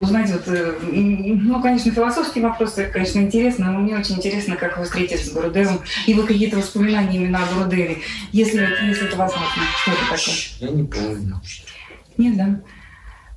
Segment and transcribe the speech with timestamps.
[0.00, 4.84] Узнать вот, э, ну, конечно, философские вопросы, конечно, интересно, но мне очень интересно, как вы
[4.84, 7.98] встретились с Гурудевом, и вы какие-то воспоминания именно о Гурудеве,
[8.30, 9.48] если, если это возможно.
[9.82, 10.36] Что это такое?
[10.60, 11.40] Я не помню.
[12.16, 12.60] Нет, да?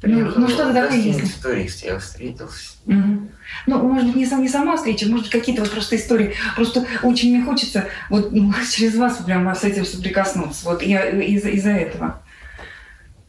[0.04, 1.42] Ну, ну что-то такое есть.
[1.42, 2.74] турист, я встретился.
[2.86, 3.30] Угу.
[3.66, 6.36] Ну, может быть, не, сам, не сама встреча, может быть, какие-то вот просто истории.
[6.56, 10.66] Просто очень мне хочется вот ну, через вас прямо с этим соприкоснуться.
[10.66, 12.22] Вот я из- из-за этого.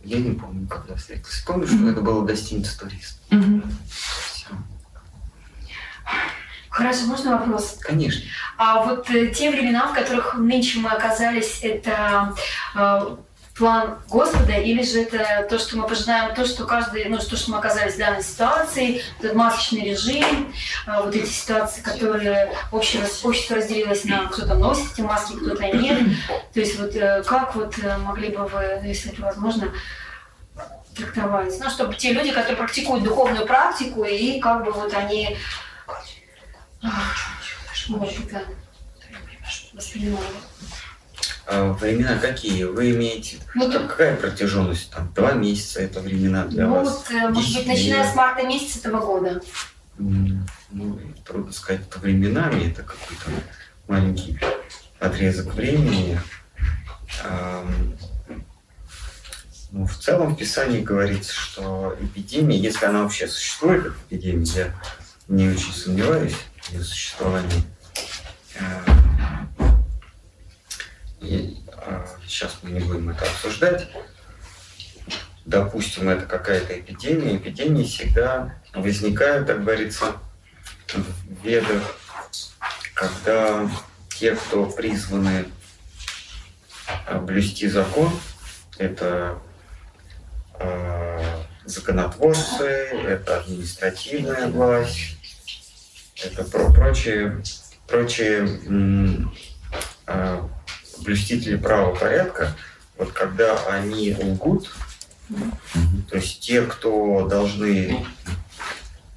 [0.05, 1.45] Я не помню, когда встретился.
[1.47, 3.21] Помню, что это было гостиница «Турист».
[3.31, 3.63] Угу.
[3.89, 4.49] Все.
[6.69, 7.79] Хорошо, можно вопрос?
[7.81, 8.23] Конечно.
[8.57, 12.35] А вот э, те времена, в которых нынче мы оказались, это
[12.75, 13.17] э,
[13.63, 17.53] план Господа, или же это то, что мы пожинаем, то, что каждый, ну, то, что
[17.53, 20.53] мы оказались в данной ситуации, этот масочный режим,
[20.89, 25.97] э, вот эти ситуации, которые общество, общество разделилось на кто-то носит эти маски, кто-то нет.
[26.53, 29.73] То есть вот э, как вот э, могли бы вы, ну, если это возможно,
[30.97, 31.55] трактовать?
[31.61, 35.37] Ну, чтобы те люди, которые практикуют духовную практику, и как бы вот они
[38.27, 38.43] это
[39.73, 40.27] воспринимали.
[41.47, 42.65] А времена какие?
[42.65, 43.39] Вы имеете...
[43.55, 44.91] Ну, Как- Какая протяженность?
[44.91, 46.89] Там два месяца это времена для Ну вас?
[46.89, 49.41] вот, э, может быть, начиная с марта месяца этого года.
[49.99, 53.31] Ну, трудно сказать, это временами, это какой-то
[53.89, 54.39] маленький
[55.01, 56.19] отрезок времени.
[59.71, 64.75] Ну, в целом в Писании говорится, что эпидемия, если она вообще существует, эпидемия, я
[65.29, 67.63] не очень сомневаюсь в ее существовании.
[71.23, 73.89] И а, сейчас мы не будем это обсуждать.
[75.45, 77.37] Допустим, это какая-то эпидемия.
[77.37, 80.17] Эпидемии всегда возникают, так говорится,
[80.93, 81.83] в ведах,
[82.95, 83.69] когда
[84.09, 85.47] те, кто призваны
[87.23, 88.11] блюсти закон,
[88.79, 89.39] это
[90.55, 95.17] а, законотворцы, это административная власть,
[96.23, 97.43] это про- прочие,
[97.87, 99.29] прочие
[100.07, 100.49] а,
[101.03, 102.55] блюстители правопорядка,
[102.97, 104.71] вот когда они лгут,
[106.11, 108.05] то есть те, кто должны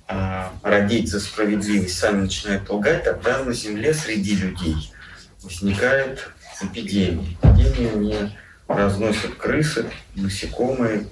[0.07, 4.93] а, родить за справедливость, сами начинают лгать, тогда на земле среди людей
[5.41, 6.29] возникает
[6.61, 7.37] эпидемия.
[7.41, 11.07] Эпидемию не разносят крысы, насекомые,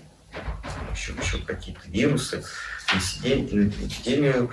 [0.93, 2.43] еще, еще какие-то вирусы.
[2.93, 4.51] Эпидемию эпидемию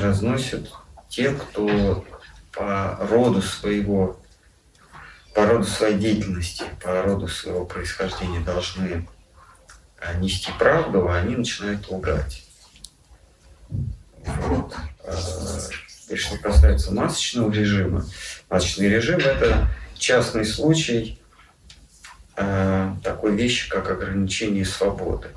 [0.00, 0.70] разносят
[1.08, 2.04] те, кто
[2.52, 4.20] по роду своего
[5.34, 9.06] по роду своей деятельности, по роду своего происхождения должны
[9.98, 12.44] а, нести правду, а они начинают лгать.
[14.20, 14.74] Вот.
[15.04, 15.18] А,
[16.08, 18.04] И что касается масочного режима,
[18.48, 19.68] масочный режим– это
[19.98, 21.20] частный случай
[22.36, 25.28] а, такой вещи, как ограничение свободы.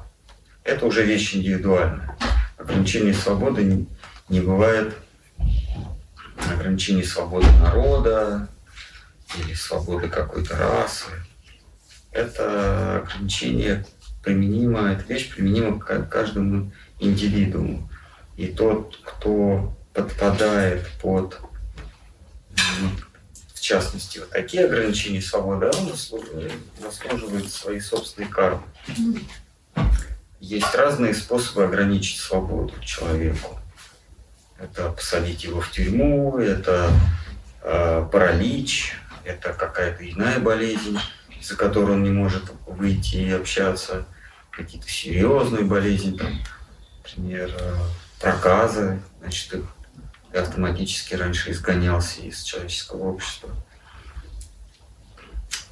[0.64, 2.16] Это уже вещь индивидуальная.
[2.58, 3.88] Ограничение свободы не,
[4.30, 4.96] не бывает
[6.54, 8.50] ограничение свободы народа
[9.36, 11.12] или свободы какой-то расы.
[12.12, 13.86] Это ограничение
[14.24, 17.90] применимо, эта вещь применима к каждому индивидууму.
[18.36, 21.40] И тот, кто подпадает под,
[22.52, 22.98] м,
[23.54, 28.64] в частности, вот такие ограничения свободы, он заслуживает, своей собственной кармы.
[30.40, 33.60] Есть разные способы ограничить свободу человеку.
[34.60, 36.92] Это посадить его в тюрьму, это
[37.64, 38.94] э, паралич,
[39.28, 40.98] это какая-то иная болезнь,
[41.40, 44.06] из-за которой он не может выйти и общаться,
[44.52, 46.40] какие-то серьезные болезни, там,
[47.04, 47.76] например, э,
[48.20, 49.64] проказы, значит, их
[50.34, 53.50] автоматически раньше изгонялся из человеческого общества.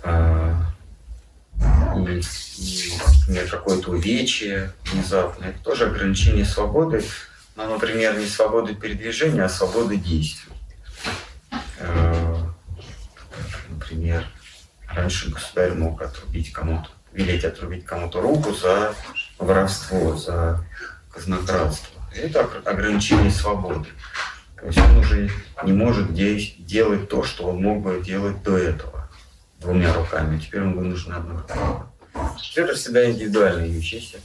[0.03, 0.72] А,
[1.95, 2.22] И,
[2.57, 7.03] и, например, какое-то увечье внезапно, это тоже ограничение свободы,
[7.55, 10.53] но, например, не свободы передвижения, а свободы действий.
[11.79, 12.25] Э,
[13.90, 14.25] Например,
[14.88, 18.96] раньше государь мог отрубить кому-то, велеть отрубить кому-то руку за
[19.38, 20.66] воровство, за
[21.12, 22.01] казнократство.
[22.16, 23.87] Это ог- ограничение свободы.
[24.59, 25.29] То есть он уже
[25.64, 29.08] не может де- делать то, что он мог бы делать до этого
[29.59, 30.40] двумя руками.
[30.40, 31.58] Теперь он вынужден одной рукой.
[32.55, 34.17] Это всегда индивидуальные вещи.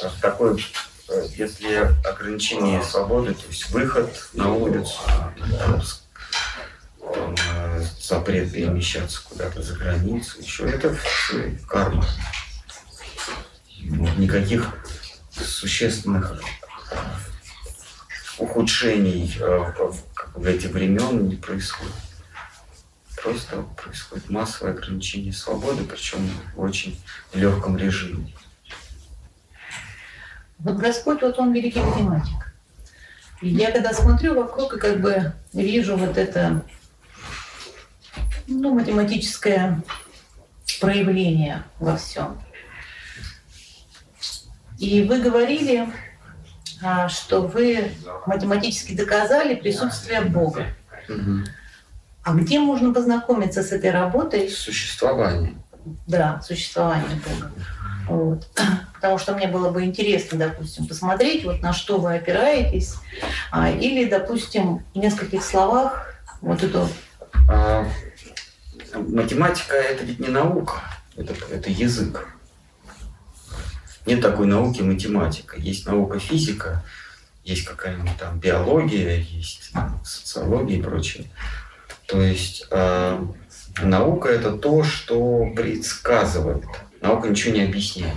[0.00, 0.64] Э, в такой,
[1.08, 1.74] э, если
[2.06, 5.00] ограничение свободы, то есть выход на улицу,
[8.10, 10.96] запрет перемещаться куда-то за границу, еще это
[11.68, 12.04] карма.
[13.84, 14.74] Вот Никаких
[15.30, 16.42] существенных
[18.38, 19.72] ухудшений э,
[20.34, 21.94] в эти времен не происходит.
[23.22, 27.00] Просто происходит массовое ограничение свободы, причем в очень
[27.32, 28.34] легком режиме.
[30.58, 32.52] Вот Господь, вот Он великий математик.
[33.40, 36.64] И я когда смотрю вокруг и как бы вижу вот это
[38.50, 39.80] ну, математическое
[40.80, 42.40] проявление во всем.
[44.78, 45.88] И вы говорили,
[46.82, 47.92] а, что вы
[48.26, 50.66] математически доказали присутствие Бога.
[51.08, 51.44] Угу.
[52.22, 54.48] А где можно познакомиться с этой работой?
[54.48, 55.54] Существование.
[56.06, 57.52] Да, существование Бога.
[58.08, 58.48] Вот.
[58.94, 62.96] Потому что мне было бы интересно, допустим, посмотреть, вот на что вы опираетесь,
[63.50, 66.88] а, или, допустим, в нескольких словах вот эту...
[67.48, 67.86] А,
[68.94, 70.82] математика это ведь не наука,
[71.16, 72.28] это, это язык.
[74.06, 75.56] Нет такой науки математика.
[75.58, 76.82] Есть наука физика,
[77.44, 79.72] есть какая-нибудь там биология, есть
[80.04, 81.26] социология и прочее.
[82.06, 83.24] То есть э,
[83.82, 86.64] наука это то, что предсказывает.
[87.00, 88.16] Наука ничего не объясняет.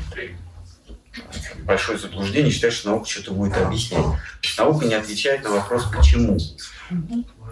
[1.63, 4.05] Большое заблуждение считать, что наука что-то будет объяснять.
[4.57, 6.37] Наука не отвечает на вопрос «почему?».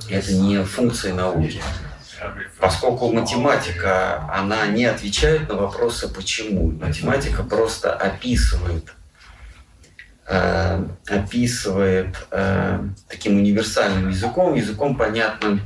[0.10, 1.62] Это не функция науки.
[2.60, 6.72] Поскольку математика, она не отвечает на вопросы «почему?».
[6.72, 8.94] Математика просто описывает
[10.32, 12.80] э, описывает э,
[13.10, 15.62] таким универсальным языком, языком понятным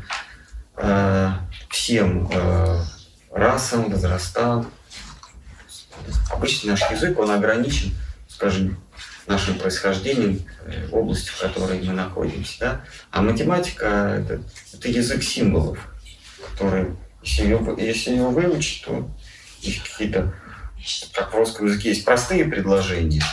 [0.77, 1.29] э,
[1.69, 2.79] всем э,
[3.31, 4.71] расам, возрастам.
[6.31, 7.93] Обычно наш язык, он ограничен,
[8.27, 8.77] скажем,
[9.27, 12.59] нашим происхождением, э, областью, в которой мы находимся.
[12.59, 12.81] Да?
[13.11, 13.85] А математика
[14.19, 14.41] это,
[14.73, 15.77] это язык символов,
[16.49, 19.09] который, если его, если его выучить, то
[19.61, 20.33] есть какие-то,
[21.13, 23.23] как в русском языке, есть простые предложения,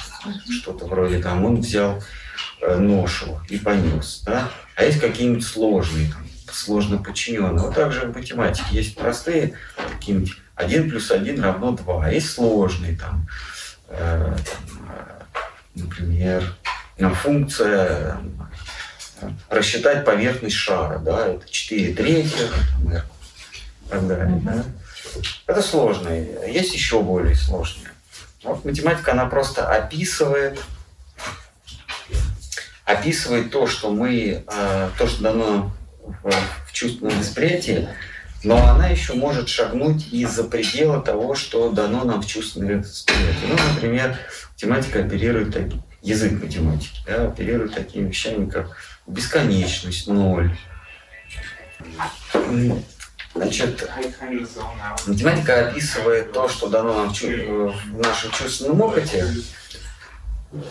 [0.51, 2.03] что-то вроде там он взял
[2.61, 4.51] э, ношу и понес, да?
[4.77, 7.65] а есть какие-нибудь сложные, там, сложно подчиненные.
[7.65, 12.97] Вот также в математике есть простые, какие-нибудь 1 плюс 1 равно 2, а есть сложные,
[12.97, 13.29] там,
[13.89, 14.37] э,
[15.75, 16.55] например,
[17.11, 18.19] функция
[19.49, 24.41] рассчитать поверхность шара, да, это 4 третьих, там, и так далее.
[24.45, 24.65] Да?
[25.47, 26.39] Это сложные.
[26.49, 27.89] Есть еще более сложные.
[28.43, 30.61] Вот математика, она просто описывает,
[32.85, 35.73] описывает то, что мы, э, то, что дано
[36.23, 37.89] в чувственном восприятии,
[38.43, 43.47] но она еще может шагнуть из-за предела того, что дано нам в чувственном восприятии.
[43.49, 44.19] Ну, например,
[44.55, 45.57] математика оперирует
[46.03, 48.77] язык математики, да, оперирует такими вещами, как
[49.07, 50.57] бесконечность, ноль.
[53.35, 53.91] Значит,
[55.07, 59.27] математика описывает то, что дано нам в, в нашем чувственном опыте.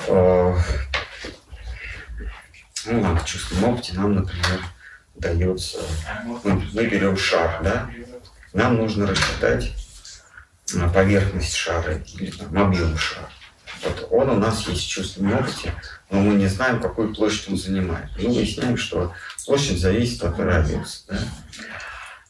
[0.07, 0.56] Э,
[2.86, 4.62] ну, в чувственном опыте нам, например,
[5.16, 5.80] дается,
[6.44, 7.89] ну, мы берем шар, да,
[8.54, 9.72] нам нужно рассчитать
[10.80, 13.30] а, поверхность шара или там, объем шара.
[13.83, 15.74] Вот он у нас есть в чувственном опыте,
[16.10, 18.10] но мы не знаем, какую площадь он занимает.
[18.18, 19.13] Мы выясняем, что
[19.45, 21.04] площадь зависит от радиуса.
[21.07, 21.18] Да?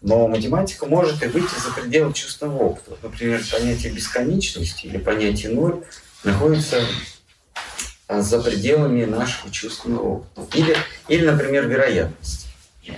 [0.01, 2.97] Но математика может и выйти за пределы чувственного опыта.
[3.03, 5.83] Например, понятие бесконечности или понятие ноль
[6.23, 6.83] находится
[8.07, 10.57] а, за пределами нашего чувственного опыта.
[10.57, 10.75] Или,
[11.07, 12.47] или например, вероятность.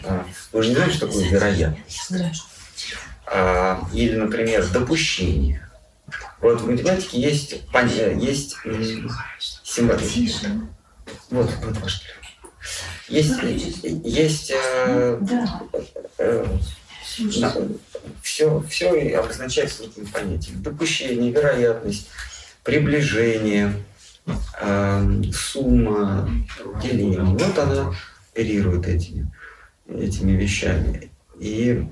[0.06, 2.12] А, вы же не знаете, что такое вероятность?
[3.26, 5.63] А, или, например, допущение.
[6.44, 7.56] Вот в математике есть,
[8.20, 8.58] есть
[9.64, 10.70] символизм.
[11.30, 12.02] Вот, вот ваш
[13.08, 13.34] Есть,
[14.04, 15.20] есть э,
[16.18, 16.46] э,
[18.22, 20.62] все, все обозначается этим понятием.
[20.62, 22.10] Допущение, вероятность,
[22.64, 23.74] приближение,
[24.62, 26.30] э, сумма,
[26.82, 27.24] деление.
[27.24, 27.96] Вот она
[28.34, 29.32] оперирует этими
[29.88, 31.10] этими вещами.
[31.40, 31.90] И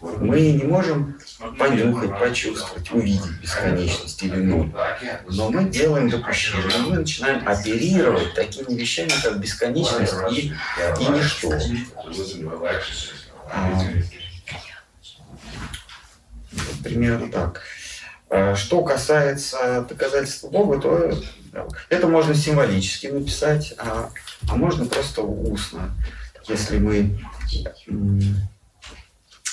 [0.00, 1.18] мы не можем
[1.58, 4.70] понюхать, почувствовать, увидеть бесконечность или ноль.
[5.28, 10.52] Но мы делаем допущение, мы начинаем оперировать такими вещами, как бесконечность и,
[11.00, 11.52] и ничто.
[13.46, 13.80] А,
[16.82, 17.62] примерно так.
[18.30, 21.16] А, что касается доказательства Бога, то
[21.88, 24.10] это можно символически написать, а,
[24.48, 25.94] а можно просто устно
[26.48, 27.18] если мы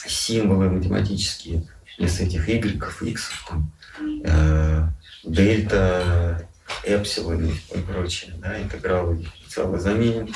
[0.07, 1.67] символы математические
[1.98, 3.71] из этих y, x, там,
[4.24, 4.88] э,
[5.24, 6.48] дельта,
[6.83, 10.33] эпсилон и прочее, да, интегралы дифференциалы заменим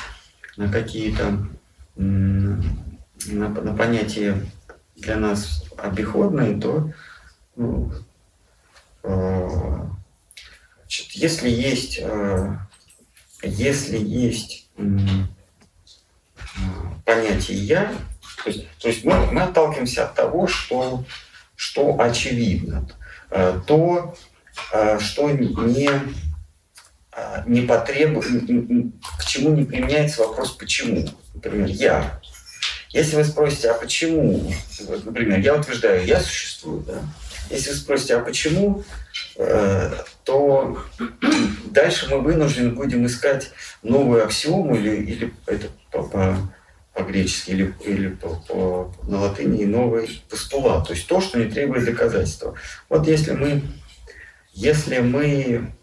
[0.57, 1.47] на какие-то
[1.95, 2.61] на,
[3.49, 4.41] на понятия
[4.95, 6.91] для нас обиходные, то
[7.55, 7.91] ну,
[9.03, 9.85] э,
[11.13, 12.57] если есть э,
[13.41, 14.69] если есть
[17.15, 17.93] понятие «я»,
[18.43, 21.03] то есть, то есть мы, мы отталкиваемся от того, что,
[21.55, 22.87] что очевидно,
[23.31, 24.15] э, то,
[24.73, 25.89] э, что не,
[27.11, 28.25] а, не потребует,
[29.17, 31.07] к чему не применяется вопрос «почему?».
[31.33, 32.19] Например, «я».
[32.91, 34.53] Если вы спросите, а почему,
[35.03, 37.01] например, я утверждаю, я существую, да?
[37.49, 38.83] Если вы спросите, а почему,
[39.37, 39.91] э,
[40.23, 40.81] то
[41.65, 43.51] дальше мы вынуждены будем искать
[43.83, 45.67] новую аксиому или, или это
[46.95, 51.85] по-гречески, или, или по, по, на латыни новый постулат, то есть то, что не требует
[51.85, 52.55] доказательства.
[52.89, 53.61] Вот если мы,
[54.53, 55.73] если мы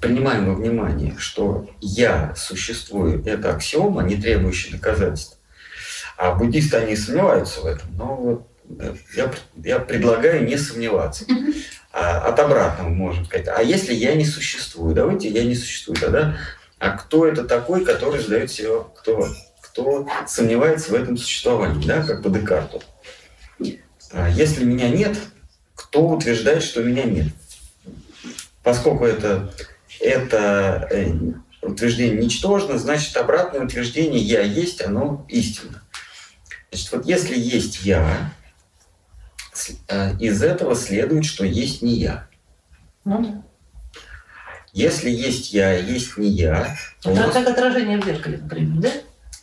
[0.00, 5.38] принимаем во внимание, что я существую, это аксиома, не требующая доказательств.
[6.16, 7.88] А буддисты, они сомневаются в этом.
[7.96, 8.48] Но вот
[8.78, 11.24] э, я, я предлагаю не сомневаться.
[11.92, 13.48] А, от обратного можем сказать.
[13.48, 14.94] А если я не существую?
[14.94, 15.96] Давайте я не существую.
[15.96, 16.36] Тогда
[16.82, 19.28] а кто это такой, который задает себе, кто,
[19.60, 22.82] кто сомневается в этом существовании, да, как по Декарту?
[24.10, 25.16] А если меня нет,
[25.76, 27.28] кто утверждает, что меня нет?
[28.64, 29.54] Поскольку это
[30.00, 31.12] это э,
[31.60, 35.84] утверждение ничтожно, значит обратное утверждение «я есть», оно истинно.
[36.72, 38.32] Значит, вот если есть «я»,
[39.86, 42.28] э, из этого следует, что есть не «я».
[43.04, 43.44] Ну
[44.72, 47.32] Если есть «я», есть не «я», то Это нас...
[47.32, 48.92] как отражение в зеркале, например, да?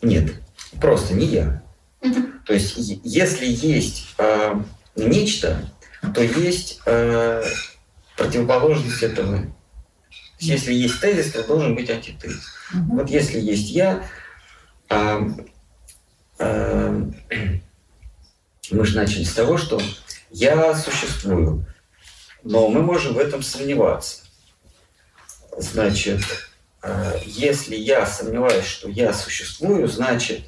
[0.01, 0.33] Нет,
[0.81, 1.61] просто не «я».
[2.45, 4.55] То есть если есть э,
[4.95, 5.69] нечто,
[6.15, 7.43] то есть э,
[8.15, 9.45] противоположность этого
[10.39, 12.45] если есть тезис, то должен быть антитезис.
[12.73, 12.95] Угу.
[12.95, 14.03] Вот если есть я,
[14.87, 15.21] а,
[16.39, 17.11] а,
[18.71, 19.81] мы же начали с того, что
[20.31, 21.65] я существую,
[22.43, 24.18] но мы можем в этом сомневаться.
[25.59, 26.21] Значит,
[26.81, 30.45] а, если я сомневаюсь, что я существую, значит,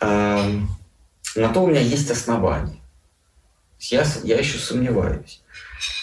[0.00, 0.46] а,
[1.34, 2.80] на то у меня есть основание.
[3.80, 5.42] Я, я еще сомневаюсь.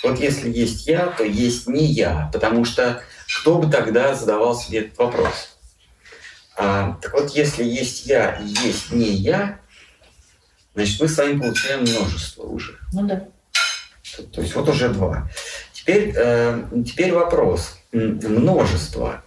[0.04, 3.04] Вот если есть я, то есть не я, потому что
[3.38, 5.58] кто бы тогда задавал себе этот вопрос?
[6.58, 9.60] А, так вот, если есть я и есть не я,
[10.74, 12.80] значит, мы с вами получаем множество уже.
[12.94, 13.28] Ну да.
[14.16, 15.30] То, то есть вот уже два.
[15.86, 17.78] Теперь, э, теперь вопрос.
[17.92, 19.24] Множество,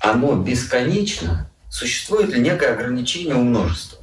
[0.00, 1.50] оно бесконечно?
[1.68, 3.98] Существует ли некое ограничение у множества?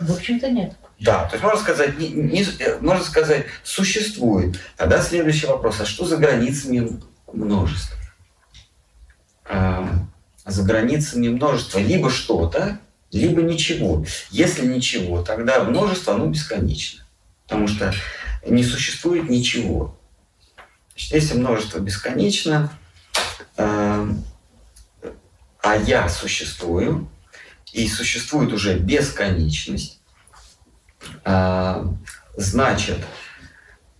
[0.00, 0.72] В общем-то нет.
[0.98, 2.46] Да, то есть можно сказать, не, не,
[2.80, 4.58] можно сказать, существует.
[4.78, 6.98] Тогда следующий вопрос, а что за границами
[7.30, 7.98] множества?
[9.44, 9.86] А,
[10.46, 12.78] за границами множества либо что-то,
[13.10, 14.06] либо ничего.
[14.30, 17.04] Если ничего, тогда множество, оно бесконечно.
[17.42, 17.92] Потому что
[18.46, 19.98] не существует ничего.
[20.96, 22.72] Если множество бесконечно,
[23.56, 24.06] э,
[25.62, 27.08] а я существую,
[27.72, 30.00] и существует уже бесконечность,
[31.24, 31.86] а,
[32.36, 32.98] значит,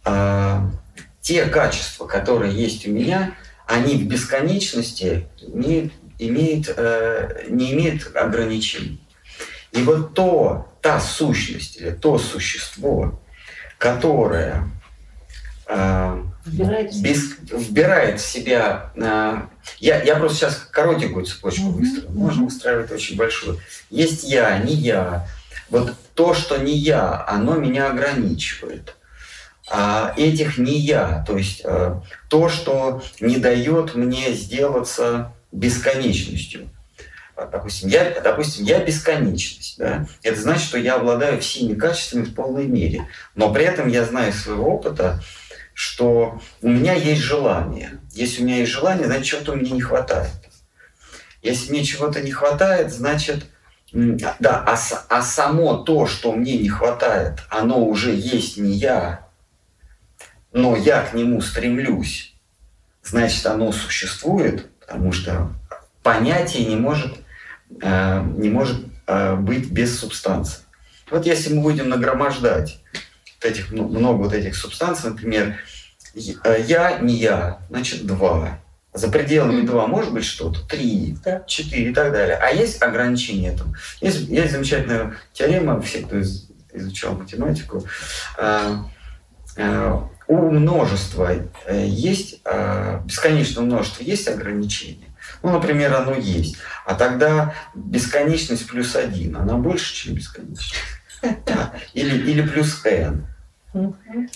[0.04, 0.70] а,
[1.20, 3.34] те качества, которые есть у меня,
[3.66, 9.00] они в бесконечности не имеют, э, не имеют ограничений.
[9.70, 13.20] И вот то, та сущность или то существо,
[13.78, 14.68] которое
[15.66, 18.92] э, вбирает, без, вбирает в себя...
[18.96, 19.42] Э,
[19.78, 21.72] я, я просто сейчас коротенькую цепочку mm-hmm.
[21.72, 22.10] выстрою.
[22.12, 23.58] Можно выстраивать очень большую.
[23.90, 25.26] Есть я, не я,
[25.70, 28.96] вот то, что не я, оно меня ограничивает.
[29.70, 31.94] А этих не я, то есть э,
[32.28, 36.68] то, что не дает мне сделаться бесконечностью.
[37.36, 39.78] Допустим, я, допустим, я бесконечность.
[39.78, 40.06] Да?
[40.22, 43.08] Это значит, что я обладаю всеми качествами в полной мере.
[43.34, 45.22] Но при этом я знаю своего опыта,
[45.74, 47.98] что у меня есть желание.
[48.12, 50.30] Если у меня есть желание, значит, чего-то мне не хватает.
[51.42, 53.46] Если мне чего-то не хватает, значит,
[53.92, 59.26] да, а, а само то, что мне не хватает, оно уже есть не я,
[60.52, 62.34] но я к нему стремлюсь,
[63.02, 65.50] значит, оно существует, потому что
[66.02, 67.14] понятие не может,
[67.80, 70.60] э, не может э, быть без субстанции.
[71.10, 72.80] Вот если мы будем нагромождать
[73.44, 75.56] этих, много вот этих субстанций, например,
[76.14, 78.58] э, я, не я, значит, два.
[78.94, 81.42] За пределами два может быть что-то, три, да.
[81.46, 82.36] четыре и так далее.
[82.36, 83.74] А есть ограничения этому.
[84.00, 87.86] Есть, есть замечательная теорема, все, кто из, изучал математику,
[88.38, 88.76] э,
[89.56, 91.30] э, у множества
[91.66, 95.12] э, есть, э, бесконечного множества есть ограничения.
[95.42, 96.56] Ну, например, оно есть.
[96.84, 100.74] А тогда бесконечность плюс один, она больше, чем бесконечность.
[101.94, 103.26] Или, или плюс n.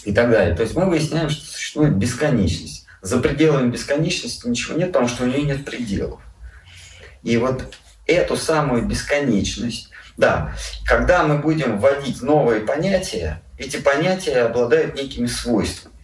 [0.05, 0.55] И так далее.
[0.55, 5.27] То есть мы выясняем, что существует бесконечность за пределами бесконечности ничего нет, потому что у
[5.27, 6.21] нее нет пределов.
[7.23, 7.75] И вот
[8.07, 15.95] эту самую бесконечность, да, когда мы будем вводить новые понятия, эти понятия обладают некими свойствами.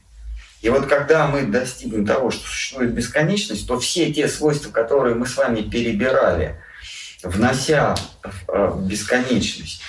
[0.60, 5.26] И вот когда мы достигнем того, что существует бесконечность, то все те свойства, которые мы
[5.26, 6.60] с вами перебирали,
[7.24, 7.96] внося
[8.46, 9.82] в бесконечность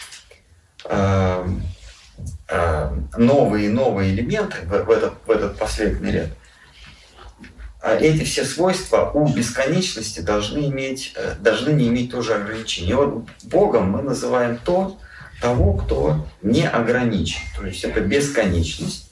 [3.18, 6.30] новые и новые элементы в этот, в этот последний ряд,
[7.84, 12.94] а эти все свойства у бесконечности должны, иметь, э, должны не иметь тоже ограничений.
[12.94, 14.98] Вот Богом мы называем то,
[15.42, 17.42] того, кто не ограничен.
[17.58, 19.12] То есть это бесконечность,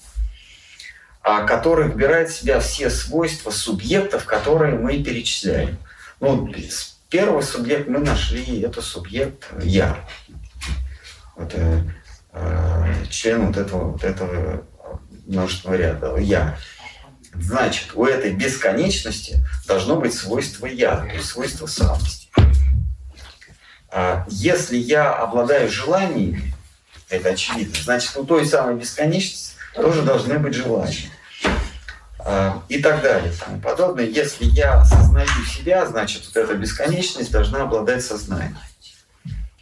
[1.22, 5.78] а который выбирает в себя все свойства субъектов, которые мы перечисляем.
[6.22, 6.50] Ну,
[7.10, 9.98] первый субъект мы нашли, это субъект «я».
[11.36, 11.82] Вот, э,
[13.10, 14.66] член вот этого, вот этого
[15.26, 16.58] множественного ряда «я».
[17.34, 22.30] Значит, у этой бесконечности должно быть свойство «я», то есть свойство самости.
[23.90, 26.54] А если я обладаю желаниями,
[27.10, 31.10] это очевидно, значит, у той самой бесконечности тоже должны быть желания.
[32.24, 34.06] А, и так далее, и тому подобное.
[34.06, 38.58] Если я осознаю себя, значит, вот эта бесконечность должна обладать сознанием.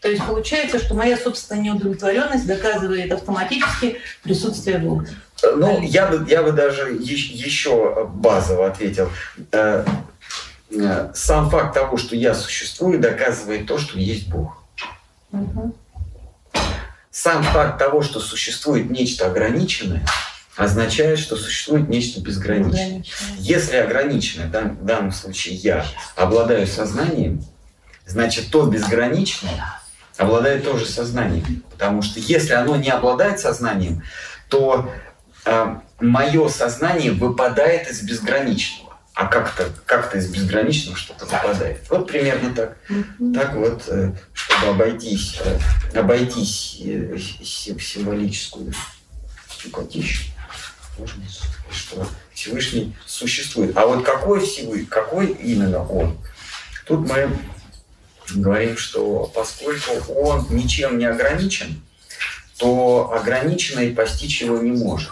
[0.01, 5.07] То есть получается, что моя собственная неудовлетворенность доказывает автоматически присутствие Бога.
[5.55, 9.09] Ну, я бы, я бы даже еще базово ответил.
[9.51, 9.85] Э,
[10.71, 14.63] э, сам факт того, что я существую, доказывает то, что есть Бог.
[15.31, 15.75] Угу.
[17.11, 20.05] Сам факт того, что существует нечто ограниченное,
[20.55, 23.03] означает, что существует нечто безграничное.
[23.37, 27.43] Если ограниченное, в данном случае я, обладаю сознанием,
[28.05, 29.78] значит, то безграничное
[30.19, 31.63] обладает тоже сознанием.
[31.71, 34.03] Потому что если оно не обладает сознанием,
[34.49, 34.91] то
[35.45, 38.97] э, мое сознание выпадает из безграничного.
[39.13, 41.81] А как-то как из безграничного что-то выпадает.
[41.89, 42.77] Вот примерно так.
[42.89, 43.33] Mm-hmm.
[43.33, 48.73] Так вот, э, чтобы обойтись, э, обойтись э, символическую
[49.73, 50.31] котищу,
[50.97, 51.23] можно
[51.71, 53.77] что Всевышний существует.
[53.77, 56.17] А вот какой Всевышний, какой именно он?
[56.85, 57.29] Тут мы
[58.35, 61.81] говорим, что поскольку он ничем не ограничен,
[62.57, 65.11] то ограниченный постичь его не может.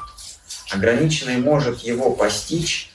[0.71, 2.91] Ограниченный может его постичь,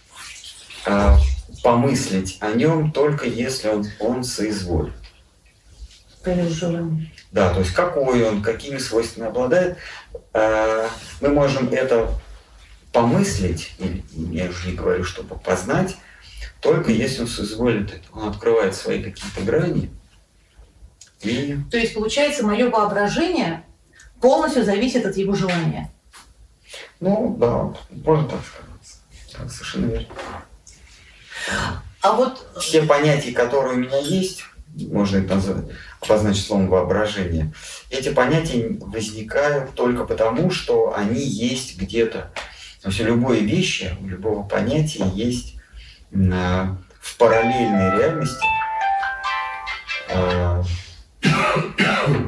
[0.86, 1.16] э,
[1.62, 4.94] помыслить о нем только если он, он соизволит.
[7.32, 9.78] Да, то есть какой он, какими свойствами обладает,
[10.34, 10.88] э,
[11.20, 12.12] мы можем это
[12.92, 15.96] помыслить, я уже не говорю, чтобы познать,
[16.60, 18.04] только если он соизволит это.
[18.12, 19.90] Он открывает свои какие-то грани,
[21.22, 21.58] и...
[21.70, 23.64] То есть, получается, мое воображение
[24.20, 25.90] полностью зависит от его желания.
[27.00, 28.68] Ну, да, можно так сказать.
[29.32, 30.06] Да, совершенно верно.
[32.00, 32.46] А вот...
[32.60, 34.44] Все понятия, которые у меня есть,
[34.76, 35.64] можно их назвать,
[36.00, 37.52] обозначить словом воображение,
[37.90, 42.32] эти понятия возникают только потому, что они есть где-то.
[42.82, 45.54] То есть у любой вещи, у любого понятия есть
[46.10, 48.46] в параллельной реальности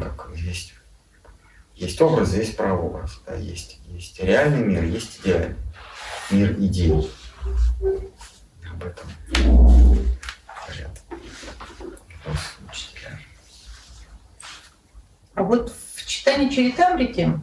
[0.00, 0.74] как есть,
[1.74, 5.56] есть образ, есть прообраз, да, есть, есть реальный мир, есть идеальный
[6.30, 7.10] мир идей.
[8.70, 9.08] Об этом
[10.66, 11.00] говорят
[12.70, 13.18] учителя.
[15.34, 17.40] А вот в читании Чаритамрити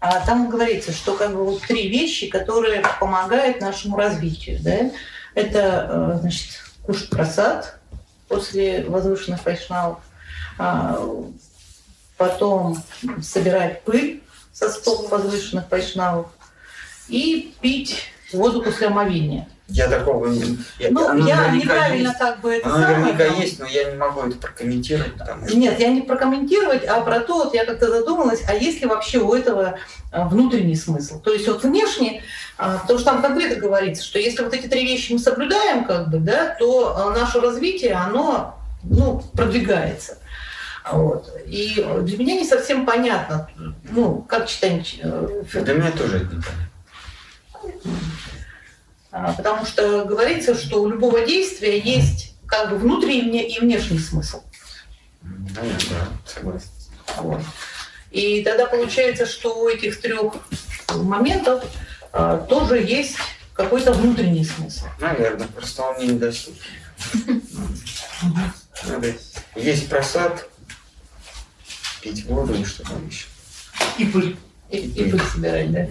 [0.00, 4.58] а там говорится, что как бы вот три вещи, которые помогают нашему развитию.
[4.62, 4.90] Да?
[5.34, 7.78] Это, э, значит, кушать просад
[8.26, 9.98] после возвышенных вайшнавов,
[12.16, 12.76] потом
[13.22, 16.26] собирать пыль со стоп возвышенных вайшнавов
[17.08, 19.48] и пить воду после омовения.
[19.70, 20.58] Я такого не...
[20.80, 22.18] Я, ну, я неправильно есть.
[22.18, 22.98] как бы это Оно самое...
[22.98, 23.40] наверняка там...
[23.40, 25.14] есть, но я не могу это прокомментировать.
[25.14, 25.56] Потому что...
[25.56, 29.18] Нет, я не прокомментировать, а про то, вот я как-то задумалась, а есть ли вообще
[29.18, 29.78] у этого
[30.10, 31.20] а, внутренний смысл?
[31.20, 32.22] То есть вот внешне,
[32.58, 36.10] а, потому что там конкретно говорится, что если вот эти три вещи мы соблюдаем, как
[36.10, 40.18] бы, да, то а, наше развитие, оно ну, продвигается.
[40.92, 41.28] Вот.
[41.46, 43.48] И для меня не совсем понятно,
[43.90, 44.98] ну, как читать...
[45.02, 46.70] Э, для меня тоже это непонятно.
[49.12, 54.42] А, потому что говорится, что у любого действия есть как бы внутренний и внешний смысл.
[55.22, 56.68] Да, да, согласен.
[57.16, 57.42] Вот.
[58.10, 60.34] И тогда получается, что у этих трех
[60.94, 61.64] моментов
[62.12, 63.16] а, тоже есть
[63.54, 64.86] какой-то внутренний смысл.
[65.00, 66.62] Наверное, просто он не недоступен.
[69.56, 70.49] Есть просад,
[72.00, 73.26] пить воду и что там еще.
[73.98, 74.36] И пыль.
[74.70, 75.88] И, и пыль собирать, да.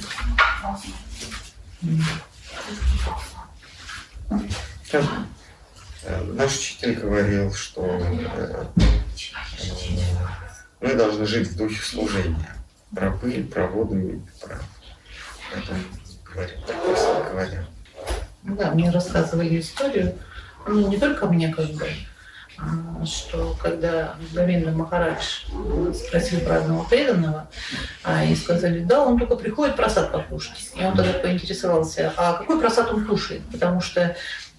[6.03, 8.65] Э, наш учитель говорил, что э,
[10.81, 12.55] мы должны жить в духе служения.
[12.95, 14.59] Про пыль, про воду и про
[15.55, 15.75] это
[16.23, 17.65] говорят, так.
[18.43, 20.17] Да, мне рассказывали историю,
[20.65, 21.87] ну, не только мне, как бы,
[23.05, 25.45] что когда Гавинда Махарадж
[25.93, 27.49] спросил про одного преданного,
[28.03, 30.71] а, и сказали, да, он только приходит просад покушать.
[30.75, 33.41] И он тогда поинтересовался, а какой просад он кушает?
[33.51, 34.15] Потому что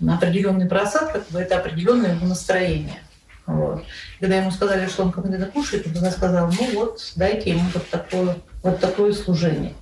[0.08, 3.02] определенный просад, как бы, это определенное его настроение.
[3.46, 3.84] Вот.
[4.20, 7.88] Когда ему сказали, что он когда кушает, он тогда сказал, ну вот, дайте ему вот
[7.90, 9.74] такое, вот такое служение.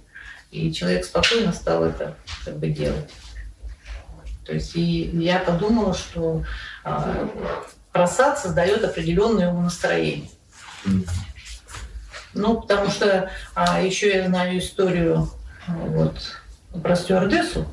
[0.51, 3.11] И человек спокойно стал это как бы делать.
[4.47, 6.43] То есть и я подумала, что
[6.83, 7.29] а,
[7.93, 10.31] просад создает определенное ему настроение.
[12.35, 15.29] Ну, потому что а, еще я знаю историю
[15.67, 16.37] а, вот,
[16.83, 17.67] про стюардессу,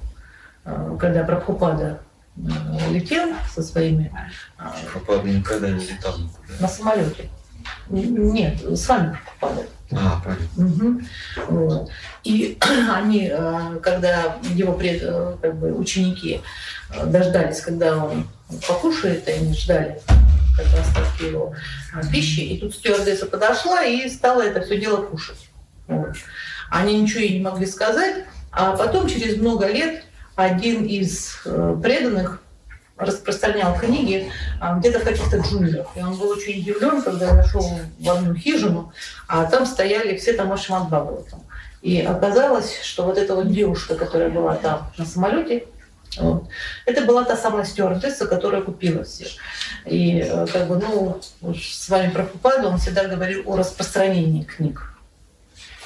[0.64, 2.02] а, когда Прабхупада
[2.38, 4.12] а, летел со своими...
[4.58, 6.54] Прабхупада никогда не летал никуда.
[6.60, 7.30] На самолете.
[7.90, 9.68] Нет, с вами Прабхупада.
[9.92, 10.66] А, понятно.
[10.66, 11.02] Угу.
[11.50, 11.90] Вот.
[12.24, 12.58] И
[12.92, 13.32] они,
[13.84, 15.02] когда его пред,
[15.42, 16.42] как бы, ученики
[17.06, 18.26] дождались, когда он
[18.68, 20.00] покушает, они ждали
[20.58, 21.54] как бы остатки его
[22.12, 25.50] пищи, и тут стюардесса подошла и стала это все дело кушать.
[25.88, 26.16] Вот.
[26.70, 30.04] Они ничего ей не могли сказать, а потом, через много лет,
[30.36, 32.42] один из э, преданных
[32.98, 34.32] распространял книги
[34.62, 35.88] а, где-то в каких-то джунглях.
[35.96, 38.94] И он был очень удивлен, когда зашел в одну хижину,
[39.28, 41.44] а там стояли все там Ашман Бхагаватам.
[41.82, 45.66] И оказалось, что вот эта вот девушка, которая была там на самолете,
[46.18, 46.48] вот.
[46.86, 49.28] Это была та самая стюардесса, которая купила все.
[49.86, 51.22] И э, как бы, ну,
[51.54, 54.92] с вами Прабхупада, он всегда говорил о распространении книг.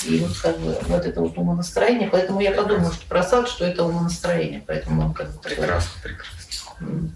[0.06, 2.10] И вот как бы вот это вот умонастроение.
[2.10, 4.64] Поэтому я подумала, что просад, что это умонастроение.
[4.66, 7.12] Поэтому он как бы Прекрасно, прекрасно.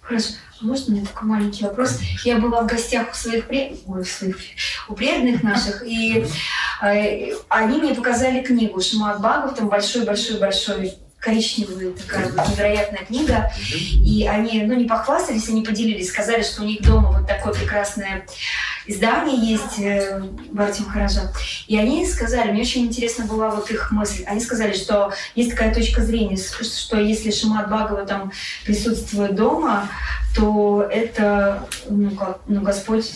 [0.00, 0.34] Хорошо.
[0.60, 1.98] Можно мне такой маленький вопрос?
[2.24, 3.78] Я была в гостях у своих, пред...
[3.86, 4.38] Ой, у своих...
[4.88, 6.26] у преданных наших, и
[6.82, 13.50] э, они мне показали книгу Шимат Багов, там большой-большой-большой коричневая такая вот невероятная книга.
[13.72, 18.26] И они, ну, не похвастались, они поделились, сказали, что у них дома вот такое прекрасное
[18.86, 20.20] издание есть э,
[20.52, 21.32] Барти Махараджа.
[21.66, 25.74] И они сказали, мне очень интересна была вот их мысль, они сказали, что есть такая
[25.74, 28.32] точка зрения, что если Шимат Бхагава там
[28.64, 29.88] присутствует дома,
[30.36, 33.10] то это, ну, как, ну, Господь,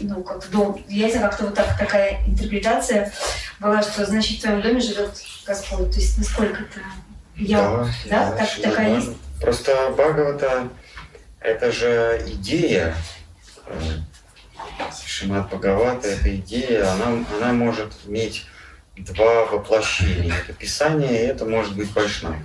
[0.00, 0.84] ну, как дом.
[0.88, 3.12] Я знаю, как-то вот так, такая интерпретация
[3.60, 5.12] была, что, значит, в твоем доме живет
[5.46, 5.92] Господь.
[5.92, 6.80] То есть, насколько это
[7.38, 9.12] я, да, да, да так, такая есть?
[9.40, 10.68] Просто Бхагавата—
[11.40, 12.94] это же идея,
[13.66, 13.72] э,
[15.06, 18.46] Шимат Бхагавата— это идея, она, она может иметь
[18.96, 20.34] два воплощения.
[20.34, 22.36] Это Писание, и это может быть Вайшнав.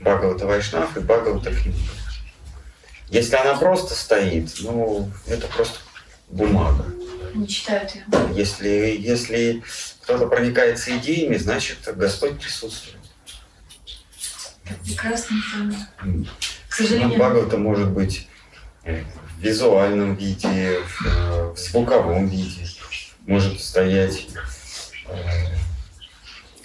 [0.00, 1.78] Бхагавата Вайшнав и Бхагавата книга.
[3.08, 5.78] Если она просто стоит, ну, это просто
[6.28, 6.86] бумага.
[7.34, 8.04] Не читают ее.
[8.34, 9.62] Если, если
[10.02, 13.01] кто-то проникается идеями, значит, Господь присутствует.
[14.84, 15.36] Прекрасно.
[16.68, 17.18] К сожалению.
[17.18, 18.28] Бхагавата может быть
[18.84, 22.66] в визуальном виде, в, э, звуковом виде.
[23.26, 24.28] Может стоять
[25.06, 25.46] э,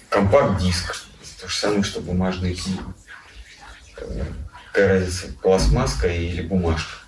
[0.08, 1.06] компакт-диск.
[1.40, 2.80] То же самое, что бумажные книги.
[3.94, 6.98] Какая разница, пластмасска или бумажка.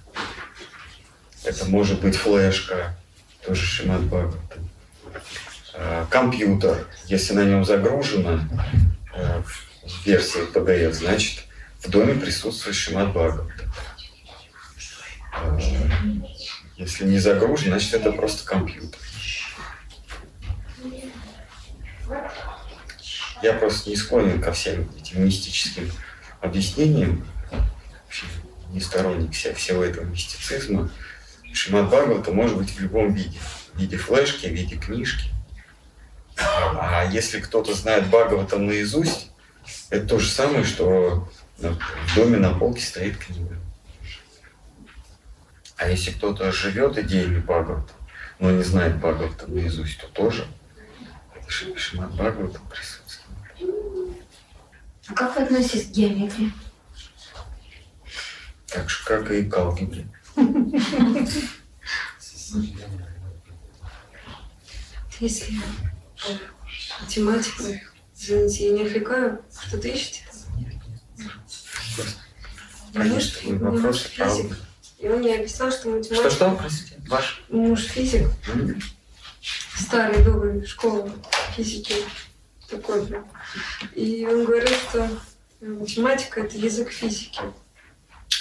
[1.45, 2.95] Это может быть флешка,
[3.45, 4.59] тоже Шимат Бхагавата.
[5.75, 8.41] Э, компьютер, если на нем загружено,
[10.05, 11.45] версии PDF, значит,
[11.81, 13.71] в доме присутствует Шимат Бхагавата.
[16.77, 19.01] Если не загружен, значит, это просто компьютер.
[23.43, 25.91] Я просто не склонен ко всем этим мистическим
[26.41, 27.27] объяснениям,
[28.05, 28.27] вообще
[28.71, 30.91] не сторонник всего этого мистицизма.
[31.53, 33.39] Шимат Бхагавата может быть в любом виде.
[33.75, 35.31] В виде флешки, в виде книжки.
[36.37, 39.30] А если кто-то знает Бхагавата наизусть,
[39.91, 41.29] это то же самое, что
[41.59, 43.57] в доме на полке стоит книга.
[45.77, 47.93] А если кто-то живет идеями Бхагавата,
[48.39, 50.47] но не знает Бхагавата наизусть, то тоже
[51.49, 54.17] Шимат Бхагавата присутствует.
[55.09, 56.53] А как вы относитесь к геометрии?
[58.67, 60.07] Так же, как и к алгебре.
[65.19, 65.61] Если
[67.01, 67.81] математика
[68.21, 69.41] Извините, я не отвлекаю.
[69.67, 70.25] Что-то ищете?
[72.93, 74.57] Конечно, муж, вопрос физик.
[74.99, 76.29] И он мне объяснял, что математика...
[76.29, 77.01] Что-что, простите?
[77.09, 77.45] Ваш?
[77.49, 78.29] Муж физик.
[78.47, 78.83] Mm-hmm.
[79.79, 81.11] Старый, добрый, школа
[81.57, 81.95] физики.
[82.69, 83.27] Такой прям.
[83.95, 85.09] И он говорит, что
[85.61, 87.41] математика– это язык физики.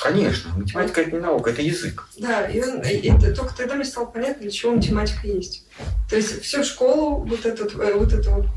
[0.02, 2.08] Конечно, математика это не наука, это язык.
[2.18, 5.66] Да, и, он, и это, только тогда мне стало понятно, для чего математика есть.
[6.10, 8.50] То есть всю школу, вот этот, э, вот эту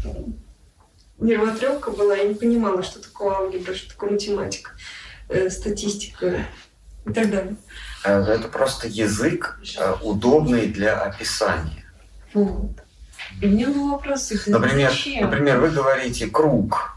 [1.22, 4.72] нервотрепка была, я не понимала, что такое алгебра, что такое математика,
[5.28, 6.44] э, статистика
[7.06, 7.56] и так далее.
[8.04, 11.84] Э, Это просто язык, э, удобный для описания.
[12.34, 12.70] Вот.
[13.40, 15.22] И меня был вопрос, это Например, зачем?
[15.24, 16.96] например, вы говорите круг.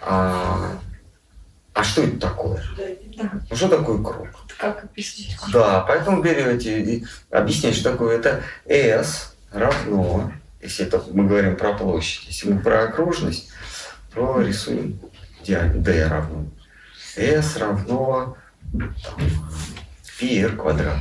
[0.00, 0.78] А,
[1.74, 2.62] а что это такое?
[3.16, 4.28] Да, Ну что такое круг?
[4.28, 5.36] это как описать?
[5.52, 8.18] Да, поэтому берете и объясняете, что такое.
[8.18, 13.50] Это S равно, если это мы говорим про площадь, если мы про окружность,
[14.14, 15.00] то рисуем
[15.44, 16.46] диаметр D равно.
[17.16, 18.36] S равно
[18.72, 19.20] там,
[20.18, 20.98] πr квадрат.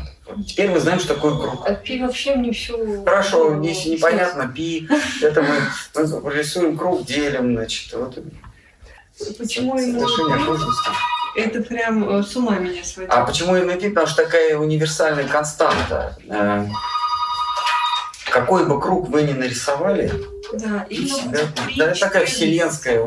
[0.48, 1.68] Теперь мы знаем, что такое круг.
[1.68, 3.04] А пи вообще мне все...
[3.04, 4.88] Хорошо, если непонятно пи,
[5.22, 5.58] это мы,
[6.22, 8.18] мы рисуем круг, делим, значит, вот
[9.38, 9.96] Почему пи?
[9.96, 10.90] окружности.
[11.36, 13.12] Это прям э, с ума меня сводит.
[13.12, 13.90] А почему именно пи?
[13.90, 16.18] Потому что такая универсальная константа.
[18.32, 20.12] Какой бы круг вы ни нарисовали,
[20.54, 21.40] Да, и всегда-
[21.78, 23.06] да, это такая вселенская,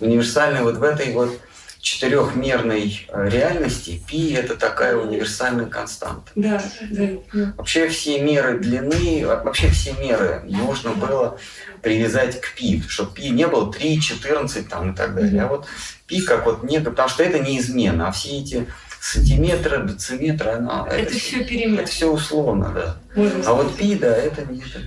[0.00, 1.38] универсальная вот в этой вот
[1.80, 6.30] четырехмерной э, реальности пи это такая универсальная константа.
[6.34, 7.54] Да, да, да.
[7.56, 11.38] Вообще все меры длины, а- вообще все меры нужно было
[11.82, 15.42] привязать к пи, чтобы пи не было 3, 14 там, и так далее.
[15.44, 15.66] А вот
[16.06, 18.66] пи как вот некое, потому что это неизменно, а все эти
[19.00, 22.96] сантиметры, дециметры, она, Это все это все условно, да.
[23.16, 24.80] Можно А вот пи, да, это не это.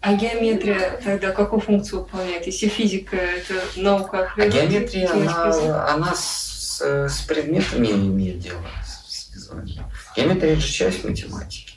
[0.00, 2.46] А геометрия тогда какую функцию выполняет?
[2.46, 9.34] Если физика это наука, А геометрия, она, она с, с предметами имеет дело, с, с
[9.34, 9.86] визуальным.
[10.14, 11.74] Геометрия это же часть математики.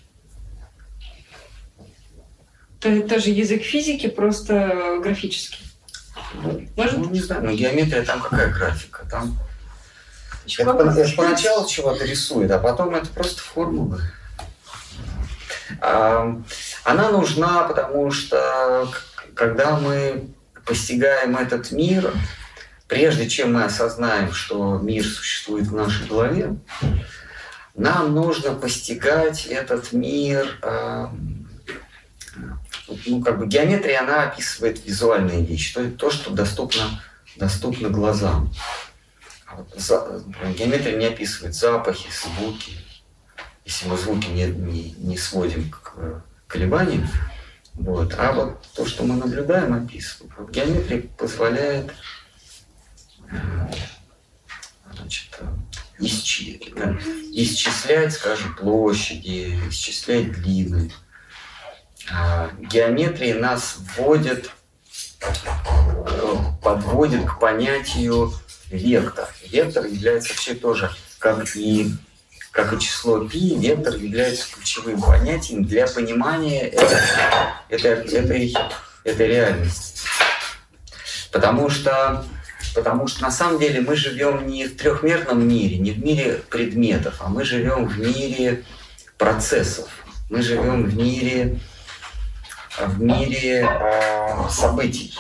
[2.80, 5.66] То есть тоже язык физики, просто графический.
[6.34, 6.98] Ну, Может?
[6.98, 9.08] ну, не знаю, но геометрия там какая графика?
[9.10, 9.38] Там
[10.60, 14.02] Это, это поначалу чего-то рисует, а потом это просто формулы.
[15.82, 18.92] Она нужна, потому что
[19.36, 20.30] когда мы
[20.66, 22.14] постигаем этот мир,
[22.88, 26.58] прежде чем мы осознаем, что мир существует в нашей голове,
[27.76, 30.60] нам нужно постигать этот мир.
[33.06, 37.02] Ну, как бы геометрия, она описывает визуальные вещи, то, то что доступно,
[37.36, 38.54] доступно глазам.
[39.46, 39.62] А
[40.58, 42.78] геометрия не описывает запахи, звуки.
[43.68, 47.06] Если мы звуки не, не, не сводим к колебаниям,
[47.74, 48.16] вот.
[48.18, 50.32] а вот то, что мы наблюдаем, описывает.
[50.38, 51.92] Вот геометрия позволяет
[53.30, 53.36] э,
[54.94, 55.46] значит, э,
[56.00, 56.98] исчи- э,
[57.34, 60.90] исчислять, скажем, площади, исчислять длины.
[62.10, 64.50] А Геометрия нас вводит,
[66.64, 68.32] подводит к понятию
[68.68, 69.28] вектор.
[69.46, 71.92] Вектор является вообще тоже, как и,
[72.58, 76.98] как и число π, вектор является ключевым понятием для понимания этой,
[77.70, 78.58] этой, этой,
[79.04, 80.02] этой реальности.
[81.32, 82.26] Потому что,
[82.74, 87.18] потому что на самом деле мы живем не в трехмерном мире, не в мире предметов,
[87.20, 88.64] а мы живем в мире
[89.20, 89.88] процессов.
[90.32, 91.60] Мы живем в мире,
[92.80, 95.16] в мире э, событий.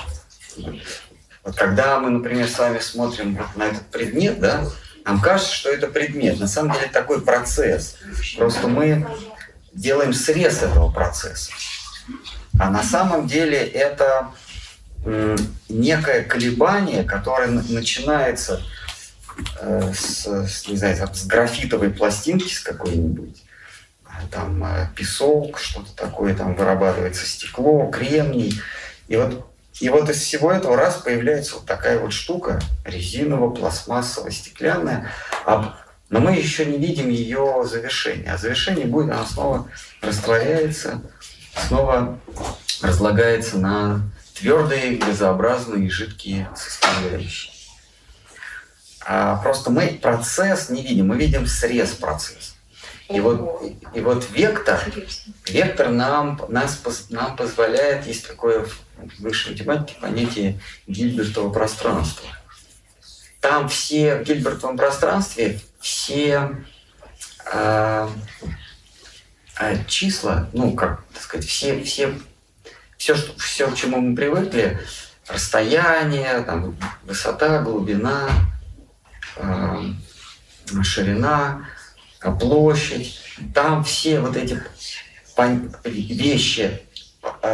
[1.43, 4.67] Вот когда мы, например, с вами смотрим на этот предмет, да,
[5.07, 6.39] нам кажется, что это предмет.
[6.39, 7.95] На самом деле такой процесс.
[8.37, 9.07] Просто мы
[9.71, 11.51] делаем срез этого процесса.
[12.59, 14.31] А на самом деле это
[15.69, 18.61] некое колебание, которое начинается
[19.61, 23.41] э, с, с, не знаю, с графитовой пластинки с какой-нибудь,
[24.03, 28.59] а там э, песок, что-то такое, там вырабатывается стекло, кремний.
[29.07, 29.47] И вот
[29.79, 35.11] и вот из всего этого раз появляется вот такая вот штука, резиново-пластмассовая, стеклянная,
[35.45, 35.77] а-
[36.09, 38.33] но мы еще не видим ее завершения.
[38.33, 39.69] А завершение будет, она снова
[40.01, 41.01] растворяется,
[41.67, 42.19] снова
[42.81, 44.01] разлагается на
[44.33, 47.53] твердые, газообразные и жидкие составляющие.
[49.05, 52.53] А просто мы процесс не видим, мы видим срез процесса.
[53.09, 53.63] И вот,
[53.93, 54.81] и вот вектор.
[55.45, 58.65] Вектор нам, нас, нам позволяет, есть такое
[58.97, 62.29] в высшей математике понятие Гильбертова пространства.
[63.41, 66.55] Там все в Гильбертовом пространстве все
[67.51, 68.09] а,
[69.55, 72.13] а, числа, ну как так сказать, все, все,
[72.97, 74.79] все, что, все, к чему мы привыкли,
[75.27, 78.29] расстояние, там, высота, глубина,
[79.35, 79.81] а,
[80.83, 81.65] ширина,
[82.21, 83.19] а, площадь,
[83.53, 84.61] там все вот эти
[85.85, 86.81] вещи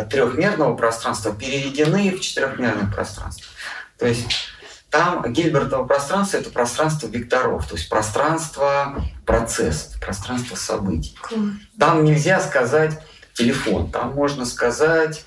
[0.09, 3.45] трехмерного пространства переведены в четырехмерное пространство.
[3.97, 4.27] То есть
[4.89, 11.17] там Гильбертово пространство– это пространство векторов, то есть пространство процессов, пространство событий.
[11.79, 12.99] Там нельзя сказать
[13.33, 15.25] телефон, там можно сказать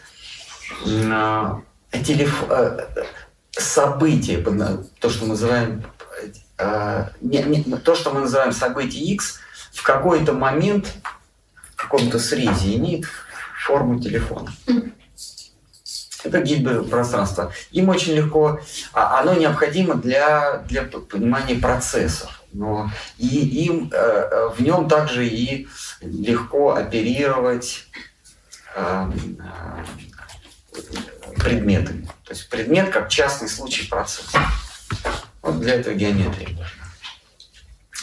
[1.10, 2.44] а, телеф...
[2.48, 2.86] э,
[3.50, 4.38] событие,
[5.00, 5.84] то, что мы называем
[6.58, 9.40] э, не, не, то, что мы называем событие X,
[9.72, 10.92] в какой-то момент,
[11.74, 13.06] в каком-то срезе имеет
[13.66, 14.52] форму телефона.
[16.24, 17.52] Это гиберпространство.
[17.72, 18.60] Им очень легко,
[18.92, 22.42] а оно необходимо для, для понимания процессов.
[22.52, 23.26] Но и
[23.66, 25.68] им э, в нем также и
[26.00, 27.86] легко оперировать
[28.74, 29.10] э,
[30.72, 30.82] э,
[31.38, 32.06] предметами.
[32.24, 34.38] То есть предмет как частный случай процесса.
[35.42, 36.56] Вот для этого геометрия.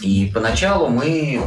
[0.01, 1.41] И поначалу мы,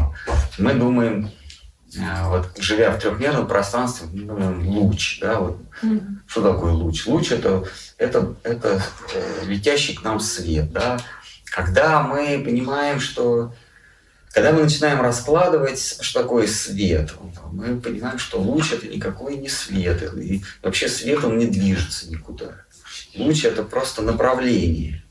[0.59, 1.46] мы думаем, э,
[1.95, 5.21] вот, живя в трехмерном пространстве, мы думаем луч.
[5.21, 5.59] Да, вот.
[5.83, 6.01] mm-hmm.
[6.27, 7.07] Что такое луч?
[7.07, 7.65] Луч это,
[7.97, 8.83] это, это
[9.15, 10.73] э, летящий к нам свет.
[10.73, 10.99] Да?
[11.45, 13.55] Когда мы понимаем, что
[14.37, 17.15] когда мы начинаем раскладывать, что такое свет,
[17.53, 20.03] мы понимаем, что луч это никакой не свет.
[20.15, 22.67] И вообще свет он не движется никуда.
[23.15, 25.03] Луч это просто направление,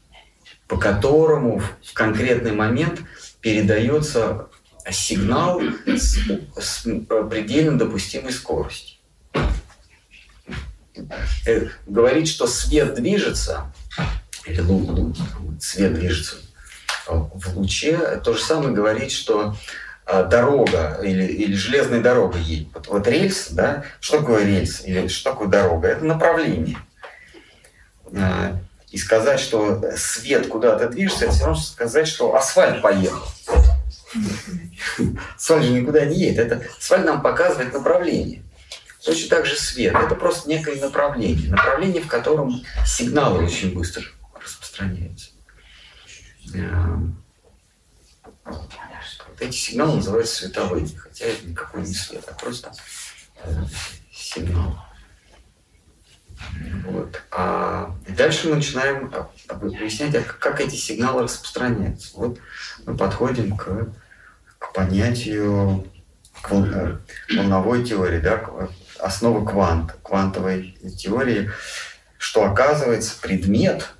[0.68, 3.02] по которому в конкретный момент
[3.42, 4.48] передается
[4.92, 6.18] сигнал с,
[6.58, 6.82] с
[7.30, 8.98] предельно допустимой скоростью.
[11.46, 13.74] Э, говорить, что свет движется,
[14.46, 15.18] или луч,
[15.60, 16.38] свет движется
[17.08, 19.56] в луче, то же самое говорить, что
[20.06, 22.68] а, дорога или, или железная дорога едет.
[22.74, 25.88] Вот, вот рельс, да, что такое рельс или что такое дорога?
[25.88, 26.78] Это направление.
[28.16, 28.58] А,
[28.92, 33.26] и сказать, что свет куда-то движется, это все равно сказать, что асфальт поехал.
[35.36, 36.40] Асфальт же никуда не едет.
[36.40, 38.44] Это, асфальт нам показывает направление.
[39.04, 39.94] Точно так же свет.
[39.96, 41.52] Это просто некое направление.
[41.52, 44.04] Направление, в котором сигналы очень быстро
[44.42, 45.32] распространяются.
[48.44, 52.72] Вот эти сигналы называются световыми, хотя это никакой не свет, а просто
[54.12, 54.78] сигнал.
[56.86, 57.22] Вот.
[57.32, 59.12] А дальше мы начинаем
[59.50, 62.16] выяснять, а как эти сигналы распространяются.
[62.16, 62.40] Вот
[62.86, 63.88] мы подходим к,
[64.66, 65.86] к понятию
[66.50, 66.98] э,
[67.36, 68.44] волновой теории, да,
[69.00, 71.52] основа квант, квантовой теории,
[72.18, 73.94] что оказывается предмет,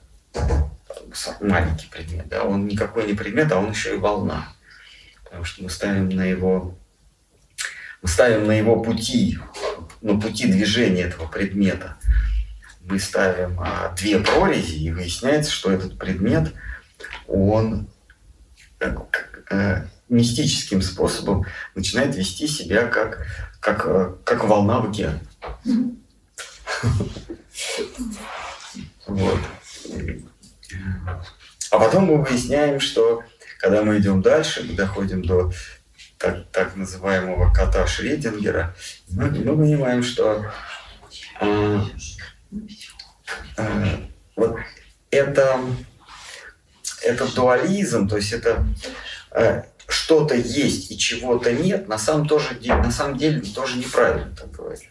[1.40, 4.50] маленький предмет, да, он никакой не предмет, а он еще и волна.
[5.24, 6.78] Потому что мы ставим на его,
[8.02, 9.38] мы ставим на его пути,
[10.02, 11.98] на пути движения этого предмета,
[12.82, 16.54] мы ставим а, две прорези, и выясняется, что этот предмет,
[17.28, 17.88] он
[18.78, 23.26] как, э, мистическим способом начинает вести себя как,
[23.60, 25.22] как, э, как волна в океане.
[29.08, 29.40] Вот.
[31.72, 33.24] А потом мы выясняем, что
[33.60, 35.52] когда мы идем дальше, мы доходим до
[36.18, 38.76] так, так называемого кота Шредингера,
[39.10, 40.46] мы, мы понимаем, что
[41.42, 41.80] э,
[43.58, 43.98] э,
[44.36, 44.58] вот
[45.12, 45.60] это,
[47.04, 48.66] это дуализм, то есть это
[49.32, 54.52] э, что-то есть и чего-то нет, на самом, тоже, на самом деле тоже неправильно так
[54.52, 54.90] говорить.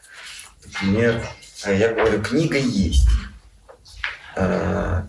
[0.65, 1.27] Например,
[1.67, 3.09] я говорю, книга есть.
[4.37, 5.03] Э,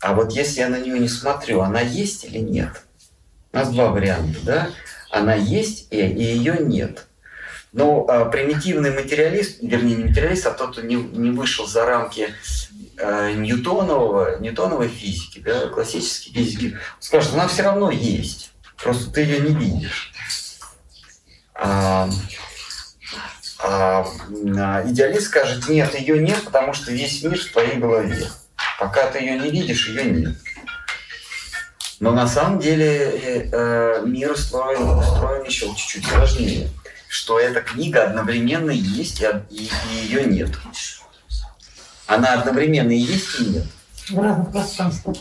[0.00, 2.82] а вот если я на нее не смотрю, она есть или нет?
[3.52, 4.70] У нас два варианта, да?
[5.10, 7.06] Она есть и, и ее нет.
[7.72, 12.28] Но а, примитивный материалист, вернее, не материалист, а тот, кто не, не вышел за рамки
[12.96, 19.54] ньютонового, ньютоновой физики, да, классической физики, скажет, она все равно есть, просто ты ее не
[19.54, 20.12] видишь.
[21.54, 22.08] А,
[23.60, 24.06] а,
[24.56, 28.28] а идеалист скажет, нет, ее нет, потому что весь мир в твоей голове.
[28.78, 30.36] Пока ты ее не видишь, ее нет.
[32.00, 36.68] Но на самом деле э, э, мир устроен, устроен еще чуть-чуть сложнее.
[37.08, 40.50] Что эта книга одновременно есть, и, и, и ее нет.
[42.06, 43.64] Она одновременно и есть, и нет.
[44.08, 45.16] В разных пространствах.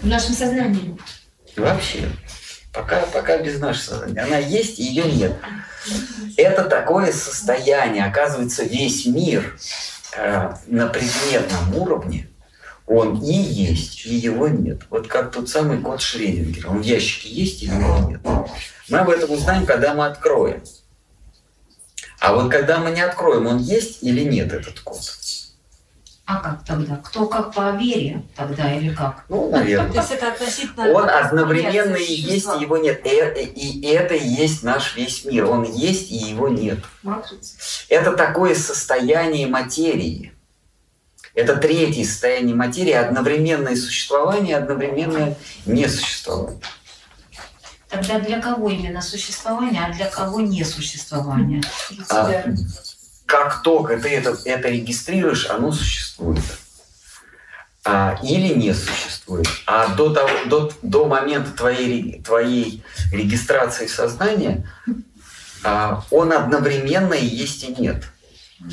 [0.00, 0.96] В нашем сознании.
[1.56, 2.08] Вообще.
[2.72, 4.20] Пока, пока без нашего сознания.
[4.20, 5.36] Она есть, и ее нет.
[6.36, 8.04] Это такое состояние.
[8.04, 9.58] Оказывается, весь мир
[10.16, 12.28] э, на предметном уровне
[12.88, 14.82] он и есть, и его нет.
[14.88, 16.70] Вот как тот самый код Шредингера.
[16.70, 18.20] Он в ящике есть или его нет.
[18.88, 20.62] Мы об этом узнаем, когда мы откроем.
[22.18, 25.00] А вот когда мы не откроем, он есть или нет этот код?
[26.28, 26.96] А как тогда?
[26.96, 29.24] Кто как по вере тогда или как?
[29.30, 29.90] Ну, наверное.
[29.90, 30.92] То есть это относительно...
[30.92, 33.00] Он одновременно и есть, и его нет.
[33.06, 35.46] И, и, и это и есть наш весь мир.
[35.46, 36.80] Он есть, и его нет.
[37.02, 37.54] Матрица.
[37.88, 40.34] Это такое состояние материи.
[41.32, 46.60] Это третье состояние материи, одновременное существование, одновременное несуществование.
[47.88, 51.62] Тогда для кого именно существование, а для кого несуществование?
[52.10, 52.44] А,
[53.28, 56.42] как только ты это, это регистрируешь, оно существует.
[57.84, 59.46] А, или не существует.
[59.66, 64.66] А до, того, до, до момента твоей, твоей регистрации в сознании
[65.62, 68.04] а, он одновременно и есть и нет.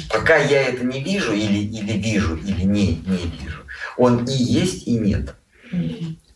[0.10, 3.66] Пока я это не вижу или, или вижу, или не, не вижу,
[3.98, 5.36] он и есть, и нет.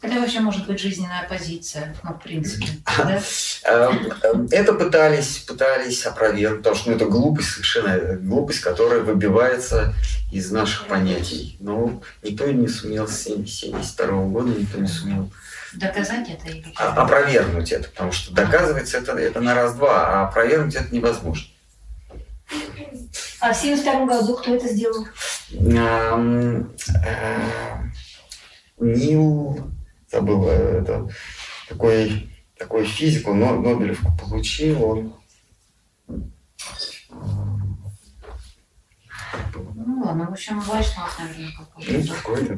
[0.02, 2.68] Это вообще может быть жизненная позиция, ну, в принципе.
[2.98, 3.22] Да?
[3.64, 9.94] Эм, эм, это пытались, пытались опровергнуть, потому что ну, это глупость, совершенно глупость, которая выбивается
[10.32, 11.58] из наших понятий.
[11.60, 15.30] Но никто не сумел с 1972 года, никто не сумел
[15.74, 20.76] Доказать это или а, Опровергнуть это, потому что доказывается это, это на раз-два, а опровергнуть
[20.76, 21.46] это невозможно.
[23.42, 25.08] А в 1972 году кто это сделал?
[25.52, 26.18] Э,
[28.80, 29.69] Нил,
[30.12, 31.08] забыл, э, это
[31.68, 35.14] такой, такой физик, он Нобелевку получил, он.
[39.76, 42.56] Ну ладно, в общем, Вайшнав, наверное, какой-то.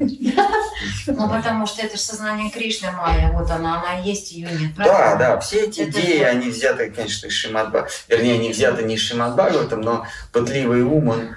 [1.08, 5.16] Ну, потому что это же сознание Кришны Майя, вот она, она есть, ее нет, Да,
[5.16, 9.82] да, все эти идеи, они взяты, конечно, из Шимадба, вернее, они взяты не из Шимадбхагаватам,
[9.82, 11.36] но пытливый ум, он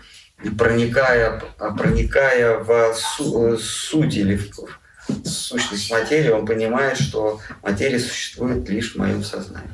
[0.57, 1.43] проникая,
[1.77, 2.95] проникая в
[3.59, 4.51] суть или в
[5.25, 9.71] сущность материи, он понимает, что материя существует лишь в моем сознании.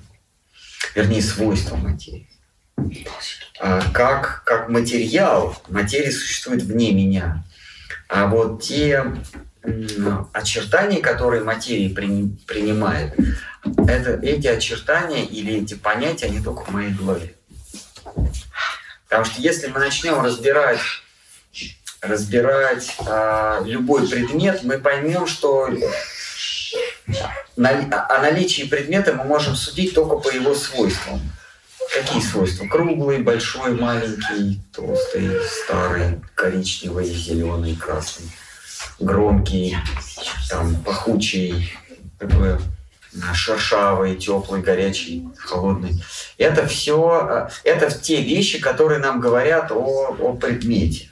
[0.94, 2.28] Вернее, свойства материи.
[3.60, 7.44] А, как, как материал, материя существует вне меня.
[8.08, 9.04] А вот те
[10.32, 13.14] очертания, которые материя принимает,
[13.86, 17.34] это, эти очертания или эти понятия, они только в моей голове.
[19.04, 20.80] Потому что если мы начнем разбирать,
[22.01, 25.68] разбирать э, любой предмет, мы поймем, что
[27.57, 31.20] о наличии предмета мы можем судить только по его свойствам.
[31.92, 32.66] Какие свойства?
[32.66, 38.30] Круглый, большой, маленький, толстый, старый, коричневый, зеленый, красный,
[39.01, 39.76] громкий,
[40.48, 41.72] там, пахучий,
[42.18, 42.59] такой
[43.34, 46.01] шершавый, теплый, горячий, холодный.
[46.38, 51.09] Это все, это те вещи, которые нам говорят о, о предмете.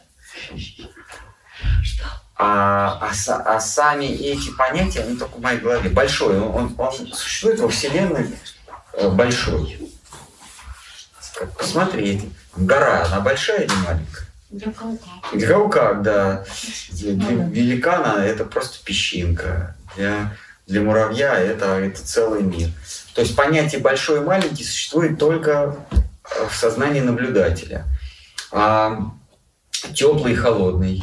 [2.40, 5.90] А, а, а сами эти понятия, они только в моей голове.
[5.90, 8.30] Большой, он, он существует во Вселенной
[8.92, 9.90] э, большой
[11.56, 12.24] посмотреть.
[12.56, 14.26] Гора, она большая или маленькая?
[14.50, 14.72] Для
[15.94, 16.44] да.
[16.90, 19.76] Для великана это просто песчинка.
[19.96, 20.34] Для,
[20.66, 22.70] для муравья это, это целый мир.
[23.14, 25.76] То есть понятие большой и маленький существует только
[26.48, 27.84] в сознании наблюдателя.
[28.50, 29.12] А
[29.94, 31.02] теплый и холодный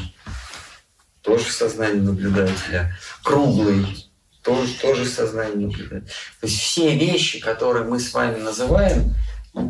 [1.22, 2.96] тоже в сознании наблюдателя.
[3.24, 4.08] Круглый
[4.44, 6.08] тоже, тоже в сознании наблюдателя.
[6.40, 9.16] То есть все вещи, которые мы с вами называем,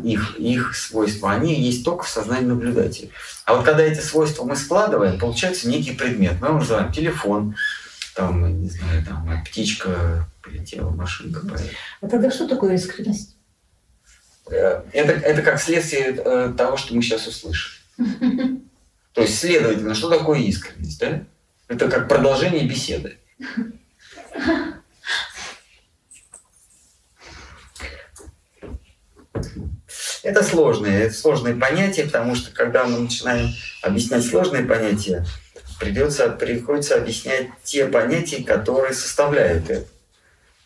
[0.04, 3.08] их, их свойства, они есть только в сознании наблюдателя.
[3.44, 6.40] А вот когда эти свойства мы складываем, получается некий предмет.
[6.40, 7.56] Мы его называем телефон,
[8.14, 11.70] там, не знаю, там, птичка прилетела, машинка поехала.
[12.00, 13.36] А тогда что такое искренность?
[14.50, 17.72] Э, это, это как следствие э, того, что мы сейчас услышим.
[19.16, 21.00] То есть, следовательно, что такое искренность?
[21.00, 21.24] Да?
[21.68, 23.16] Это как продолжение беседы.
[30.22, 33.48] Это сложные, это сложные понятия, потому что когда мы начинаем
[33.80, 35.24] объяснять сложные понятия,
[35.80, 39.88] придется, приходится объяснять те понятия, которые составляют это.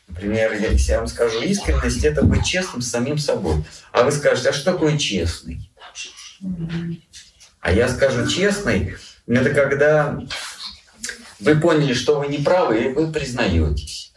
[0.08, 3.64] Например, если я вам скажу искренность, это быть честным с самим собой.
[3.92, 5.70] А вы скажете, а что такое честный?
[7.60, 8.96] А я скажу, честный–
[9.26, 10.18] это когда
[11.40, 14.12] вы поняли, что вы не правы, и вы признаетесь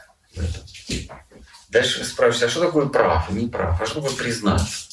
[1.70, 3.82] Дальше вы спрашиваете, а что такое прав и не прав?
[3.82, 4.88] А что такое признаться?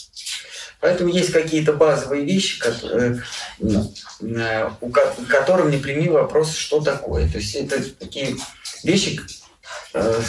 [0.81, 3.23] Поэтому есть какие-то базовые вещи, которые,
[3.61, 7.31] э, у которым непрямый вопрос, что такое.
[7.31, 8.37] То есть это такие
[8.83, 9.21] вещи,
[9.93, 10.23] э,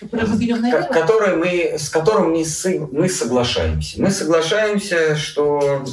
[0.00, 2.42] которые мы, с которыми
[2.90, 4.00] мы соглашаемся.
[4.00, 5.84] Мы соглашаемся, что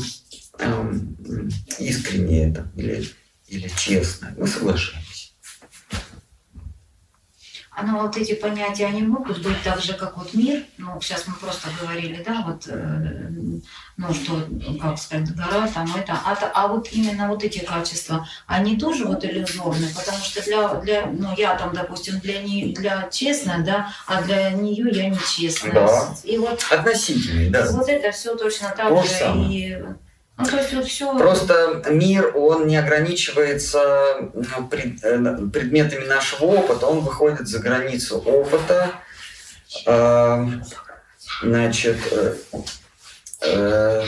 [0.62, 1.50] э,
[1.80, 3.08] искренне это или,
[3.48, 4.34] или честно.
[4.38, 5.12] Мы соглашаемся.
[7.74, 11.26] А ну вот эти понятия, они могут быть так же, как вот мир, ну сейчас
[11.26, 13.30] мы просто говорили, да, вот, э,
[13.96, 14.46] ну что,
[14.80, 19.24] как сказать, гора, там это, а, а вот именно вот эти качества, они тоже вот
[19.24, 24.22] иллюзорны, потому что для, для ну я там, допустим, для, не, для честная, да, а
[24.22, 25.72] для нее я нечестная.
[25.72, 26.16] Да.
[26.26, 27.72] И вот, Относительный, да.
[27.72, 29.10] Вот это все точно так То же.
[29.10, 29.70] Самое.
[29.70, 29.84] И
[30.38, 31.20] ну.
[31.20, 38.92] Просто мир, он не ограничивается ну, э, предметами нашего опыта, он выходит за границу опыта.
[39.86, 40.46] Э,
[41.42, 41.98] значит,
[43.42, 44.06] э,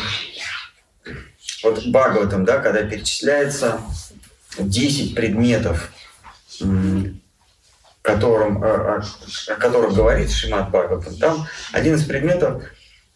[1.63, 3.79] вот Бхагаватам, да, когда перечисляется
[4.57, 5.91] 10 предметов,
[8.01, 9.01] которым, о,
[9.59, 12.63] которых говорит Шимат Бхагаватам, там один из предметов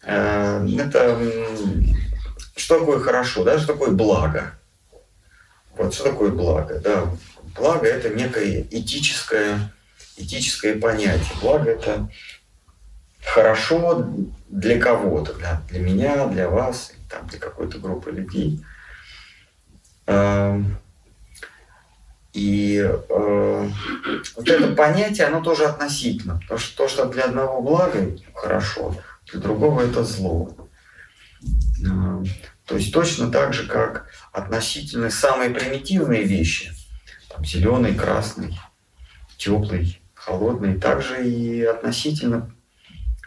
[0.02, 1.18] э, это
[2.68, 4.52] что такое хорошо, да, что такое благо.
[5.74, 7.06] Вот что такое благо, да.
[7.56, 9.72] Благо это некое этическое,
[10.18, 11.32] этическое понятие.
[11.40, 12.10] Благо это
[13.24, 14.06] хорошо
[14.50, 18.62] для кого-то, да, для меня, для вас, там, для какой-то группы людей.
[20.06, 20.76] Эм,
[22.34, 23.70] и э,
[24.36, 26.38] вот это понятие, оно тоже относительно.
[26.42, 28.94] Потому что то, что для одного благо, хорошо,
[29.32, 30.54] для другого это зло.
[32.68, 36.70] То есть точно так же, как относительно самые примитивные вещи,
[37.30, 38.60] там, зеленый, красный,
[39.38, 42.50] теплый, холодный, также и относительно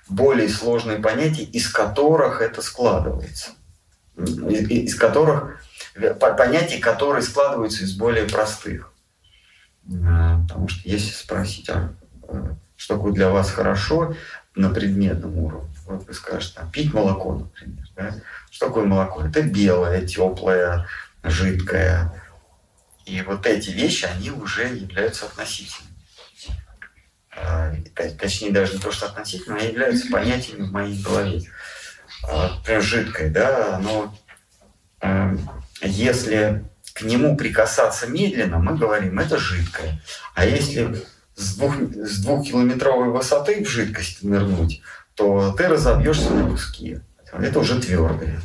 [0.08, 3.52] более сложные понятия, из которых это складывается,
[4.16, 5.60] из, которых
[6.20, 8.94] понятий, которые складываются из более простых.
[10.06, 11.92] А, потому что если спросить, а,
[12.28, 14.16] а что такое для вас хорошо
[14.54, 17.88] на предметном уровне, вот вы скажете, там, пить молоко, например.
[17.96, 18.16] Да?
[18.52, 19.26] Что такое молоко?
[19.26, 20.86] Это белое, теплое,
[21.24, 22.12] жидкое.
[23.06, 25.96] И вот эти вещи, они уже являются относительными.
[27.34, 27.74] А,
[28.20, 31.42] точнее, даже не то, что относительно, а являются понятиями в моей голове.
[32.24, 34.14] Например, жидкое, да, оно,
[35.82, 40.02] если к нему прикасаться медленно, мы говорим, это жидкое.
[40.36, 41.02] А если
[41.36, 44.82] с, двух, с двухкилометровой высоты в жидкость нырнуть,
[45.16, 47.00] то ты разобьешься на куски.
[47.32, 48.42] Это уже твердое.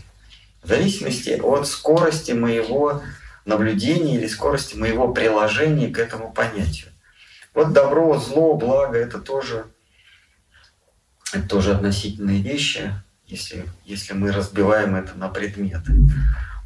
[0.62, 3.02] В зависимости от скорости моего
[3.44, 6.90] наблюдения или скорости моего приложения к этому понятию.
[7.54, 9.66] Вот добро, зло, благо это тоже,
[11.32, 12.92] это тоже относительные вещи,
[13.26, 15.92] если, если мы разбиваем это на предметы.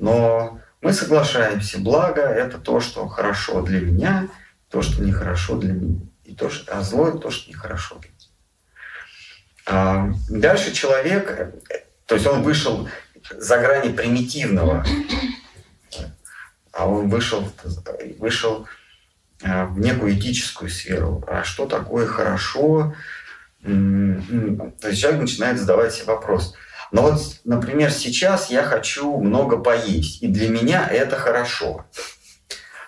[0.01, 4.29] Но мы соглашаемся, благо это то, что хорошо для меня,
[4.71, 6.01] то, что нехорошо для меня.
[6.25, 8.21] И то, что, а зло это то, что нехорошо для меня.
[9.67, 11.55] А дальше человек,
[12.11, 12.89] то есть он вышел
[13.31, 14.85] за грани примитивного,
[16.73, 17.49] а он вышел,
[18.19, 18.67] вышел
[19.45, 21.23] а, в некую этическую сферу.
[21.29, 22.97] А что такое хорошо?
[23.63, 26.55] То есть человек начинает задавать себе вопрос–
[26.93, 31.87] но вот, например, сейчас я хочу много поесть, и для меня это хорошо.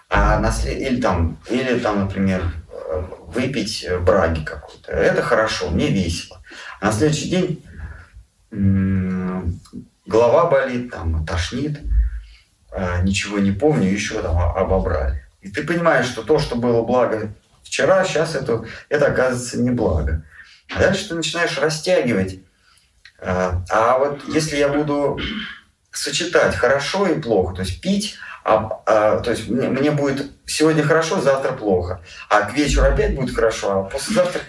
[0.08, 0.80] А на след...
[0.80, 2.42] или, там, или там, например,
[3.28, 4.90] выпить браги какую-то.
[4.90, 6.42] Это хорошо, мне весело.
[6.80, 7.62] А на следующий день
[10.06, 11.80] голова болит, там, тошнит,
[12.70, 15.24] а, ничего не помню, еще там обобрали.
[15.40, 17.32] И ты понимаешь, что то, что было благо
[17.62, 20.24] вчера, сейчас это, это оказывается не благо.
[20.74, 22.40] А дальше ты начинаешь растягивать
[23.22, 25.20] а, а вот если я буду
[25.92, 30.82] сочетать хорошо и плохо, то есть пить, а, а, то есть мне, мне будет сегодня
[30.82, 34.40] хорошо, завтра плохо, а к вечеру опять будет хорошо, а послезавтра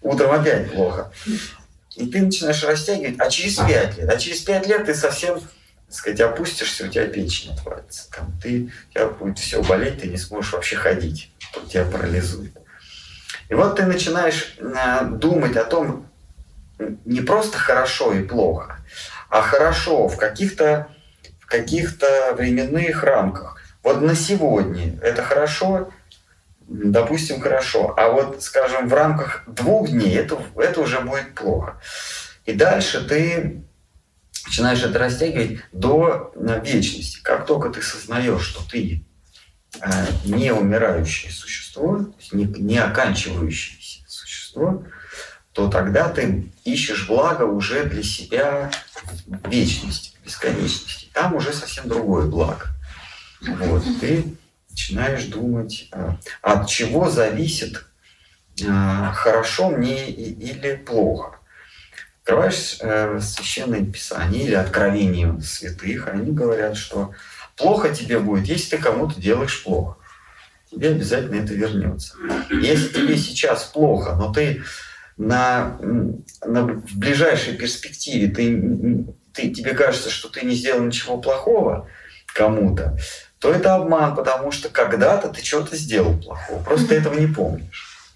[0.00, 1.12] утром опять плохо.
[1.96, 5.96] И ты начинаешь растягивать, а через пять лет, а через пять лет ты совсем, так
[5.96, 8.10] сказать, опустишься, у тебя печень отвалится.
[8.10, 11.30] Там ты, у тебя будет все болеть, ты не сможешь вообще ходить,
[11.68, 12.56] тебя парализует.
[13.48, 16.08] И вот ты начинаешь а, думать о том,
[17.04, 18.78] не просто хорошо и плохо,
[19.28, 20.88] а хорошо в каких-то
[21.38, 23.60] в каких-то временных рамках.
[23.82, 25.90] Вот на сегодня это хорошо,
[26.72, 31.80] допустим, хорошо, а вот, скажем, в рамках двух дней это, это уже будет плохо.
[32.46, 33.64] И дальше ты
[34.46, 36.32] начинаешь это растягивать до
[36.64, 37.20] вечности.
[37.22, 39.04] Как только ты сознаешь, что ты
[39.80, 44.84] э, не умирающее существо, не, не оканчивающееся существо,
[45.52, 48.70] то тогда ты ищешь благо уже для себя
[49.44, 51.08] вечности, бесконечности.
[51.12, 52.68] Там уже совсем другое благо.
[53.42, 53.84] Вот.
[54.00, 54.34] Ты
[54.72, 57.84] начинаешь думать, а, от чего зависит
[58.66, 61.38] а, хорошо мне или плохо.
[62.22, 67.10] Открываешь э, священное писание или откровение святых, они говорят, что
[67.56, 69.96] плохо тебе будет, если ты кому-то делаешь плохо.
[70.70, 72.14] Тебе обязательно это вернется.
[72.48, 74.62] Если тебе сейчас плохо, но ты
[75.16, 75.78] на,
[76.44, 79.04] на, в ближайшей перспективе ты,
[79.34, 81.88] ты, тебе кажется, что ты не сделал ничего плохого
[82.34, 82.96] кому-то,
[83.42, 88.14] то это обман, потому что когда-то ты что-то сделал плохого, просто этого не помнишь.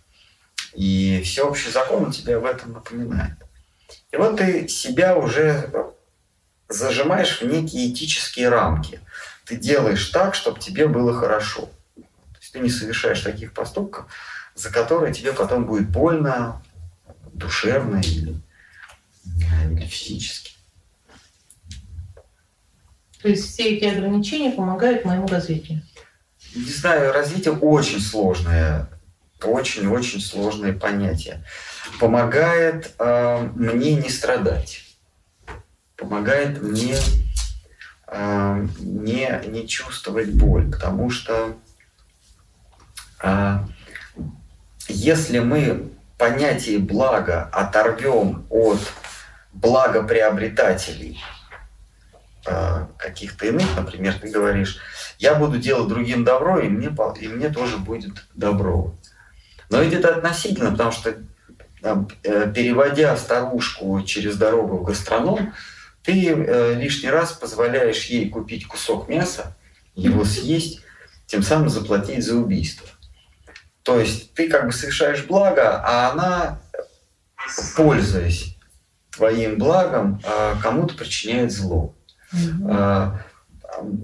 [0.72, 3.34] И всеобщий закон тебя в этом напоминает.
[4.12, 5.68] И вот ты себя уже
[6.68, 9.00] зажимаешь в некие этические рамки.
[9.44, 11.70] Ты делаешь так, чтобы тебе было хорошо.
[11.96, 14.06] То есть ты не совершаешь таких поступков,
[14.54, 16.62] за которые тебе потом будет больно,
[17.32, 18.40] душевно или,
[19.24, 20.55] или физически.
[23.22, 25.82] То есть все эти ограничения помогают моему развитию?
[26.54, 28.88] Не знаю, развитие очень сложное,
[29.42, 31.44] очень-очень сложное понятие.
[31.98, 34.84] Помогает э, мне не страдать,
[35.96, 36.96] помогает мне
[38.06, 41.56] э, не, не чувствовать боль, потому что
[43.22, 43.58] э,
[44.88, 48.80] если мы понятие блага оторвем от
[49.52, 51.20] благоприобретателей
[52.98, 54.78] каких-то иных, например, ты говоришь,
[55.18, 58.94] я буду делать другим добро, и мне, и мне тоже будет добро.
[59.70, 61.16] Но ведь это относительно, потому что
[61.82, 65.54] э, переводя старушку через дорогу в гастроном,
[66.02, 69.56] ты э, лишний раз позволяешь ей купить кусок мяса,
[69.94, 70.82] его съесть,
[71.26, 72.86] тем самым заплатить за убийство.
[73.82, 76.60] То есть ты как бы совершаешь благо, а она,
[77.76, 78.56] пользуясь
[79.10, 80.20] твоим благом,
[80.60, 81.94] кому-то причиняет зло.
[82.32, 83.18] Угу.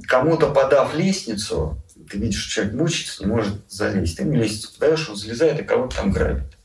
[0.08, 4.16] Кому-то подав лестницу, ты видишь, человек мучится, не может залезть.
[4.16, 6.56] Ты ему лестницу подаешь, он залезает и кого-то там грабит.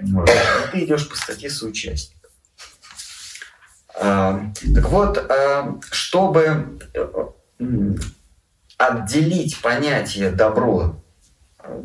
[0.00, 0.28] Вот.
[0.28, 2.16] И ты идешь по статье соучастник.
[3.94, 5.30] Так вот,
[5.90, 7.94] чтобы э,
[8.76, 11.00] отделить понятие добро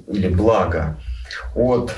[0.08, 1.00] или благо
[1.56, 1.94] от,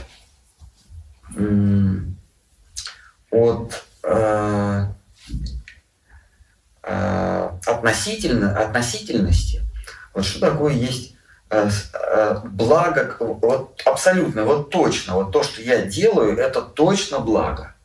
[3.32, 4.86] от э,
[6.84, 9.62] э, относительно, относительности.
[10.14, 11.16] Вот что такое есть
[11.50, 17.76] э, э, благо, вот абсолютно, вот точно, вот то, что я делаю, это точно благо.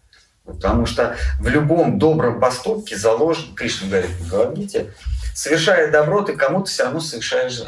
[0.45, 4.93] Потому что в любом добром поступке заложен, Кришна говорит Бхагавадгите,
[5.35, 7.63] совершая добро, ты кому-то все равно совершаешь,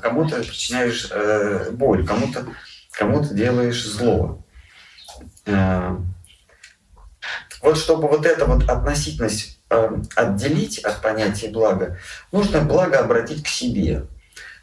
[0.00, 1.10] кому-то причиняешь
[1.72, 2.46] боль, кому-то
[2.92, 4.42] кому делаешь зло.
[7.62, 9.51] Вот чтобы вот эту вот относительность
[10.16, 11.98] отделить от понятия блага,
[12.30, 14.06] нужно благо обратить к себе.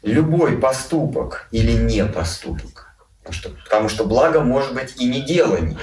[0.02, 5.76] Любой поступок или не поступок, потому что, потому что благо может быть и не делание.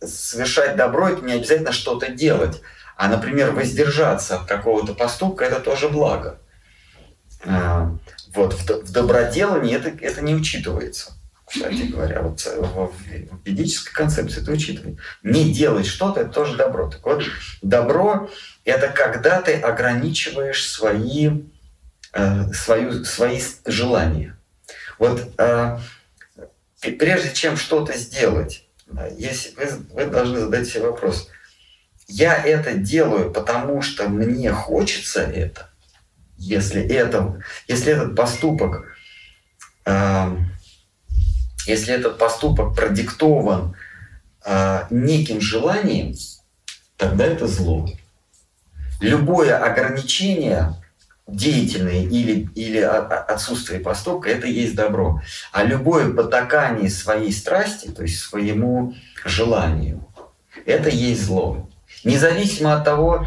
[0.00, 2.60] Совершать добро– это не обязательно что-то делать.
[2.96, 6.38] А, например, воздержаться от какого-то поступка– это тоже благо.
[7.46, 7.96] А,
[8.34, 11.12] вот, в доброделании это, это не учитывается.
[11.54, 12.92] Кстати говоря, вот в
[13.44, 15.00] ведической концепции это учитывается.
[15.22, 16.90] Не делать что-то– это тоже добро.
[16.90, 17.24] Так вот,
[17.62, 18.28] добро–
[18.64, 21.30] это когда ты ограничиваешь свои,
[22.12, 24.36] э, свою, свои желания.
[24.98, 25.78] Вот э,
[26.80, 28.66] прежде чем что-то сделать,
[29.16, 31.28] если вы, вы должны задать себе вопрос–
[32.06, 35.70] я это делаю, потому что мне хочется это,
[36.36, 38.94] если, это, если этот поступок,
[39.86, 40.36] э,
[41.66, 43.74] если этот поступок продиктован
[44.44, 46.14] э, неким желанием,
[46.96, 47.88] тогда это зло.
[49.00, 50.74] Любое ограничение
[51.26, 55.22] деятельное или, или отсутствие поступка, это есть добро.
[55.52, 58.94] А любое потакание своей страсти, то есть своему
[59.24, 60.06] желанию,
[60.66, 61.68] это есть зло.
[62.04, 63.26] Независимо от того,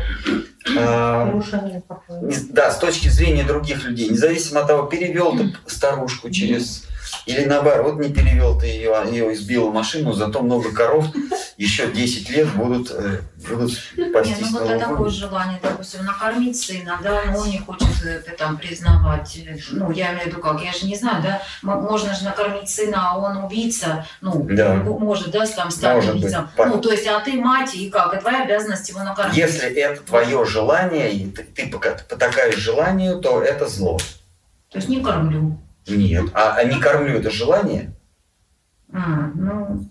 [0.77, 1.41] э,
[2.49, 6.83] да, с точки зрения других людей, независимо от того, перевел ты старушку через
[7.27, 11.05] или наоборот, не перевел ты ее, ее избила машину, зато много коров
[11.57, 13.19] еще 10 лет будут, э,
[13.49, 13.71] будут
[14.13, 18.31] пастись Нет, ну вот такое желание, допустим, накормить сына, да, но он не хочет это
[18.37, 19.39] там признавать.
[19.71, 23.09] Ну, я имею в виду как, я же не знаю, да, можно же накормить сына,
[23.11, 24.75] а он убийца, ну, да.
[24.75, 26.49] может, да, там стать может убийцем.
[26.55, 26.67] Быть.
[26.67, 29.35] Ну, то есть, а ты мать, и как, и твоя обязанность его накормить.
[29.35, 33.97] Если это твое желание, и ты, ты потакаешь желанию, то это зло.
[34.71, 35.57] То есть не кормлю.
[35.87, 36.29] Нет.
[36.33, 37.93] А, а не кормлю это желание?
[38.91, 39.89] А, ну...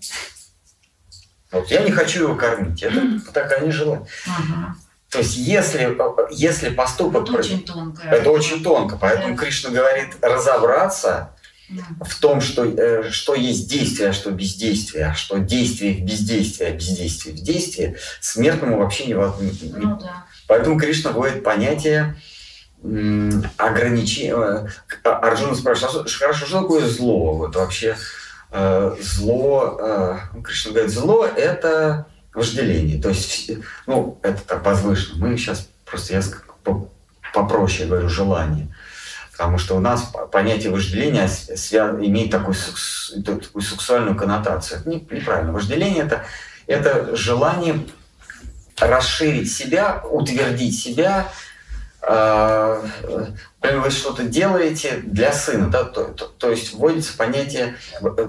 [1.51, 2.83] Вот я не хочу его кормить.
[2.83, 4.05] Это такая не желание.
[4.27, 4.75] Ага.
[5.09, 5.97] То есть если,
[6.31, 7.23] если поступок...
[7.23, 8.01] Это очень тонко.
[8.03, 8.97] Это очень тонко.
[8.99, 9.41] Поэтому да.
[9.41, 11.31] Кришна говорит разобраться
[12.01, 16.69] в том, что, э, что есть действие, а что бездействие, а что действие в бездействие,
[16.69, 19.13] а бездействие в действии, смертному вообще не.
[19.13, 20.25] Ну, да.
[20.47, 22.15] Поэтому Кришна вводит понятие
[23.57, 24.35] ограничение.
[25.03, 27.33] А, Арджуна спрашивает, а хорошо, что такое зло?
[27.35, 27.97] Вот вообще
[28.51, 33.01] э, зло, э, ну, Кришна говорит, зло– это вожделение.
[33.01, 33.51] То есть,
[33.87, 35.25] ну, это так возвышенно.
[35.25, 36.21] Мы сейчас просто, я
[37.33, 38.67] попроще говорю, желание.
[39.31, 42.55] Потому что у нас понятие вожделения имеет такую,
[43.23, 44.79] такую сексуальную коннотацию.
[44.79, 45.51] Это неправильно.
[45.51, 46.25] Вожделение это,–
[46.67, 47.85] это желание
[48.79, 51.31] расширить себя, утвердить себя–
[52.01, 52.81] а,
[53.61, 57.75] вы что-то делаете для сына, да, то, то, то есть вводится понятие,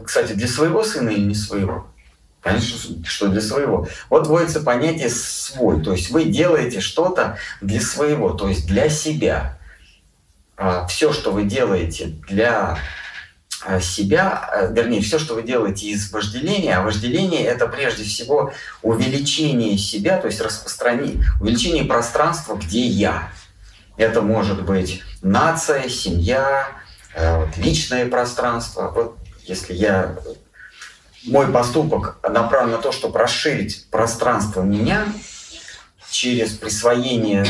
[0.05, 1.87] кстати, для своего сына или не своего?
[2.41, 3.89] Конечно, что для своего.
[4.11, 5.83] Вот вводится понятие «свой».
[5.83, 9.59] То есть вы делаете что-то для своего, то есть для себя.
[10.57, 12.79] А все, что вы делаете для
[13.65, 18.53] а, себя, а, вернее, все, что вы делаете из вожделения, а вожделение– это прежде всего
[18.83, 23.31] увеличение себя, то есть распространение, увеличение пространства, где «я».
[23.99, 26.69] Это может быть нация, семья,
[27.15, 28.93] э, личное пространство.
[28.95, 30.17] Вот если я
[31.27, 35.05] мой поступок направлен на то, чтобы расширить пространство меня
[36.11, 37.45] через присвоение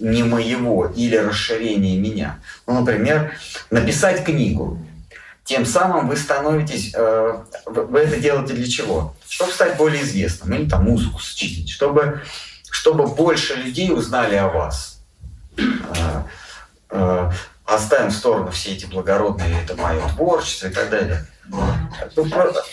[0.00, 2.40] не моего или расширение меня.
[2.66, 3.32] Ну, например,
[3.70, 4.78] написать книгу.
[5.44, 6.92] Тем самым вы становитесь...
[6.94, 9.14] Э, вы это делаете для чего?
[9.28, 12.22] Чтобы стать более известным, или там музыку сочинить, чтобы,
[12.70, 14.91] чтобы больше людей узнали о вас.
[15.56, 16.22] Э,
[16.90, 17.30] э,
[17.64, 21.26] оставим в сторону все эти благородные, это мое творчество и так далее.
[22.16, 22.26] Ну,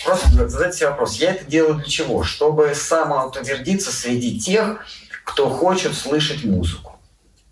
[0.05, 2.23] просто задайте себе вопрос, я это делаю для чего?
[2.23, 4.86] Чтобы самоутвердиться среди тех,
[5.23, 6.99] кто хочет слышать музыку.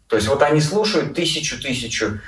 [0.08, 2.20] То есть вот они слушают тысячу-тысячу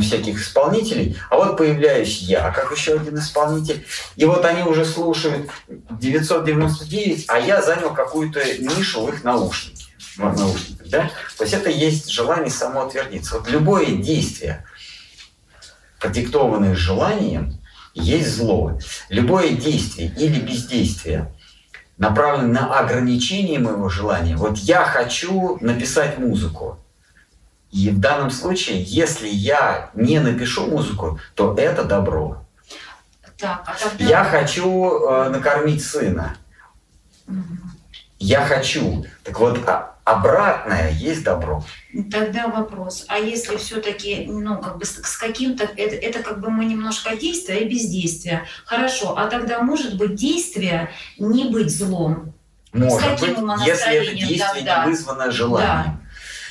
[0.00, 3.84] всяких исполнителей, а вот появляюсь я, как еще один исполнитель,
[4.16, 9.86] и вот они уже слушают 999, а я занял какую-то нишу в их наушнике.
[10.18, 11.10] Наушниках да?
[11.36, 13.38] То есть это есть желание самоутвердиться.
[13.38, 14.64] Вот любое действие,
[15.98, 17.58] продиктованное желанием,
[17.94, 18.78] есть зло.
[19.08, 21.32] Любое действие или бездействие
[21.98, 24.36] направлено на ограничение моего желания.
[24.36, 26.78] Вот я хочу написать музыку.
[27.70, 32.44] И в данном случае, если я не напишу музыку, то это добро.
[33.38, 34.04] Так, а тогда...
[34.04, 36.36] Я хочу э, накормить сына.
[37.26, 37.61] Угу.
[38.22, 39.04] Я хочу.
[39.24, 41.64] Так вот, а обратное есть добро.
[42.10, 46.64] Тогда вопрос, а если все-таки, ну, как бы с, каким-то, это, это как бы мы
[46.64, 48.44] немножко действие и бездействие.
[48.64, 52.32] Хорошо, а тогда может быть действие не быть злом?
[52.72, 54.84] Может быть, если это действие тогда?
[54.84, 55.98] не вызвано желанием.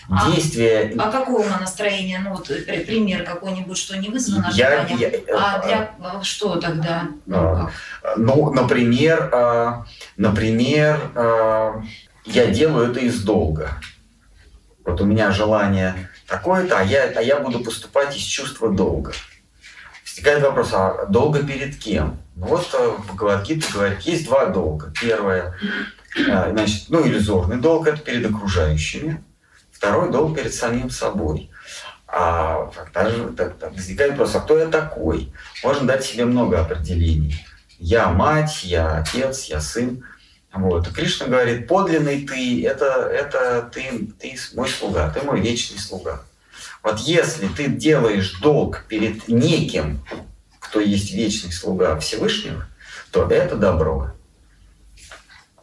[0.09, 0.29] Да.
[0.29, 0.93] Действие...
[0.99, 2.19] А, а какого настроения?
[2.21, 4.99] Ну вот пример какой-нибудь, что не вызвано я, желанием.
[4.99, 7.07] Я, а для а, что тогда?
[7.25, 7.71] Ну, а,
[8.17, 9.85] ну например, а,
[10.17, 11.81] например, а,
[12.25, 13.71] я делаю это из долга.
[14.83, 19.13] Вот у меня желание такое-то, а я, а я буду поступать из чувства долга.
[20.05, 22.17] Возникает вопрос, а долго перед кем?
[22.35, 24.91] Ну вот э, в Бхагавадгите говорит, есть два долга.
[24.99, 25.55] Первое,
[26.17, 29.23] э, значит, ну иллюзорный долг– это перед окружающими.
[29.71, 31.49] Второй долг перед самим собой.
[32.07, 35.31] А также возникает вопрос, а кто я такой?
[35.63, 37.35] Можно дать себе много определений.
[37.83, 40.03] Я мать, я отец, я сын.
[40.53, 40.87] Вот.
[40.87, 46.21] И Кришна говорит, подлинный ты, это, это ты, ты мой слуга, ты мой вечный слуга.
[46.83, 50.05] Вот если ты делаешь долг перед неким,
[50.59, 52.67] кто есть вечный слуга Всевышнего,
[53.09, 54.13] то это добро.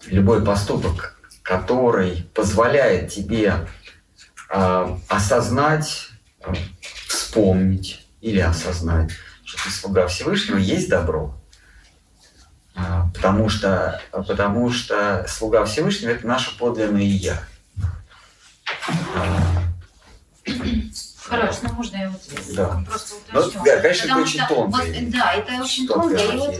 [0.07, 3.69] Любой поступок, который позволяет тебе
[4.51, 6.09] э, осознать,
[7.07, 9.13] вспомнить или осознать,
[9.45, 11.38] что ты слуга Всевышнего, есть добро.
[12.79, 17.43] А, потому что, потому что слуга Всевышнего– это наше подлинное «Я».
[21.29, 22.21] Хорошо, ну можно я вот
[22.55, 22.83] да.
[22.89, 23.53] просто уточню.
[23.59, 24.77] Ну, да, конечно, Потому это очень тонко.
[24.77, 26.17] Вот, да, это очень тонко.
[26.17, 26.55] И вот,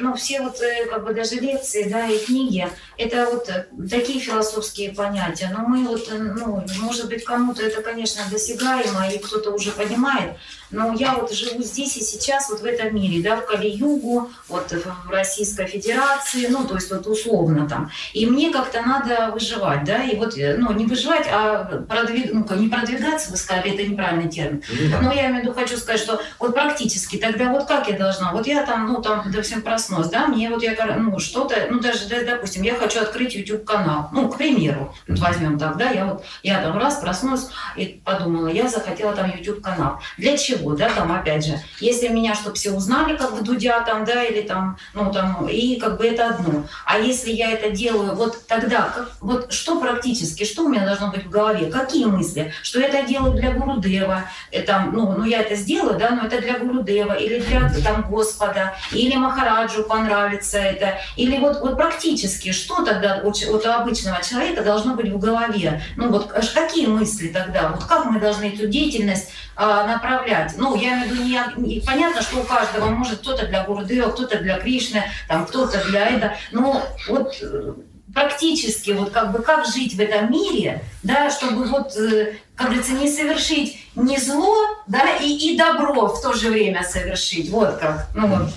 [0.00, 2.68] ну, все вот, э, как бы даже лекции, да, и книги,
[2.98, 5.50] это вот э, такие философские понятия.
[5.56, 10.36] Но мы вот, э, ну, может быть, кому-то это, конечно, досягаемо, и кто-то уже понимает,
[10.70, 14.72] но я вот живу здесь и сейчас, вот в этом мире, да, в Кали-Югу, вот
[14.72, 17.90] в Российской Федерации, ну, то есть вот условно там.
[18.12, 22.32] И мне как-то надо выживать, да, и вот, ну, не выживать, а продвиг...
[22.32, 24.62] ну, не продвигаться, вы сказали, это неправильный термин.
[24.70, 25.00] Mm-hmm.
[25.02, 28.32] Но я имею в виду, хочу сказать, что вот практически тогда вот как я должна,
[28.32, 32.08] вот я там, ну, там, допустим, проснулась, да, мне вот я, ну, что-то, ну, даже,
[32.08, 36.24] да, допустим, я хочу открыть YouTube-канал, ну, к примеру, вот возьмем так, да, я вот,
[36.42, 40.00] я там раз проснулась и подумала, я захотела там YouTube-канал.
[40.16, 40.59] Для чего?
[40.60, 44.22] Чего, да, там опять же, если меня, чтобы все узнали, как бы Дудя там, да,
[44.24, 46.64] или там, ну там, и как бы это одно.
[46.84, 51.10] А если я это делаю, вот тогда, как, вот что практически, что у меня должно
[51.10, 55.54] быть в голове, какие мысли, что это делаю для Гурудева, это, ну, ну я это
[55.54, 61.38] сделаю, да, но это для Гурудева, или для там Господа, или Махараджу понравится это, или
[61.38, 66.32] вот, вот практически, что тогда у, у обычного человека должно быть в голове, ну вот
[66.54, 70.54] какие мысли тогда, вот как мы должны эту деятельность а, направлять.
[70.56, 74.10] Ну, я имею в виду, не, не, понятно, что у каждого может кто-то для Гурудева,
[74.10, 76.34] кто-то для Кришны, там кто-то для этого.
[76.50, 77.74] Но вот э,
[78.14, 82.92] практически, вот как бы как жить в этом мире, да, чтобы вот, э, как говорится,
[82.92, 84.56] не совершить не зло,
[84.86, 87.50] да, и, и добро в то же время совершить.
[87.50, 88.08] Вот как.
[88.14, 88.50] Ну, вот.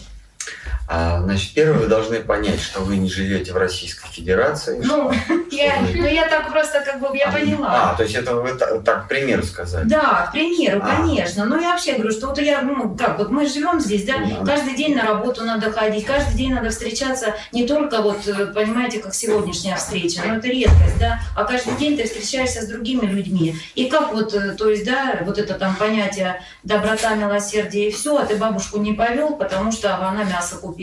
[0.95, 4.79] А, значит, первое, вы должны понять, что вы не живете в Российской Федерации.
[4.85, 5.11] Ну,
[5.51, 7.91] я, ну я так просто как бы я а, поняла.
[7.91, 9.85] А, то есть это вы так, так к примеру сказали?
[9.85, 10.97] Да, к примеру, а.
[10.97, 11.45] конечно.
[11.45, 14.45] Но я вообще говорю, что вот я, ну как, вот мы живем здесь, да, ну,
[14.45, 18.99] каждый день на работу надо ходить, каждый день надо встречаться не только вот, э, понимаете,
[18.99, 23.55] как сегодняшняя встреча, но это редкость, да, а каждый день ты встречаешься с другими людьми.
[23.73, 28.15] И как вот, э, то есть, да, вот это там понятие доброта, милосердие и все,
[28.15, 30.82] а ты бабушку не повел, потому что она мясо купила.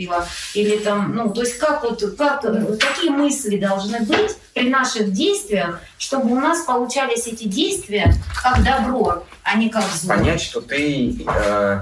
[0.53, 5.79] Или там, ну, то есть как вот, как, какие мысли должны быть при наших действиях,
[5.97, 10.15] чтобы у нас получались эти действия как добро, а не как зло.
[10.15, 11.81] Понять, что ты э,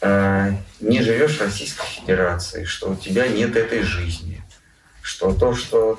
[0.00, 4.42] э, не живешь в Российской Федерации, что у тебя нет этой жизни,
[5.00, 5.98] что то, что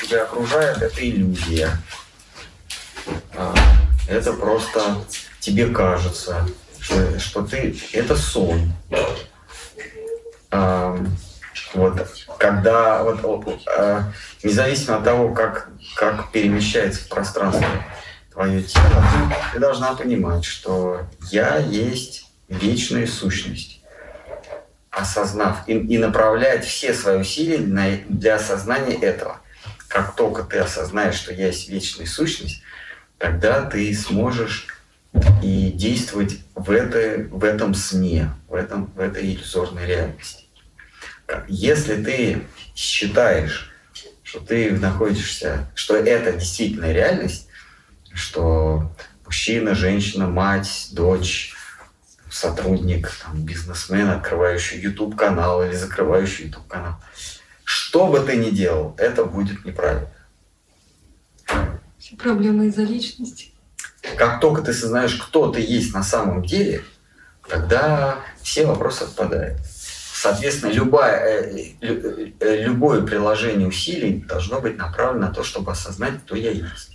[0.00, 1.70] тебя окружает, это иллюзия.
[3.32, 3.54] Э,
[4.08, 5.04] это просто
[5.40, 6.46] тебе кажется,
[6.80, 8.72] что, что ты это сон.
[11.74, 14.02] Вот, когда вот, э,
[14.42, 17.66] независимо от того, как, как перемещается в пространстве
[18.32, 19.04] твое тело,
[19.52, 23.80] ты должна понимать, что я есть вечная сущность.
[24.90, 29.40] Осознав и, и направлять все свои усилия на, для осознания этого.
[29.88, 32.62] Как только ты осознаешь, что я есть вечная сущность,
[33.18, 34.68] тогда ты сможешь
[35.42, 40.43] и действовать в, этой, в этом сне, в, этом, в этой иллюзорной реальности.
[41.48, 43.72] Если ты считаешь,
[44.22, 47.48] что ты находишься, что это действительно реальность,
[48.12, 48.90] что
[49.24, 51.54] мужчина, женщина, мать, дочь,
[52.30, 56.96] сотрудник, там, бизнесмен, открывающий YouTube канал или закрывающий YouTube канал,
[57.64, 60.10] что бы ты ни делал, это будет неправильно.
[61.98, 63.52] Все проблемы из-за личности.
[64.16, 66.84] Как только ты сознаешь, кто ты есть на самом деле,
[67.48, 69.60] тогда все вопросы отпадают.
[70.24, 71.12] Соответственно, любое,
[71.82, 76.93] э, э, любое приложение усилий должно быть направлено на то, чтобы осознать, кто я есть.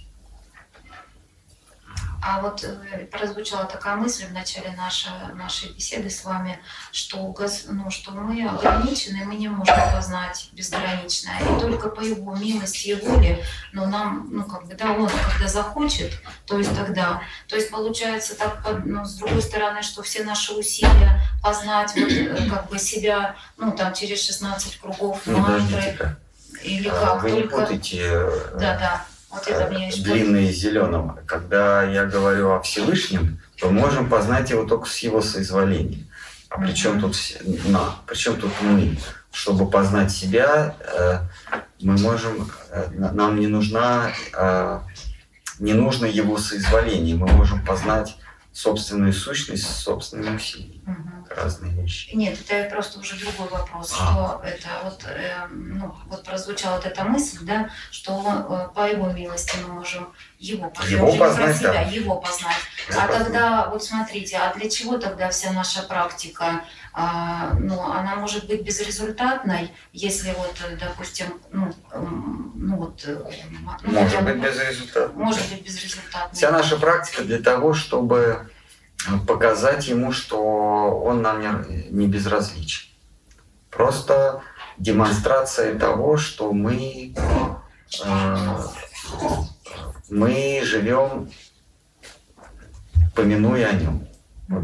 [2.21, 6.59] А вот э, прозвучала такая мысль в начале нашей, нашей беседы с вами,
[6.91, 7.33] что,
[7.67, 11.39] ну, что мы ограничены, мы не можем познать безграничное.
[11.39, 15.47] И только по его милости и воле, но нам, ну, как бы, да, он когда
[15.47, 16.11] захочет,
[16.45, 17.21] то есть тогда.
[17.47, 22.49] То есть получается так, ну, с другой стороны, что все наши усилия познать вот, э,
[22.49, 26.17] как бы себя, ну, там, через 16 кругов ну, мантры,
[26.63, 27.41] или как Вы только...
[27.41, 31.19] не путайте э, да, да вот это мне длинный зеленым.
[31.25, 36.05] Когда я говорю о Всевышнем, то можем познать его только с его соизволения.
[36.49, 37.15] А при чем тут
[37.67, 37.95] на?
[38.07, 38.97] Причем тут мы?
[39.31, 41.19] Чтобы познать себя, э,
[41.81, 44.79] мы можем, э, нам не нужна, э,
[45.59, 47.15] не нужно его соизволение.
[47.15, 48.17] Мы можем познать
[48.51, 50.81] собственную сущность собственными усилиями.
[50.87, 51.18] Угу.
[51.29, 52.09] Разные вещи.
[52.13, 53.95] Нет, это просто уже другой вопрос, а.
[53.95, 59.11] что это вот, э, ну, вот прозвучала вот эта мысль, да, что э, по его
[59.11, 60.91] милости мы можем его познать.
[60.91, 61.81] Его познать, себя, да.
[61.81, 62.55] его познать.
[62.89, 63.23] Его а познать.
[63.25, 66.63] тогда, вот смотрите, а для чего тогда вся наша практика?
[66.93, 71.71] А, ну, она может быть безрезультатной, если вот, допустим, ну,
[72.55, 73.03] ну вот...
[73.05, 73.23] Э,
[73.83, 75.23] ну, может быть безрезультатной.
[75.23, 76.35] Может быть безрезультатной.
[76.35, 78.49] Вся наша практика для того, чтобы
[79.27, 80.41] показать ему, что
[81.03, 82.89] он нам не, не безразличен.
[83.69, 84.41] Просто
[84.77, 87.13] демонстрация того, что мы,
[88.03, 88.57] э,
[90.09, 91.29] мы живем,
[93.15, 94.07] помянуя о нем.
[94.47, 94.63] Вот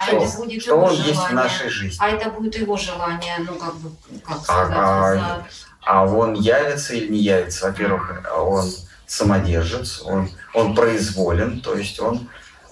[0.00, 1.08] а что, это будет что его он желание.
[1.12, 1.98] есть в нашей жизни.
[2.00, 3.90] А это будет его желание, ну как бы,
[4.24, 5.46] как сказать, а, за...
[5.82, 7.66] а он явится или не явится?
[7.66, 8.64] Во-первых, он
[9.06, 12.30] самодержец, он, он произволен, то есть он,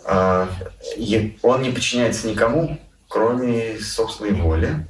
[0.08, 4.86] он не подчиняется никому, кроме собственной воли.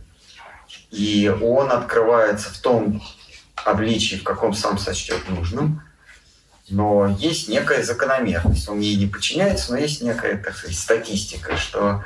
[0.90, 3.02] И он открывается в том
[3.56, 5.82] обличии, в каком сам сочтет нужным.
[6.68, 8.68] Но есть некая закономерность.
[8.68, 12.04] Он ей не подчиняется, но есть некая, так сказать, статистика, что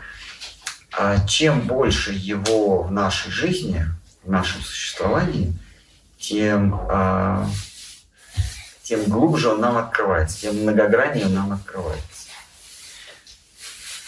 [0.93, 3.87] а чем больше его в нашей жизни,
[4.23, 5.53] в нашем существовании,
[6.19, 7.49] тем, а,
[8.83, 12.12] тем глубже он нам открывается, тем многограннее он нам открывается.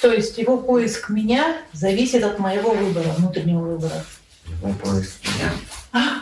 [0.04, 4.04] То есть его поиск меня зависит от моего выбора, внутреннего выбора.
[4.44, 5.50] Его поиск меня.
[5.94, 6.20] А?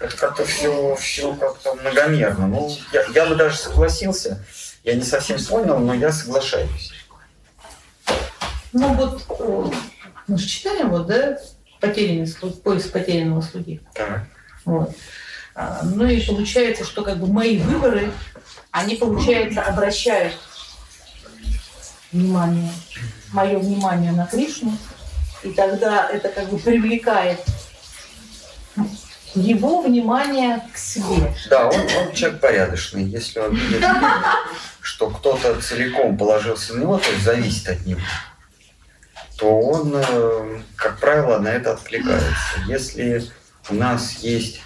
[0.00, 2.48] Это как-то все, все как-то многомерно.
[2.48, 4.44] Ну, я, я бы даже согласился.
[4.82, 6.92] Я не совсем понял, но я соглашаюсь.
[8.72, 9.76] Ну вот э,
[10.26, 11.38] мы же читаем, вот, да,
[11.78, 13.80] потерянный слуг, поиск потерянного слуги.
[13.94, 14.24] Так.
[14.64, 14.92] Вот.
[15.54, 18.10] А, ну и получается, что как бы мои выборы,
[18.72, 20.34] они, получается, обращают
[22.12, 22.72] внимание,
[23.32, 24.76] мое внимание на Кришну,
[25.42, 27.40] И тогда это как бы привлекает
[29.34, 31.34] его внимание к себе.
[31.48, 33.04] Да, он, он человек порядочный.
[33.04, 33.84] Если он видит,
[34.80, 38.00] что кто-то целиком положился на него, то есть зависит от него,
[39.38, 42.60] то он, э, как правило, на это откликается.
[42.68, 43.24] Если
[43.70, 44.60] у нас есть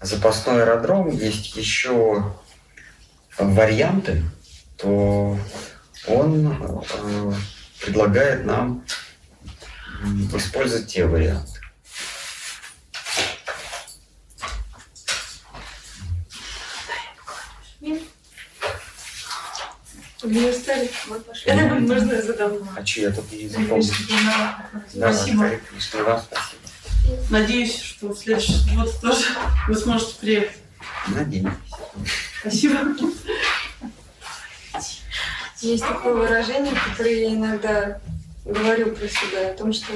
[0.00, 2.32] запасной аэродром, есть еще
[3.38, 4.22] варианты,
[4.76, 5.36] то
[6.06, 7.32] он э,
[7.80, 8.84] предлагает нам
[10.34, 11.60] использовать те варианты.
[20.22, 20.90] Мне стали.
[21.80, 22.52] Можно я задам?
[22.76, 23.94] А я тут не запомнил?
[24.88, 25.50] Спасибо.
[25.70, 26.62] Кришна, вам спасибо.
[27.30, 29.24] Надеюсь, что в следующий год тоже
[29.66, 30.58] вы сможете приехать.
[31.08, 31.48] Надеюсь.
[32.40, 32.78] Спасибо.
[35.62, 38.00] Есть такое выражение, которое я иногда
[38.44, 39.92] говорю про себя, о том, что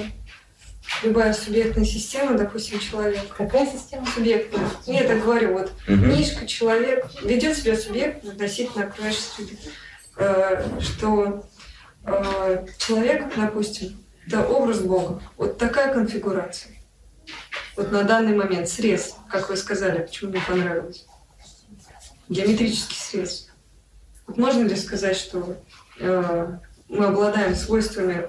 [1.03, 3.35] любая субъектная система, допустим, человек.
[3.37, 4.07] Какая система?
[4.07, 4.69] Субъектная.
[4.87, 6.05] Я так говорю, вот Мгм.
[6.13, 9.59] книжка, человек ведет себя субъект относительно окружающей среды.
[10.19, 11.45] Э, Что
[12.05, 15.21] э, человек, допустим, это образ Бога.
[15.37, 16.73] Вот такая конфигурация.
[17.77, 21.07] Вот на данный момент срез, как вы сказали, почему мне понравилось.
[22.29, 23.46] Геометрический срез.
[24.27, 25.57] Можно ли сказать, что
[26.01, 26.59] э,
[26.89, 28.29] мы обладаем свойствами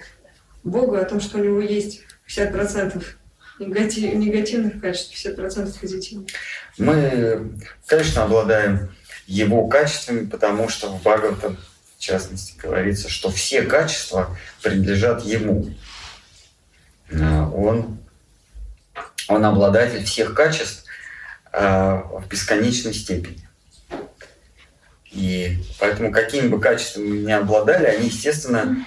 [0.64, 3.04] Бога, о том, что у него есть 50%
[3.60, 6.30] негатив, негативных качеств, 50% позитивных?
[6.78, 7.52] Мы,
[7.86, 8.92] конечно, обладаем
[9.26, 11.58] его качествами, потому что в Бхагаватам,
[11.98, 15.74] в частности, говорится, что все качества принадлежат ему.
[17.12, 17.98] А, Он,
[19.28, 20.86] он обладатель всех качеств
[21.52, 23.47] а, в бесконечной степени.
[25.18, 28.86] И поэтому какими бы качествами мы ни обладали, они, естественно,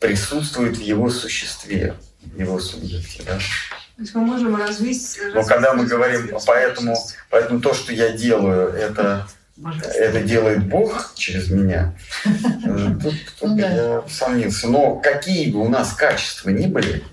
[0.00, 3.22] присутствуют в его существе, в его субъекте.
[3.24, 3.38] Да?
[3.38, 5.18] То есть мы можем развить...
[5.32, 6.96] Но когда мы говорим, поэтому,
[7.30, 9.28] поэтому то, что я делаю, это,
[9.94, 14.66] это делает Бог через меня, э, тут, тут я сомнился.
[14.66, 17.04] Но какие бы у нас качества ни были,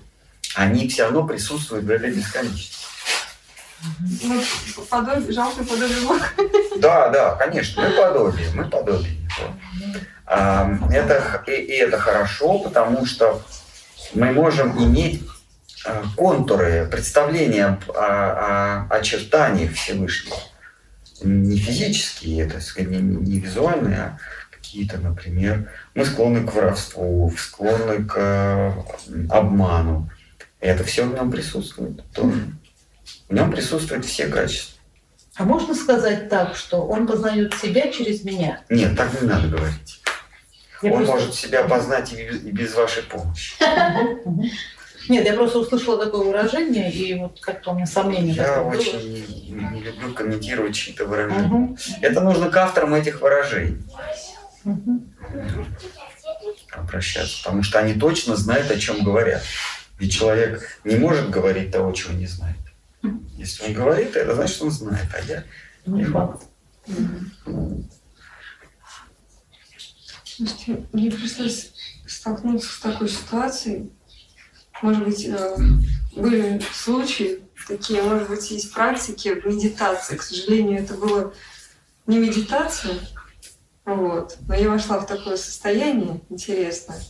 [0.56, 2.83] они все равно присутствуют в этой бесконечности.
[4.22, 4.42] Ну,
[4.90, 6.24] подобие, жалко подобие Бога.
[6.78, 9.54] Да, да, конечно, мы подобие, мы подобие его.
[10.26, 13.42] А, Это, и, и это хорошо, потому что
[14.14, 15.22] мы можем иметь
[15.84, 20.36] а, контуры, представления об- о, о очертаниях Всевышнего.
[21.22, 24.18] Не физические, это не, не визуальные, а
[24.50, 28.72] какие-то, например, мы склонны к воровству, склонны к э,
[29.30, 30.10] обману.
[30.60, 32.46] Это все в нем присутствует тоже.
[33.28, 34.74] В нем присутствуют все качества.
[35.36, 38.60] А можно сказать так, что он познает себя через меня?
[38.68, 40.00] Нет, так не надо говорить.
[40.82, 43.54] Я Он просто- может себя познать и без- и без вашей помощи.
[45.08, 48.98] Нет, я просто услышала такое выражение, и вот как-то у меня сомнение Я очень
[49.48, 51.42] не, не люблю комментировать чьи-то выражения.
[51.46, 51.76] Мгм.
[52.00, 53.82] Это нужно к авторам этих выражений
[54.64, 55.14] Мгм.
[56.72, 59.42] обращаться, потому что они точно знают, о чем говорят.
[59.98, 62.56] Ведь человек не может говорить того, чего не знает.
[63.44, 65.44] Если он говорит, это значит, он знает, а я
[65.84, 66.44] Не факт.
[70.24, 71.74] Слушайте, мне пришлось
[72.06, 73.92] столкнуться с такой ситуацией.
[74.80, 75.56] Может быть, э,
[76.16, 80.16] были случаи такие, может быть, есть практики в медитации.
[80.16, 81.34] К сожалению, это было
[82.06, 82.94] не медитация,
[83.84, 84.38] вот.
[84.48, 87.02] но я вошла в такое состояние интересное,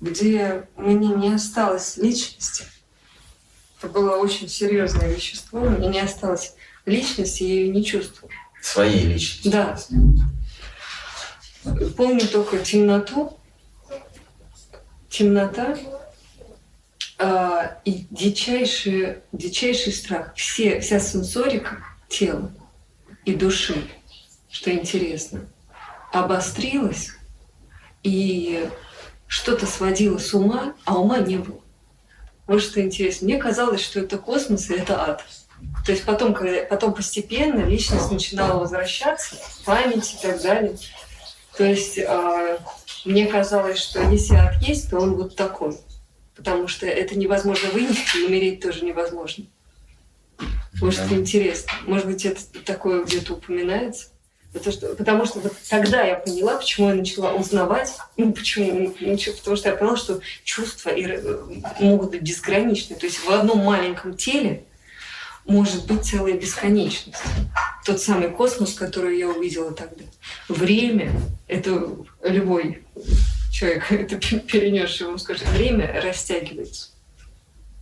[0.00, 2.64] где мне не осталось личности.
[3.84, 6.54] Это было очень серьезное вещество, у меня не осталось
[6.86, 8.32] личности, я ее не чувствовала.
[8.62, 9.48] своей личности.
[9.48, 9.78] Да.
[11.94, 13.38] Помню только темноту,
[15.10, 15.76] темнота
[17.18, 20.32] а, и дичайший, дичайший страх.
[20.34, 22.50] Все, вся сенсорика тела
[23.26, 23.86] и души,
[24.50, 25.42] что интересно,
[26.10, 27.10] обострилась
[28.02, 28.66] и
[29.26, 31.63] что-то сводило с ума, а ума не было.
[32.46, 33.26] Вот что интересно.
[33.26, 35.24] Мне казалось, что это космос и это ад.
[35.86, 40.76] То есть потом, когда, потом постепенно личность начинала возвращаться, память и так далее.
[41.56, 42.58] То есть а,
[43.04, 45.78] мне казалось, что если ад есть, то он вот такой.
[46.36, 49.46] Потому что это невозможно вынести, и умереть тоже невозможно.
[50.80, 51.14] Вот что Да.
[51.14, 51.72] интересно.
[51.86, 54.08] Может быть, это такое где-то упоминается?
[54.54, 59.56] Потому что, потому что вот тогда я поняла, почему я начала узнавать, ну почему, потому
[59.56, 61.38] что я поняла, что чувства э,
[61.80, 62.94] могут быть безграничны.
[62.94, 64.62] То есть в одном маленьком теле
[65.44, 67.20] может быть целая бесконечность.
[67.84, 70.04] Тот самый космос, который я увидела тогда.
[70.48, 71.10] Время,
[71.48, 71.88] это
[72.22, 72.84] любой
[73.52, 76.90] человек, это перенесший вам скажет, время растягивается.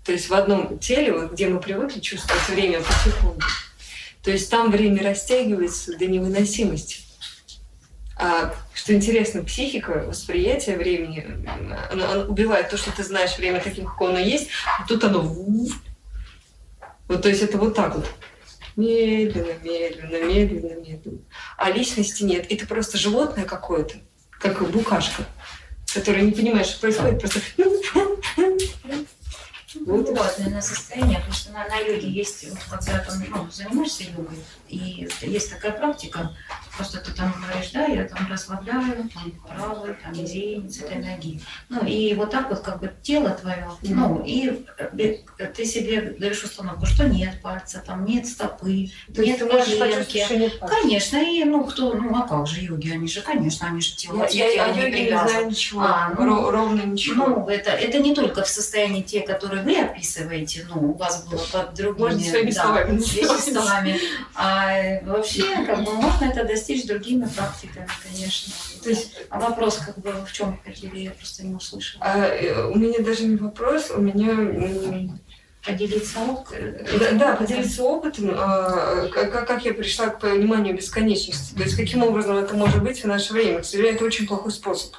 [0.06, 3.44] То есть в одном теле, вот, где мы привыкли чувствовать время по секунду,
[4.22, 7.00] то есть там время растягивается до невыносимости.
[8.16, 11.46] А, что интересно, психика, восприятие времени,
[11.90, 14.48] оно, оно убивает то, что ты знаешь время таким, как оно есть,
[14.78, 15.22] а тут оно...
[17.08, 18.08] Вот, то есть это вот так вот.
[18.76, 21.18] Медленно, медленно, медленно, медленно.
[21.58, 22.50] А личности нет.
[22.50, 23.96] И ты просто животное какое-то,
[24.38, 25.26] как букашка,
[25.92, 27.40] которое не понимает, что происходит, просто
[29.80, 30.08] вот.
[30.08, 34.38] Ужасное состояние, потому что на, на йоге есть, вот, когда там, ну, занимаешься йогой,
[34.72, 36.34] и есть такая практика,
[36.76, 41.40] просто ты там говоришь, да, я там расслабляю, там, правую, там, зенец этой ноги.
[41.68, 46.42] Ну, и вот так вот как бы тело твое, ну, и э, ты себе даешь
[46.42, 50.24] установку, что нет пальца, там, нет стопы, То нет коленки.
[50.66, 54.26] Конечно, и, ну, кто, ну, а как же йоги, они же, конечно, они же тело,
[54.30, 57.26] я, я, я йоги не знаю ничего, а, ну, ровно ничего.
[57.26, 61.42] Ну, это, это не только в состоянии те, которые вы описываете, ну, у вас было
[61.52, 64.00] под другими да, словами, словами.
[64.34, 64.61] А
[65.04, 68.52] вообще, как бы, можно это достичь другими практиками, конечно.
[68.82, 72.04] То есть, а вопрос, как бы, в чем хотели, я просто не услышала.
[72.04, 75.08] А, э, у меня даже не вопрос, у меня
[75.64, 76.98] поделиться опытом.
[76.98, 81.54] Да, да, поделиться опытом, а, как, как я пришла к пониманию бесконечности.
[81.54, 83.60] То есть каким образом это может быть в наше время.
[83.60, 84.94] К сожалению, это очень плохой способ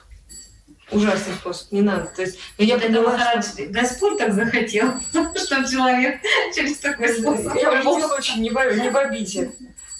[0.94, 2.06] ужасный способ, не надо.
[2.16, 3.66] То есть, но я поняла, что...
[3.66, 6.22] Господь так захотел, чтобы человек
[6.56, 7.56] через такой способ...
[7.56, 9.52] Я в любом случае не в, не в обиде.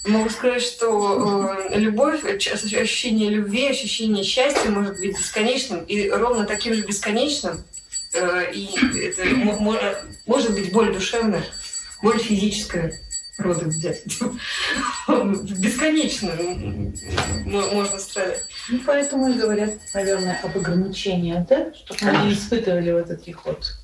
[0.06, 6.74] Могу сказать, что э, любовь, ощущение любви, ощущение счастья может быть бесконечным и ровно таким
[6.74, 7.64] же бесконечным.
[8.12, 8.68] Э, и
[9.00, 9.24] это
[10.26, 11.44] может быть боль душевная,
[12.02, 13.00] боль физическая
[13.38, 14.04] рода взять.
[15.06, 16.32] Бесконечно
[17.46, 18.46] можно страдать.
[18.68, 21.72] Ну, поэтому и говорят, наверное, об ограничениях, да?
[21.74, 23.74] Чтобы мы не испытывали вот этих вот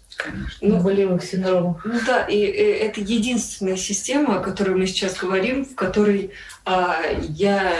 [0.60, 1.84] ну, болевых синдромов.
[1.84, 6.32] Ну да, и, и это единственная система, о которой мы сейчас говорим, в которой
[6.64, 7.72] а, я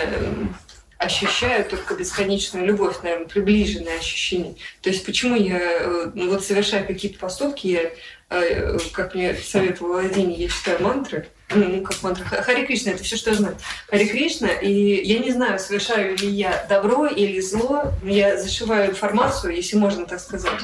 [1.01, 4.55] ощущаю только бесконечную любовь, наверное, приближенное ощущение.
[4.83, 7.91] То есть почему я э, ну, вот совершаю какие-то поступки, я,
[8.29, 12.25] э, как мне советовал Владимир, я читаю мантры, ну, как мантра.
[12.25, 13.57] Хари Кришна, это все, что я знаю.
[13.89, 19.55] Хари Кришна, и я не знаю, совершаю ли я добро или зло, я зашиваю информацию,
[19.55, 20.61] если можно так сказать,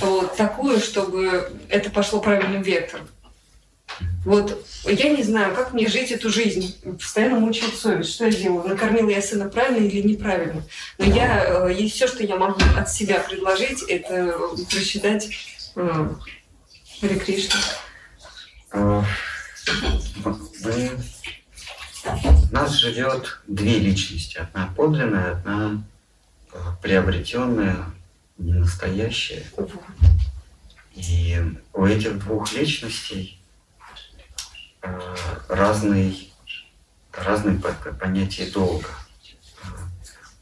[0.00, 3.08] вот, такую, чтобы это пошло правильным вектором.
[4.24, 6.76] Вот я не знаю, как мне жить эту жизнь.
[6.98, 8.14] Постоянно мучает совесть.
[8.14, 8.68] Что я делаю?
[8.68, 10.62] Накормила я сына правильно или неправильно?
[10.98, 14.36] Но я, э, и все, что я могу от себя предложить, это
[14.68, 15.28] просчитать
[15.76, 16.08] э,
[17.00, 17.16] Хари.
[19.68, 20.90] А, мы...
[22.52, 24.38] Нас живет две личности.
[24.38, 25.82] Одна подлинная, одна
[26.52, 27.90] э, приобретенная,
[28.38, 29.44] не настоящая.
[30.94, 31.36] И
[31.72, 33.40] у этих двух личностей
[34.82, 35.16] э,
[35.48, 36.32] разный,
[37.12, 38.90] разные понятия долга.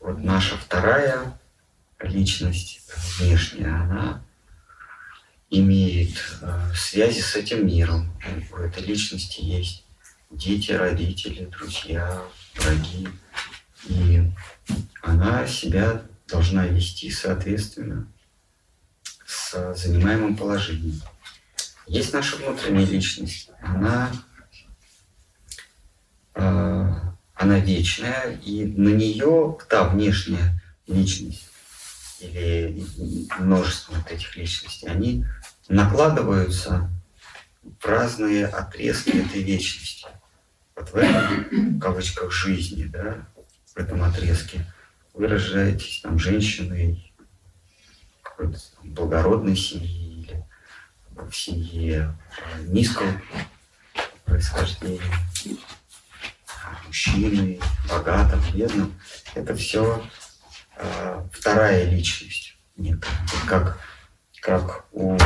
[0.01, 1.39] Вот наша вторая
[1.99, 2.83] личность
[3.18, 4.22] внешняя, она
[5.51, 8.12] имеет э, связи с этим миром.
[8.53, 9.84] У этой личности есть
[10.30, 12.22] дети, родители, друзья,
[12.57, 13.09] враги.
[13.86, 14.22] И
[15.03, 18.09] она себя должна вести соответственно
[19.26, 21.01] с занимаемым положением.
[21.86, 23.51] Есть наша внутренняя личность.
[23.61, 24.11] Она,
[26.34, 26.92] э,
[27.34, 31.50] она вечная, и на нее та внешняя личность
[32.25, 32.84] или
[33.38, 35.25] множество вот этих личностей, они
[35.68, 36.91] накладываются
[37.63, 40.07] в разные отрезки этой вечности.
[40.76, 43.26] Вот в этом, в кавычках, жизни, да,
[43.75, 44.64] в этом отрезке
[45.13, 47.13] вы рождаетесь там женщиной
[48.22, 50.45] какой-то благородной семьи или
[51.17, 52.17] в семье
[52.67, 53.21] низкого
[54.25, 55.01] происхождения,
[56.87, 58.95] мужчины, богатым, бедным.
[59.34, 60.03] Это все
[60.76, 63.13] э, вторая личность некая.
[63.49, 63.79] Как
[64.45, 65.17] как у,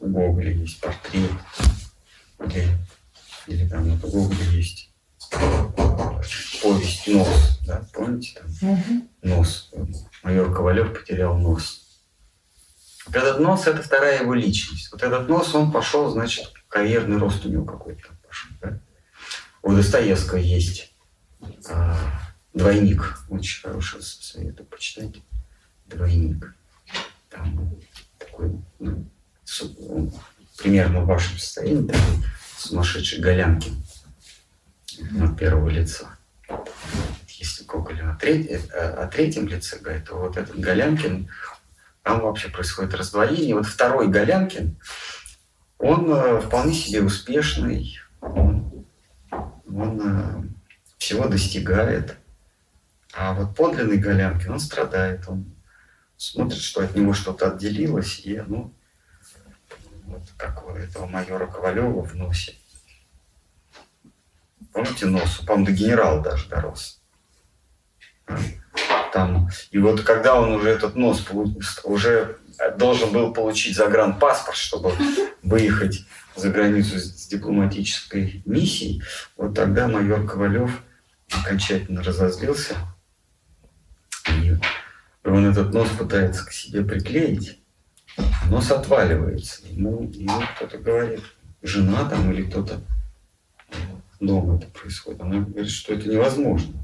[0.00, 1.30] у Гоголя есть портрет,
[2.40, 2.76] или,
[3.46, 4.90] или там у Гоголя есть
[6.60, 8.70] повесть «Нос», да, помните там?
[8.72, 9.08] Угу.
[9.22, 9.72] «Нос».
[10.24, 11.80] Майор Ковалев потерял нос.
[13.06, 14.90] Вот этот нос– это вторая его личность.
[14.90, 18.50] Вот этот нос, он пошел, значит, карьерный рост у него какой-то пошел.
[18.60, 18.80] Да?
[19.62, 20.91] У Достоевского есть
[22.54, 25.22] двойник, очень хороший, советую почитать
[25.86, 26.54] двойник.
[27.30, 27.70] Там
[28.18, 29.06] такой, ну,
[30.58, 32.24] примерно в вашем состоянии, такой
[32.58, 33.82] сумасшедший Голянкин
[35.10, 36.16] на первого лица.
[37.28, 41.28] Если Гоголь треть, э, о третьем лице говорит, то вот этот Голянкин,
[42.02, 43.54] там вообще происходит раздвоение.
[43.54, 44.76] Вот второй Голянкин,
[45.78, 48.86] он э, вполне себе успешный, он,
[49.66, 50.42] он э,
[51.02, 52.16] всего достигает.
[53.12, 55.52] А вот подлинный Голянкин, он страдает, он
[56.16, 58.72] смотрит, что от него что-то отделилось, и ну,
[60.04, 62.54] вот как у этого майора Ковалева в носе.
[64.72, 65.38] Помните нос?
[65.44, 67.02] По-моему, до генерала даже дорос.
[69.12, 69.50] Там.
[69.72, 71.26] И вот когда он уже этот нос
[71.82, 72.38] уже
[72.78, 74.92] должен был получить загранпаспорт, чтобы
[75.42, 76.06] выехать
[76.36, 79.02] за границу с дипломатической миссией,
[79.36, 80.70] вот тогда майор Ковалев
[81.40, 82.76] окончательно разозлился.
[84.28, 84.56] И
[85.24, 87.60] он этот нос пытается к себе приклеить,
[88.48, 89.66] нос отваливается.
[89.66, 91.22] Ему, ему кто-то говорит,
[91.62, 92.80] жена там или кто-то
[94.20, 95.20] дома это происходит.
[95.20, 96.82] Она говорит, что это невозможно.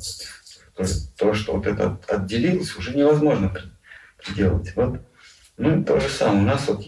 [0.75, 0.85] То,
[1.16, 3.53] то что вот это отделилось, уже невозможно
[4.16, 4.75] приделать.
[4.77, 5.01] Вот
[5.59, 6.43] ну, то же самое.
[6.43, 6.87] У нас вот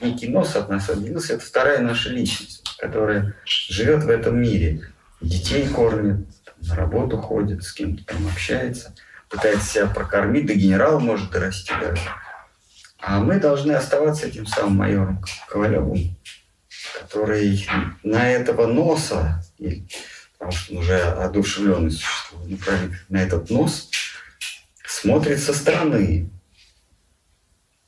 [0.00, 1.34] некий нос от нас отделился.
[1.34, 4.88] Это вторая наша личность, которая живет в этом мире.
[5.20, 6.26] Детей кормит,
[6.68, 8.94] на работу ходит, с кем-то там общается,
[9.28, 12.02] пытается себя прокормить, до генерала может дорасти даже.
[12.98, 16.16] А мы должны оставаться этим самым майором Ковалевым,
[17.00, 17.66] который
[18.02, 19.42] на этого носа,
[20.38, 23.90] потому что он уже одушевленный существует, ну, на этот нос
[24.84, 26.30] смотрит со стороны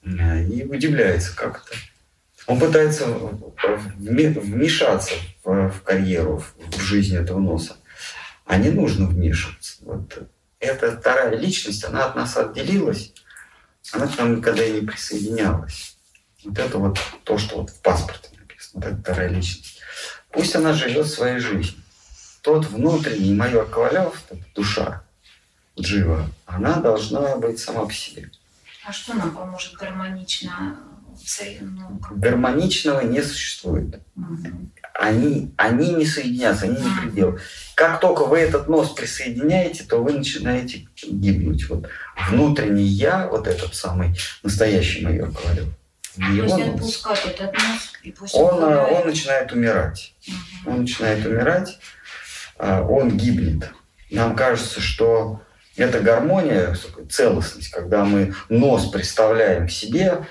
[0.02, 1.74] и удивляется как то
[2.46, 5.14] Он пытается вмешаться
[5.44, 6.42] в карьеру,
[6.72, 7.76] в жизнь этого носа.
[8.44, 9.76] А не нужно вмешиваться.
[9.80, 10.28] Вот
[10.60, 13.12] эта вторая личность, она от нас отделилась,
[13.92, 15.96] она к нам никогда и не присоединялась.
[16.44, 19.80] Вот это вот то, что вот в паспорте написано, вот эта вторая личность.
[20.30, 21.80] Пусть она живет своей жизнью.
[22.42, 24.22] Тот внутренний майор Ковалев,
[24.54, 25.02] душа
[25.78, 28.30] Джива, она должна быть сама по себе.
[28.86, 30.78] А что нам поможет гармонично?
[31.60, 34.00] Ну, Гармоничного не существует.
[34.16, 34.70] Угу.
[34.94, 37.38] Они, они не соединятся, они не предел.
[37.74, 41.68] Как только вы этот нос присоединяете, то вы начинаете гибнуть.
[41.68, 41.88] Вот
[42.30, 45.66] внутренний я, вот этот самый настоящий майор Ковалев,
[46.16, 50.14] его нос, нос, он, он, э, он начинает умирать.
[50.28, 50.70] Угу.
[50.72, 51.78] Он начинает умирать,
[52.56, 53.70] а, он гибнет.
[54.10, 55.42] Нам кажется, что
[55.76, 56.76] это гармония,
[57.10, 60.24] целостность, когда мы нос представляем себе,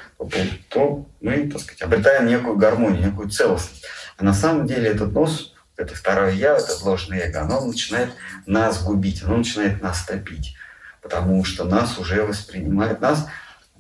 [0.70, 3.84] то мы, так сказать, обретаем некую гармонию, некую целостность.
[4.24, 8.14] А на самом деле этот нос, это второе я, это ложное эго, оно начинает
[8.46, 10.56] нас губить, оно начинает нас топить,
[11.02, 13.28] потому что нас уже воспринимает, нас,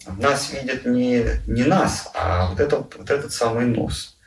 [0.05, 4.17] нас видят не, не нас, а вот этот, вот этот самый нос.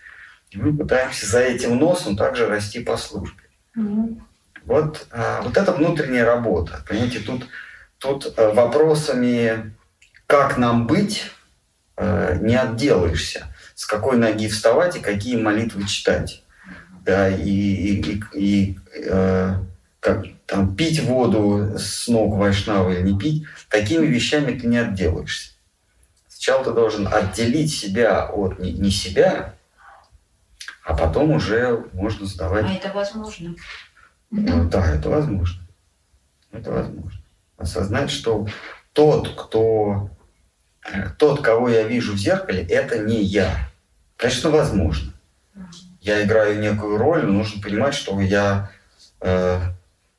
[0.52, 3.42] И мы пытаемся за этим носом также расти по службе.
[3.76, 4.18] Mm-hmm.
[4.64, 6.82] Вот, а, вот это внутренняя работа.
[6.88, 7.46] Понимаете, тут,
[7.98, 9.74] тут э, вопросами,
[10.26, 11.30] как нам быть,
[11.98, 13.48] э, не отделаешься.
[13.76, 16.42] С какой ноги вставать и какие молитвы читать.
[17.04, 19.54] Да, и, и, и, и э,
[20.00, 25.52] как, там, пить воду с ног вайшнава или не пить, такими вещами ты не отделаешься.
[26.26, 29.54] Сначала ты должен отделить себя от не, не себя,
[30.82, 32.64] а потом уже можно сдавать.
[32.64, 33.54] А это возможно.
[34.30, 34.64] Да.
[34.64, 35.62] да, это возможно.
[36.50, 37.20] Это возможно.
[37.58, 38.48] Осознать, что
[38.94, 40.10] тот, кто
[41.18, 43.68] тот, кого я вижу в зеркале, это не я.
[44.16, 45.12] Конечно, возможно.
[46.00, 48.70] Я играю некую роль, но нужно понимать, что я
[49.20, 49.60] э,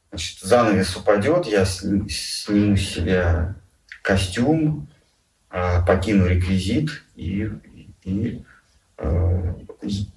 [0.09, 3.55] значит, занавес упадет, я сниму с себя
[4.01, 4.87] костюм,
[5.51, 7.49] э, покину реквизит и,
[8.03, 8.43] и
[8.97, 9.53] э,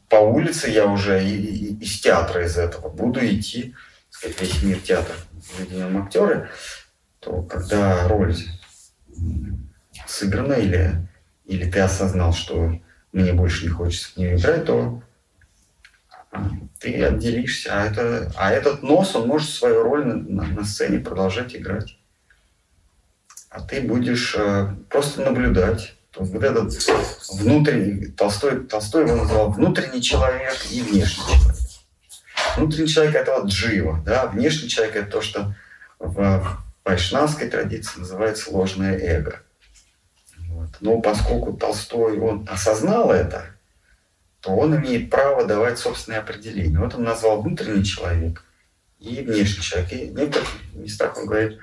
[0.08, 3.74] по улице я уже из театра из этого буду идти,
[4.10, 5.14] сказать, весь мир театра,
[5.58, 6.50] где актеры,
[7.20, 8.34] то когда роль
[10.10, 11.08] сыграна или,
[11.46, 12.78] или ты осознал, что
[13.12, 15.02] мне больше не хочется в нее играть, то
[16.78, 17.70] ты отделишься.
[17.72, 21.98] А, это, а этот нос, он может свою роль на, на, на сцене продолжать играть.
[23.50, 26.72] А ты будешь э, просто наблюдать то вот этот
[27.32, 31.56] внутренний, Толстой, Толстой его назвал внутренний человек и внешний человек.
[32.56, 34.26] Внутренний человек– это вот джива, да?
[34.26, 35.54] внешний человек– это то, что
[35.98, 39.40] в вайшнавской традиции называется ложное эго.
[40.80, 43.46] Но поскольку Толстой, он осознал это,
[44.40, 46.78] то он имеет право давать собственное определение.
[46.78, 48.42] Вот он назвал внутренний человек
[48.98, 49.92] и внешний человек.
[49.92, 51.58] И в некоторых местах он говорит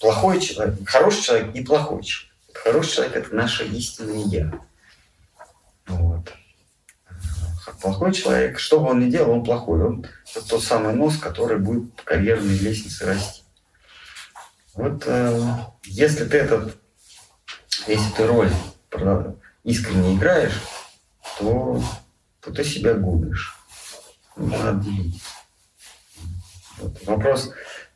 [0.00, 2.32] плохой человек, хороший человек и плохой человек.
[2.54, 4.52] Хороший человек– это наше истинное «я».
[5.86, 6.32] Вот.
[7.80, 9.82] Плохой человек, что бы он ни делал, он плохой.
[9.82, 13.42] Он это тот самый нос, который будет по карьерной лестнице расти.
[14.74, 15.40] Вот э,
[15.84, 16.76] если ты этот,
[17.86, 18.50] если ты роль
[19.64, 20.60] искренне играешь,
[21.38, 21.82] то,
[22.40, 23.56] то ты себя губишь.
[24.36, 25.22] Ну, надо делить.
[26.78, 27.06] Вот.
[27.06, 27.52] Вопрос,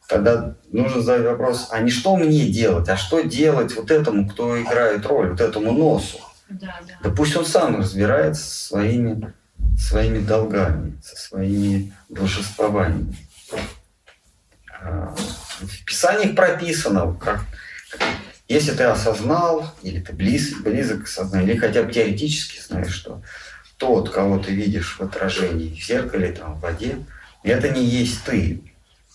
[0.08, 4.60] тогда нужно задать вопрос, а не что мне делать, а что делать вот этому, кто
[4.60, 6.18] играет роль, вот этому носу.
[6.48, 6.94] Да, да.
[7.02, 9.34] да пусть он сам разбирается со своими,
[9.76, 13.16] своими долгами, со своими должествованиями.
[14.80, 15.14] А,
[15.60, 17.40] в Писаниях прописано, как,
[18.48, 23.22] если ты осознал, или ты близ, близок к сознанию, или хотя бы теоретически знаешь, что
[23.76, 26.98] тот, кого ты видишь в отражении в зеркале, там, в воде,
[27.42, 28.62] это не есть ты.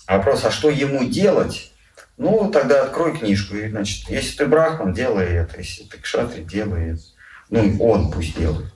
[0.08, 1.72] Вопрос, а что ему делать?
[2.18, 6.92] Ну, тогда открой книжку, и, значит, если ты брахман, делай это, если ты кшатри, делай
[6.92, 7.02] это.
[7.50, 8.74] Ну, и он пусть делает.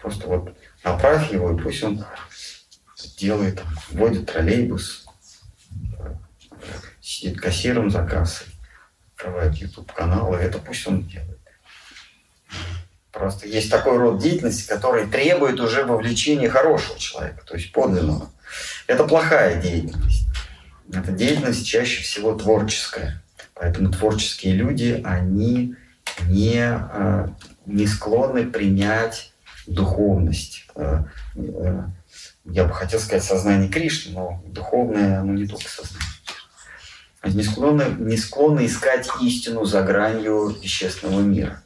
[0.00, 2.04] Просто вот направь его, и пусть он
[3.16, 5.06] делает, там, водит троллейбус,
[7.00, 8.48] сидит кассиром за кассой,
[9.18, 11.38] открывает YouTube канал, и это пусть он делает.
[13.10, 18.30] Просто есть такой род деятельности, который требует уже вовлечения хорошего человека, то есть подлинного.
[18.86, 20.26] Это плохая деятельность.
[20.92, 23.22] Это деятельность чаще всего творческая.
[23.54, 25.74] Поэтому творческие люди, они
[26.22, 27.34] не, а,
[27.66, 29.32] не склонны принять
[29.66, 30.66] духовность.
[30.76, 31.82] А, э,
[32.44, 36.17] я бы хотел сказать сознание Кришны, но духовное, оно не только сознание.
[37.24, 41.62] Не склонны, не склонны искать истину за гранью вещественного мира.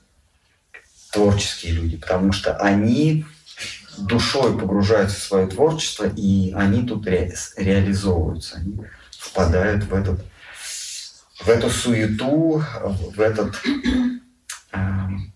[1.13, 3.27] Творческие люди, потому что они
[3.99, 8.57] душой погружаются в свое творчество, и они тут ре, реализовываются.
[8.57, 8.79] Они
[9.19, 10.25] впадают в, этот,
[11.41, 13.55] в эту суету, в этот,
[14.73, 15.33] эм,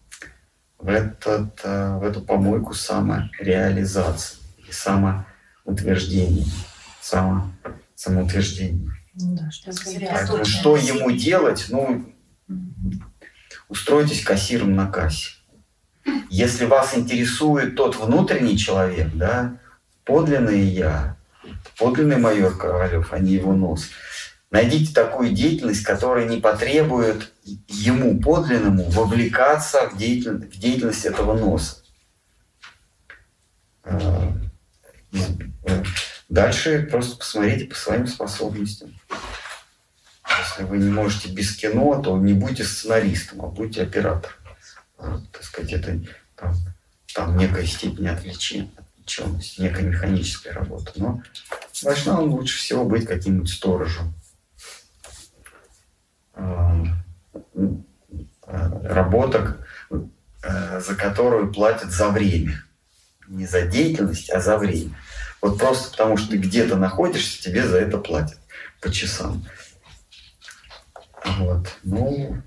[0.79, 4.39] в, этот, э, в эту помойку самореализации
[4.69, 6.47] и самоутверждения.
[7.01, 7.53] Само,
[7.95, 8.96] самоутверждения.
[9.19, 9.73] Ну да, что,
[10.11, 11.67] Поэтому, что ему делать?
[11.71, 12.05] Ну,
[13.69, 15.31] устройтесь кассиром на кассе.
[16.29, 19.59] Если вас интересует тот внутренний человек, да,
[20.05, 21.17] подлинный я,
[21.79, 23.89] подлинный майор Ковалев, а не его нос,
[24.51, 31.77] найдите такую деятельность, которая не потребует ему подлинному вовлекаться в деятельность, в деятельность этого носа.
[36.29, 38.99] А, дальше просто посмотрите по своим способностям.
[40.39, 44.35] Если вы не можете без кино, то не будьте сценаристом, а будьте оператором.
[44.97, 46.01] Так сказать, это
[46.35, 46.55] там,
[47.15, 48.71] там некая степень отвлечения
[49.07, 50.93] отвлеченность, некая механическая работа.
[50.97, 51.23] Но
[51.83, 54.15] должна он лучше всего быть каким-нибудь сторожем.
[56.35, 56.85] А,
[58.83, 59.59] работа,
[60.43, 62.63] э, за которую платят за время.
[63.29, 64.97] Не за деятельность, а за время.
[65.47, 68.39] Вот просто потому, что ты где-то находишься, тебе за это платят
[68.81, 69.45] по часам.
[71.25, 71.69] Вот.
[71.85, 72.43] Ну,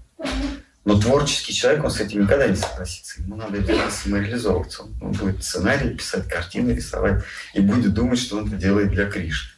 [0.84, 3.22] но творческий человек, он с этим никогда не согласится.
[3.22, 4.84] Ему надо обязательно самореализовываться.
[5.02, 7.24] Он будет сценарий писать, картины рисовать
[7.54, 9.52] и будет думать, что он это делает для Кришны.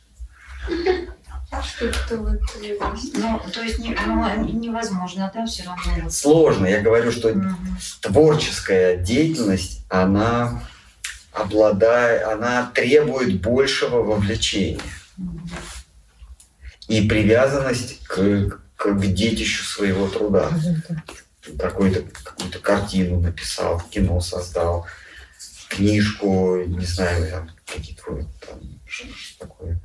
[1.49, 6.11] А что это вот Ну, то есть не, ну, невозможно, да, все равно.
[6.11, 6.68] Сложно.
[6.68, 7.47] Я говорю, что угу.
[8.01, 10.61] творческая деятельность, она
[11.32, 14.82] обладает, она требует большего вовлечения.
[16.88, 20.49] И привязанность к, к детищу своего труда.
[21.58, 24.86] Какую-то какую картину написал, кино создал,
[25.70, 29.80] книжку, не знаю, какие-то там, что такое.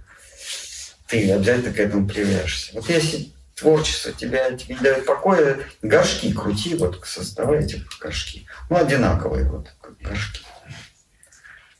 [1.06, 2.73] Ты обязательно к этому привяжешься.
[2.74, 8.47] Вот если творчество тебя, тебе не дает покоя, горшки крути, вот создавай эти горшки.
[8.68, 9.68] Ну, одинаковые вот
[10.01, 10.40] горшки.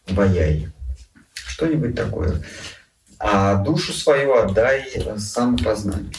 [0.09, 0.69] Ваяй.
[1.35, 2.43] Что-нибудь такое.
[3.19, 4.85] А душу свою отдай
[5.19, 6.13] самопознанию.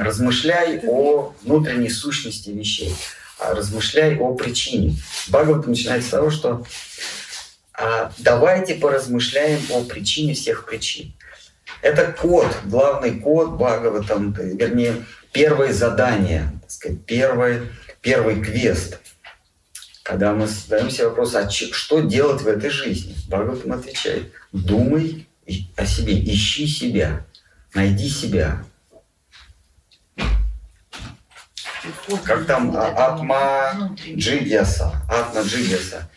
[0.00, 2.94] Размышляй о внутренней сущности вещей.
[3.38, 4.96] А размышляй о причине.
[5.28, 6.64] Бхагават начинает с того, что
[7.72, 11.12] а, давайте поразмышляем о причине всех причин.
[11.82, 17.62] Это код, главный код Бхагаватам, вернее, первое задание, так сказать, первый,
[18.00, 19.00] первый квест.
[20.04, 23.16] Когда мы задаем себе вопрос, а что делать в этой жизни?
[23.26, 25.26] Бхагаватам отвечает, думай
[25.76, 27.24] о себе, ищи себя.
[27.74, 28.62] Найди себя.
[32.24, 36.10] Как там Атма Джигьяса, Атма Джигьяса.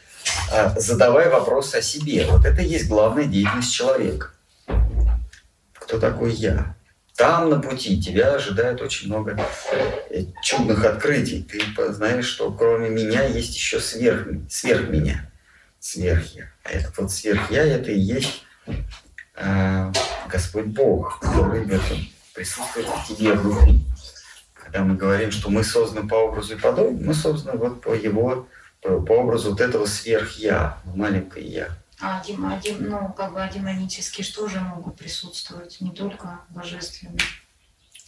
[0.52, 2.26] А, задавай вопрос о себе.
[2.26, 4.32] Вот это и есть главная деятельность человека.
[5.74, 6.76] Кто такой я?
[7.18, 9.36] Там на пути тебя ожидает очень много
[9.72, 11.42] э, чудных открытий.
[11.42, 15.28] Ты знаешь, что кроме меня есть еще сверх, сверх меня,
[15.80, 16.52] сверх я.
[16.64, 18.44] А этот вот сверх я, это и есть
[19.36, 19.92] а,
[20.30, 21.98] Господь Бог, который этом
[22.36, 23.84] присутствует в тебе внутри.
[24.54, 28.48] когда мы говорим, что мы созданы по образу и подобию, мы созданы вот по его,
[28.84, 31.70] по, по образу вот этого сверх-я, маленькое я.
[32.00, 37.18] А, дем, а дем, ну, как бы а демонические же могут присутствовать, не только божественные?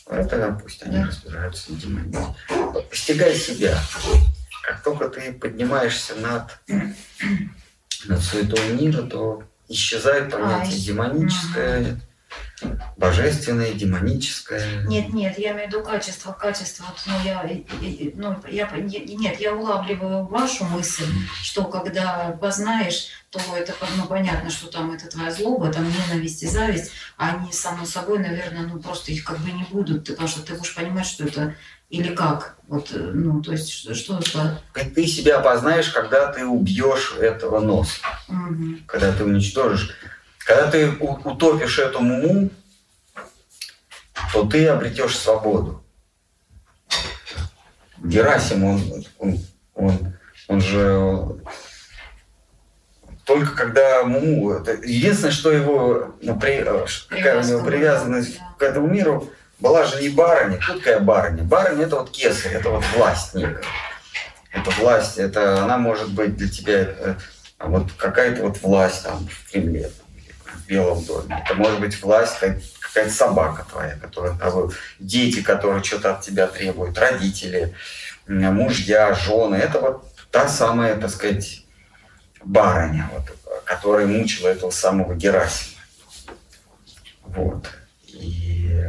[0.07, 1.07] Это пусть они да.
[1.07, 2.17] разбираются на демонии.
[2.89, 3.79] Постигай себя.
[4.63, 6.59] Как только ты поднимаешься над,
[8.05, 11.99] над суетой мира, то исчезает понятие а, демоническое, угу
[12.97, 14.83] божественное, демоническое.
[14.83, 16.85] Нет, нет, я имею в виду качество, качество.
[16.85, 17.43] Вот, ну, я,
[18.15, 21.05] ну, я, нет, я улавливаю вашу мысль,
[21.41, 26.47] что когда познаешь, то это ну, понятно, что там это твоя злоба, там ненависть и
[26.47, 30.41] зависть, а они, само собой, наверное, ну просто их как бы не будут, потому что
[30.41, 31.55] ты будешь понимать, что это
[31.89, 32.57] или как?
[32.67, 34.61] Вот, ну, то есть, что это?
[34.93, 37.99] Ты себя познаешь, когда ты убьешь этого носа.
[38.27, 38.81] Угу.
[38.85, 39.95] Когда ты уничтожишь
[40.49, 42.49] когда ты утопишь эту муму,
[44.33, 45.83] то ты обретешь свободу.
[47.97, 49.39] Герасим, он, он,
[49.75, 50.13] он,
[50.47, 51.39] он же
[53.25, 58.63] только когда Муму, это единственное, что его, ну, при, э, какая у него привязанность к
[58.63, 60.57] этому миру, была же не барыня.
[60.57, 61.43] Кто такая барыня?
[61.43, 63.61] Барыня это вот кесарь, это вот власть некая.
[64.51, 67.15] Это власть, это она может быть для тебя э,
[67.59, 69.91] вот какая-то вот власть там в Кремле.
[70.67, 71.43] Белом доме.
[71.43, 72.39] Это может быть власть,
[72.79, 74.37] какая-то собака твоя, которая,
[74.99, 77.75] дети, которые что-то от тебя требуют, родители,
[78.27, 79.55] мужья, жены.
[79.55, 81.65] Это вот та самая, так сказать,
[82.43, 83.23] барыня, вот,
[83.65, 85.81] которая мучила этого самого Герасима.
[87.23, 87.69] Вот.
[88.07, 88.81] И,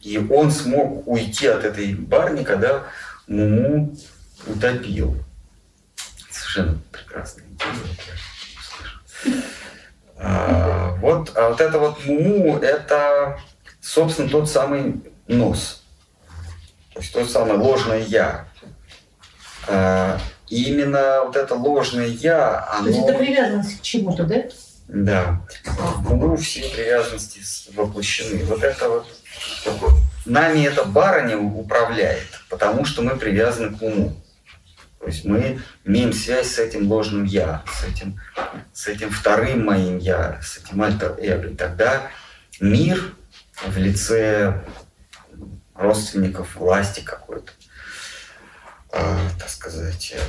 [0.00, 2.84] и он смог уйти от этой барни, когда
[3.26, 3.96] Муму
[4.46, 5.16] утопил.
[6.30, 7.44] Совершенно прекрасная
[9.24, 9.46] идея.
[10.22, 13.40] А, вот, а вот это вот муму, это,
[13.80, 15.82] собственно, тот самый нос.
[16.94, 18.46] То есть то самое ложное я.
[19.68, 20.18] А,
[20.48, 22.84] и именно вот это ложное я, оно...
[22.84, 24.44] То есть это привязанность к чему-то, да?
[24.86, 25.40] Да.
[25.64, 27.40] В муму все привязанности
[27.74, 28.44] воплощены.
[28.44, 29.06] Вот это вот...
[30.24, 34.14] Нами эта барыня управляет, потому что мы привязаны к уму.
[35.02, 38.20] То есть мы имеем связь с этим ложным я, с этим,
[38.72, 41.48] с этим вторым моим я, с этим альтер-эго.
[41.48, 42.08] И тогда
[42.60, 43.12] мир
[43.66, 44.64] в лице
[45.74, 47.50] родственников, власти какой-то,
[48.92, 50.20] э, так сказать, э,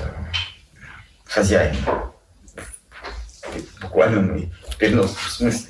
[1.25, 1.77] хозяин,
[3.79, 5.69] буквально мы в переносном смысле.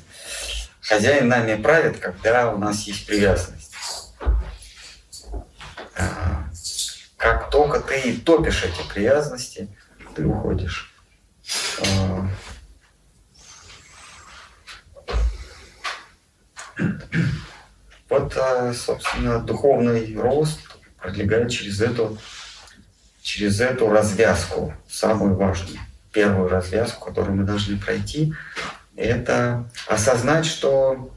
[0.80, 3.74] Хозяин нами правит, когда у нас есть привязанность.
[7.24, 9.74] Как только ты топишь эти привязанности,
[10.14, 10.92] ты уходишь.
[11.80, 12.28] А,
[18.10, 20.60] вот, а, собственно, духовный рост
[20.98, 22.18] продвигает через эту,
[23.22, 25.78] через эту развязку, самую важную,
[26.12, 28.34] первую развязку, которую мы должны пройти,
[28.96, 31.10] это осознать, что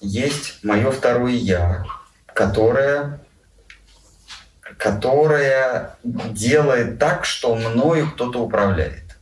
[0.00, 1.84] есть мое второе я,
[2.32, 3.20] которое
[4.78, 9.18] которая делает так, что мною кто-то управляет.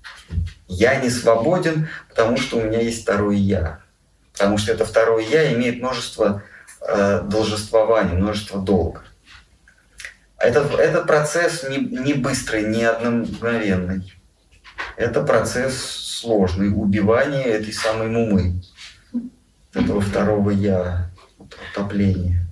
[0.69, 3.81] Я не свободен, потому что у меня есть второе я.
[4.33, 6.43] Потому что это второе я имеет множество
[6.87, 9.03] э, должествований, множество долга.
[10.39, 14.13] Этот, этот процесс не, не быстрый, не одномгновенный.
[14.99, 15.81] Это процесс
[16.21, 18.61] сложный, убивание этой самой мумы,
[19.73, 22.46] этого второго я, утопления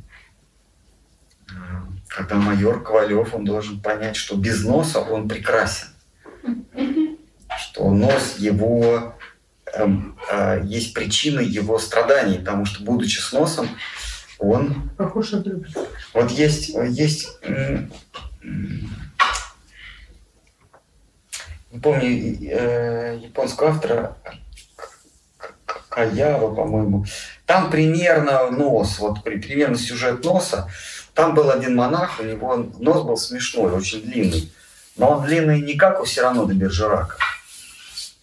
[2.15, 5.89] когда майор Ковалев, он должен понять, что без носа он прекрасен.
[7.59, 9.15] Что нос его
[9.73, 9.87] э,
[10.31, 13.69] э, есть причина его страданий, потому что, будучи с носом,
[14.39, 14.91] он...
[14.97, 15.67] Похож на друга.
[16.13, 17.39] Вот есть, есть
[21.73, 22.09] не помню
[22.49, 24.17] э, японского автора
[25.89, 27.05] Каява, по-моему.
[27.47, 30.69] Там примерно нос, вот примерно сюжет носа.
[31.15, 34.53] Там был один монах, у него нос был смешной, очень длинный.
[34.97, 37.17] Но он длинный не как у Сирано де Бержерака.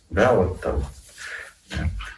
[0.10, 0.86] Да, вот там.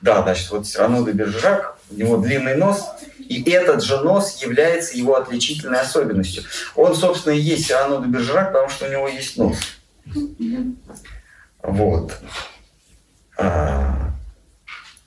[0.01, 2.83] Да, значит, вот Сирано де Бержерак, у него длинный нос,
[3.19, 6.43] и этот же нос является его отличительной особенностью.
[6.75, 9.57] Он, собственно, и есть Сирано де Бержерак, потому что у него есть нос.
[11.61, 12.19] Вот.
[13.37, 14.11] А,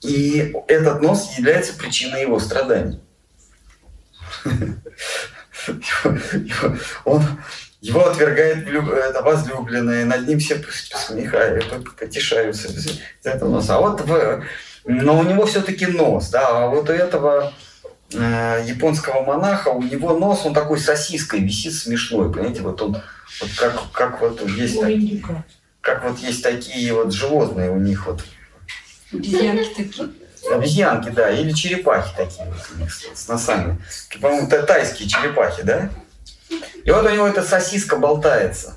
[0.01, 3.01] и этот нос является причиной его страданий.
[7.05, 7.23] Он,
[7.81, 10.55] его отвергает это возлюбленные, над ним все
[11.99, 13.75] потешаются из этого носа.
[13.75, 14.43] А вот в,
[14.85, 17.53] но у него все-таки нос, да, а вот у этого
[18.13, 22.93] э, японского монаха, у него нос, он такой сосиской висит смешной, понимаете, вот он,
[23.41, 24.93] вот как, как вот есть, так,
[25.81, 28.23] как вот есть такие вот животные у них вот.
[29.11, 30.09] Обезьянки такие.
[30.51, 33.81] Обезьянки, да, или черепахи такие вот них с носами.
[34.21, 35.89] По-моему, тайские черепахи, да?
[36.83, 38.75] И вот у него эта сосиска болтается.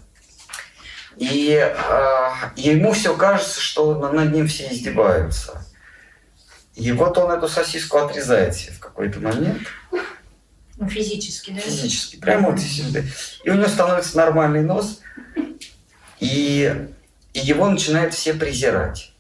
[1.17, 5.65] И э, ему все кажется, что над ним все издеваются.
[6.75, 9.63] И вот он эту сосиску отрезает себе в какой-то момент.
[10.77, 11.61] Ну, физически, да?
[11.61, 13.01] Физически, прямо вот сюда.
[13.45, 15.01] И у него становится нормальный нос.
[16.21, 16.75] И,
[17.35, 19.13] и его начинают все презирать.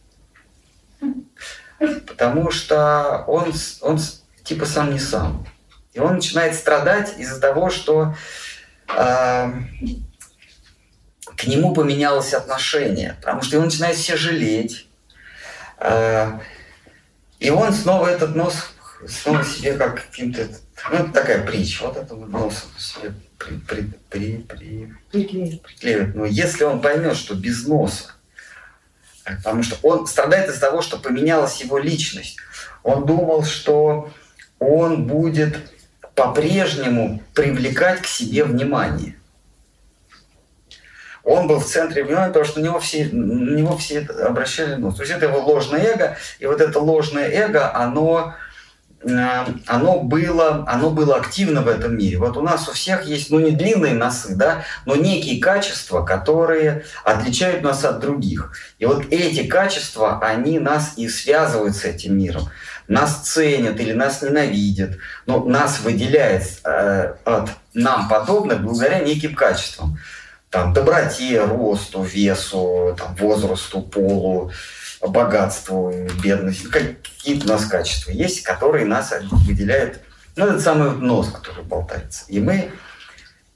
[1.80, 3.98] Потому что он, он
[4.44, 5.46] типа сам не сам.
[5.94, 8.14] И он начинает страдать из-за того, что
[8.88, 9.52] э,
[11.36, 13.16] к нему поменялось отношение.
[13.20, 14.88] Потому что он начинает все жалеть.
[15.78, 16.38] Э,
[17.38, 18.72] и он снова этот нос
[19.08, 20.48] снова себе как каким-то...
[20.90, 21.84] Ну, такая притча.
[21.84, 26.14] Вот это нос себе при, при, при, при, приклеивает.
[26.14, 28.14] Но если он поймет, что без носа,
[29.24, 32.36] потому что он страдает из-за того, что поменялась его личность.
[32.82, 34.10] Он думал, что
[34.58, 35.56] он будет
[36.14, 39.16] по-прежнему привлекать к себе внимание.
[41.22, 44.96] Он был в центре внимания, потому что на него все, на него все обращали нос.
[44.96, 48.34] То есть это его ложное эго, и вот это ложное эго, оно,
[49.02, 52.18] оно, было, оно было активно в этом мире.
[52.18, 56.84] Вот у нас у всех есть, ну не длинные носы, да, но некие качества, которые
[57.04, 58.52] отличают нас от других.
[58.78, 62.50] И вот эти качества, они нас и связывают с этим миром
[62.90, 69.96] нас ценят или нас ненавидят, но нас выделяет э, от нам подобных благодаря неким качествам.
[70.50, 74.50] Там, доброте, росту, весу, там, возрасту, полу,
[75.08, 76.66] богатству, бедности.
[76.66, 79.12] Какие-то у нас качества есть, которые нас
[79.46, 80.00] выделяют.
[80.36, 82.24] Ну, этот самый нос, который болтается.
[82.28, 82.70] И мы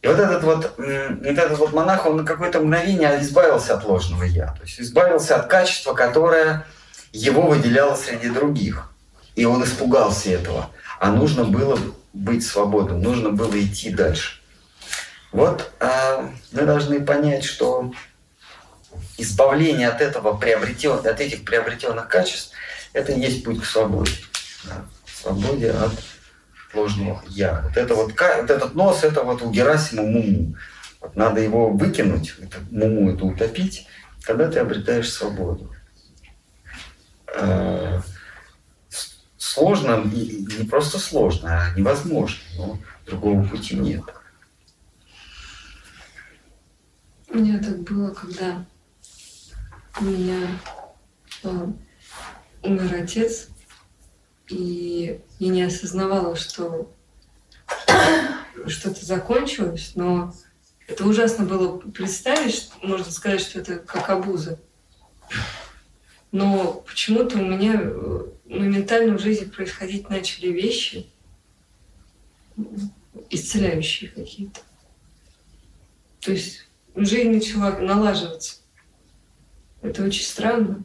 [0.04, 4.24] и вот этот вот, вот этот вот монах, он на какое-то мгновение избавился от ложного
[4.24, 4.48] я.
[4.48, 6.66] То есть избавился от качества, которое
[7.10, 8.90] его выделяло среди других.
[9.34, 10.68] И он испугался этого.
[11.00, 11.78] А нужно было
[12.12, 14.42] быть свободным, нужно было идти дальше.
[15.32, 17.90] Вот э, мы должны понять, что
[19.18, 22.52] избавление от этого приобретен, от этих приобретенных качеств,
[22.92, 24.12] это и есть путь к свободе.
[24.64, 24.84] Да?
[25.06, 25.92] Свободе от
[26.74, 27.62] ложного я.
[27.62, 30.56] Вот, это вот, вот этот нос, это вот у Герасима муму.
[31.00, 33.86] Вот надо его выкинуть, это, муму это утопить,
[34.24, 35.70] тогда ты обретаешь свободу.
[37.26, 38.00] Э,
[39.36, 42.38] сложно, не просто сложно, а невозможно.
[42.56, 44.02] Но другого пути нет.
[47.28, 48.64] У меня так было, когда
[50.00, 50.48] меня
[51.42, 51.66] э,
[52.62, 53.48] умер отец,
[54.48, 56.92] и я не осознавала, что
[58.66, 60.34] что-то закончилось, но
[60.86, 64.60] это ужасно было представить, можно сказать, что это как обуза.
[66.32, 71.06] Но почему-то у меня э, моментально в жизни происходить начали вещи,
[73.30, 74.60] исцеляющие какие-то.
[76.20, 78.63] То есть жизнь начала налаживаться.
[79.84, 80.82] Это очень странно.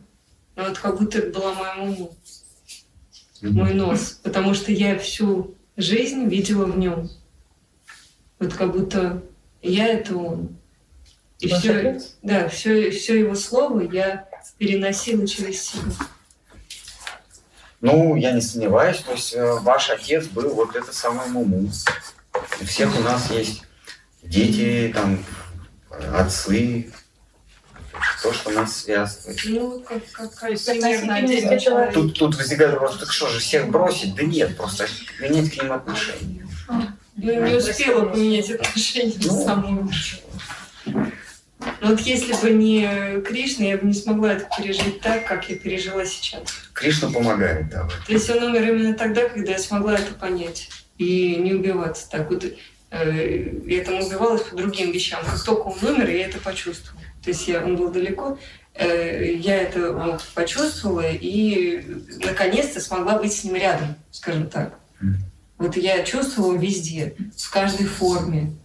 [0.57, 2.17] Но вот как будто это была моя муму,
[3.41, 4.19] мой нос.
[4.21, 7.09] Потому что я всю жизнь видела в нем.
[8.39, 9.23] Вот как будто
[9.61, 10.57] я это он.
[11.39, 14.27] И все, да, все, все его слово я
[14.57, 15.83] переносила через себя.
[17.79, 21.71] Ну, я не сомневаюсь, то есть э, ваш отец был вот это самое Муму.
[22.59, 23.63] У всех у нас есть
[24.21, 25.23] дети, там,
[26.13, 26.91] отцы,
[28.21, 29.39] то, что нас связывает.
[29.45, 34.15] Ну, как, как примерно тут, тут возникает вопрос, так что же, всех бросить?
[34.15, 34.87] Да нет, просто
[35.19, 36.47] менять к ним отношения.
[37.15, 39.91] Ну, не успела поменять отношения ну, самому.
[41.81, 46.05] Вот если бы не Кришна, я бы не смогла это пережить так, как я пережила
[46.05, 46.41] сейчас.
[46.73, 47.87] Кришна помогает, да.
[48.07, 52.29] То есть он умер именно тогда, когда я смогла это понять и не убиваться так.
[52.29, 52.45] Вот
[52.91, 55.21] э, я там убивалась по другим вещам.
[55.25, 57.01] Как только он умер, я это почувствовала.
[57.29, 58.39] То есть я, он был далеко,
[58.73, 61.85] э, я это вот, почувствовала и
[62.25, 64.79] наконец-то смогла быть с ним рядом, скажем так.
[65.59, 68.57] Вот я чувствовала везде, в каждой форме,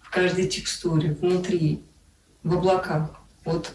[0.00, 1.84] в каждой текстуре, внутри
[2.42, 3.20] в облаках.
[3.44, 3.72] Вот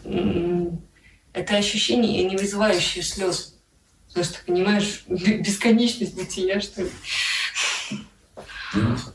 [1.31, 3.55] это ощущение, не вызывающее слез.
[4.09, 6.91] Потому что, понимаешь, бесконечность бытия, что ли.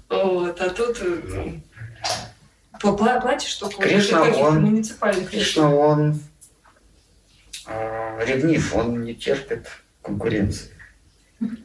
[0.09, 1.60] Вот, а тут э,
[2.82, 6.20] платишь только Кришна, он, муниципальных Кришна, он
[7.66, 9.68] э, ревнив, он не терпит
[10.02, 10.70] конкуренции.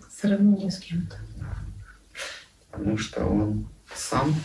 [0.10, 1.18] Сравнение с кем-то.
[2.72, 4.36] потому что он сам,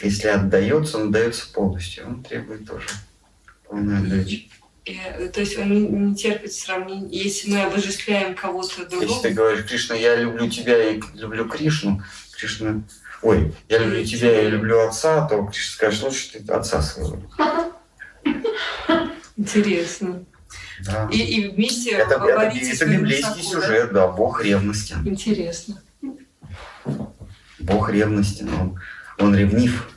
[0.00, 2.88] если отдается, он отдается полностью, он требует тоже
[3.68, 4.50] полной отдачи.
[4.84, 7.16] Э, то есть он не, не терпит сравнений.
[7.16, 9.10] Если мы обожествляем кого-то другого...
[9.10, 12.02] Если ты говоришь, Кришна, я люблю тебя и люблю Кришну,
[12.36, 12.82] Кришна,
[13.22, 17.18] ой, я люблю тебя и люблю отца, то Кришна скажет, лучше ты отца своего.
[19.36, 20.24] Интересно.
[20.84, 21.08] Да.
[21.12, 23.66] И, и вместе Это, это, это библейский высоко, да?
[23.66, 24.94] сюжет, да, Бог ревности.
[25.04, 25.80] Интересно.
[27.60, 28.80] Бог ревности, но он,
[29.18, 29.88] он ревнив.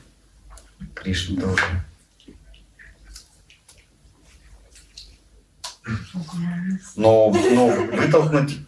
[0.94, 1.62] Кришна тоже.
[6.96, 8.58] Но, но вытолкнуть,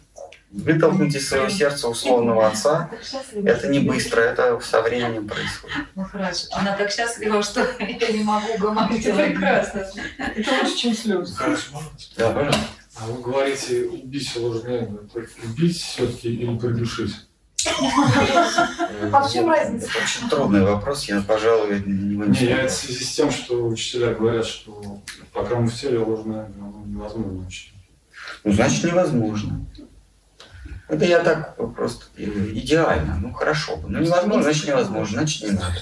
[0.51, 2.89] вытолкнуть из своего сердца условного отца,
[3.33, 5.77] это не быстро, это со временем происходит.
[5.95, 6.47] Ну хорошо.
[6.51, 9.05] Она так счастлива, что я не могу говорить.
[9.05, 9.87] Это прекрасно.
[10.17, 11.35] Это лучше, чем слезы.
[11.35, 11.89] Хорошо, можно?
[12.17, 12.61] Да, пожалуйста.
[13.01, 14.89] А вы говорите, убить ложное,
[15.43, 17.15] убить все-таки или придушить?
[19.11, 19.87] А в чем разница?
[19.87, 24.13] Это очень трудный вопрос, я, пожалуй, не Не, я в связи с тем, что учителя
[24.13, 25.01] говорят, что
[25.33, 27.73] пока мы в теле ложное ну, невозможно учить.
[28.43, 29.65] Ну, значит, невозможно.
[30.89, 33.19] Это я так просто идеально.
[33.21, 33.89] Ну, хорошо бы.
[33.89, 35.17] Ну, невозможно, значит, невозможно.
[35.19, 35.79] Значит, не надо.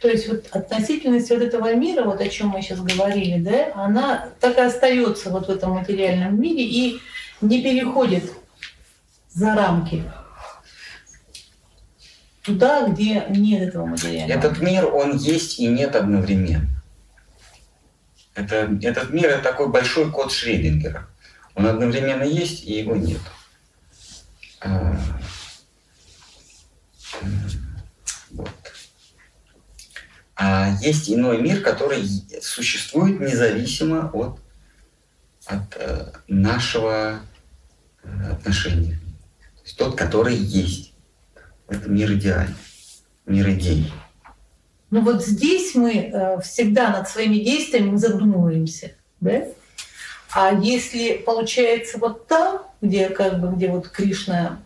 [0.00, 4.28] То есть вот относительность вот этого мира, вот о чем мы сейчас говорили, да, она
[4.40, 7.00] так и остается вот в этом материальном мире и
[7.40, 8.32] не переходит
[9.30, 10.04] за рамки
[12.42, 14.38] туда, где нет этого материального.
[14.38, 16.68] Этот мир, он есть и нет одновременно.
[18.34, 21.08] Это, этот мир– это такой большой код Шрёдингера.
[21.54, 23.20] Он одновременно есть, и его нет.
[24.60, 24.96] А,
[27.22, 27.40] м,
[28.30, 28.50] вот.
[30.36, 32.06] А есть иной мир, который
[32.42, 34.38] существует независимо от,
[35.46, 37.20] от э, нашего
[38.02, 38.98] э, отношения.
[39.56, 40.92] То есть тот, который есть.
[41.68, 42.54] Это мир идеальный,
[43.24, 43.90] мир идей.
[44.90, 49.46] Ну вот здесь мы э, всегда над своими действиями задумываемся, да?
[50.32, 54.60] А если получается вот там, где как бы где вот Кришна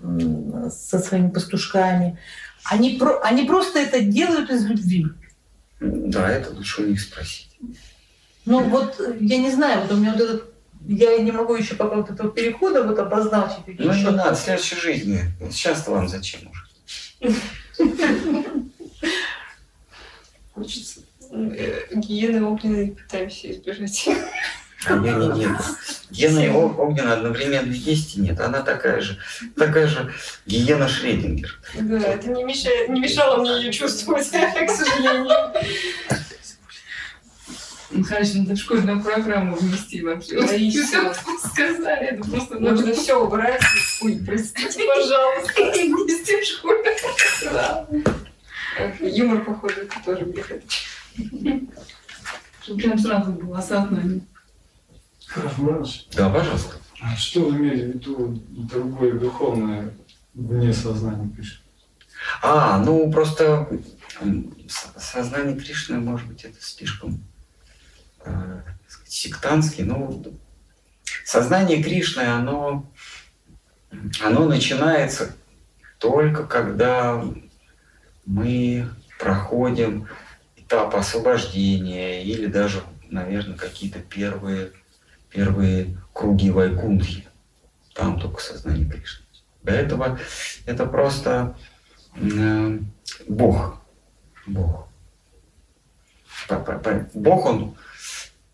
[0.70, 2.18] со своими пастушками,
[2.64, 5.06] они, про, они просто это делают из любви.
[5.80, 7.56] Да, это лучше у них спросить.
[8.44, 10.50] Ну вот я не знаю, вот у меня вот этот
[10.86, 13.58] я не могу еще пока вот этого перехода вот обозначить.
[13.66, 15.20] Ну не надо, в следующей жизни.
[15.50, 17.34] Сейчас-то вам зачем уже?
[20.54, 21.00] Хочется.
[21.30, 24.08] э, Гиены огненной пытаемся избежать.
[24.86, 25.51] А я не нет.
[26.11, 28.40] Гена и О- Огнена одновременно есть и нет.
[28.40, 29.19] Она такая же,
[29.57, 30.12] такая же
[30.47, 31.61] гиена Шредингер.
[31.78, 35.28] Да, это не, мешает, не мешало мне ее чувствовать, к сожалению.
[37.90, 40.39] Ну, Хорошо, надо в школьную программу внести вообще.
[40.39, 41.12] Логично.
[41.44, 43.61] Сказали, это просто Нужно все убрать.
[44.01, 45.52] Ой, простите, пожалуйста.
[45.73, 46.65] внести в.
[48.78, 50.61] Эх, Юмор, походу, это тоже где-то.
[52.62, 54.20] Чтобы прям сразу было осознание.
[56.15, 56.77] Да, пожалуйста.
[57.01, 59.93] А Что вы имели в виду другое духовное
[60.35, 61.61] вне сознания пишет?
[62.43, 63.69] А, ну просто
[64.97, 67.24] сознание Кришны, может быть, это слишком
[68.24, 69.85] э, сказать, сектантский.
[69.85, 70.23] Ну,
[71.24, 72.90] сознание Кришны, оно,
[74.23, 75.35] оно начинается
[75.98, 77.24] только когда
[78.27, 78.89] мы
[79.19, 80.09] проходим
[80.57, 84.73] этап освобождения или даже, наверное, какие-то первые,
[85.31, 87.27] первые круги Вайкунтхи.
[87.94, 89.24] Там только сознание Кришны.
[89.62, 90.19] До этого
[90.66, 91.57] это просто
[92.16, 92.78] э,
[93.28, 93.81] Бог.
[94.47, 94.89] Бог.
[97.15, 97.77] Бог, он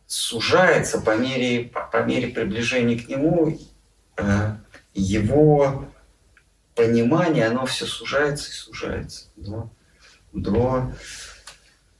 [0.06, 3.58] сужается по мере, по, мере приближения к Нему.
[4.16, 4.56] э,
[4.94, 5.86] Его
[6.74, 9.70] понимание, оно все сужается и сужается до,
[10.32, 10.92] до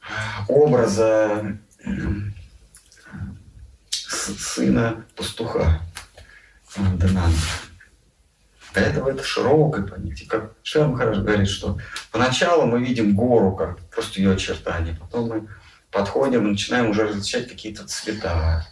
[0.00, 0.04] э,
[0.48, 1.58] образа
[4.16, 5.80] сына пастуха
[6.76, 7.32] Данана.
[8.74, 10.28] До этого это широкое понятие.
[10.28, 11.78] Как Шерм хорошо говорит, что
[12.12, 14.94] поначалу мы видим гору, как просто ее очертания.
[15.00, 15.48] Потом мы
[15.90, 18.66] подходим и начинаем уже различать какие-то цвета.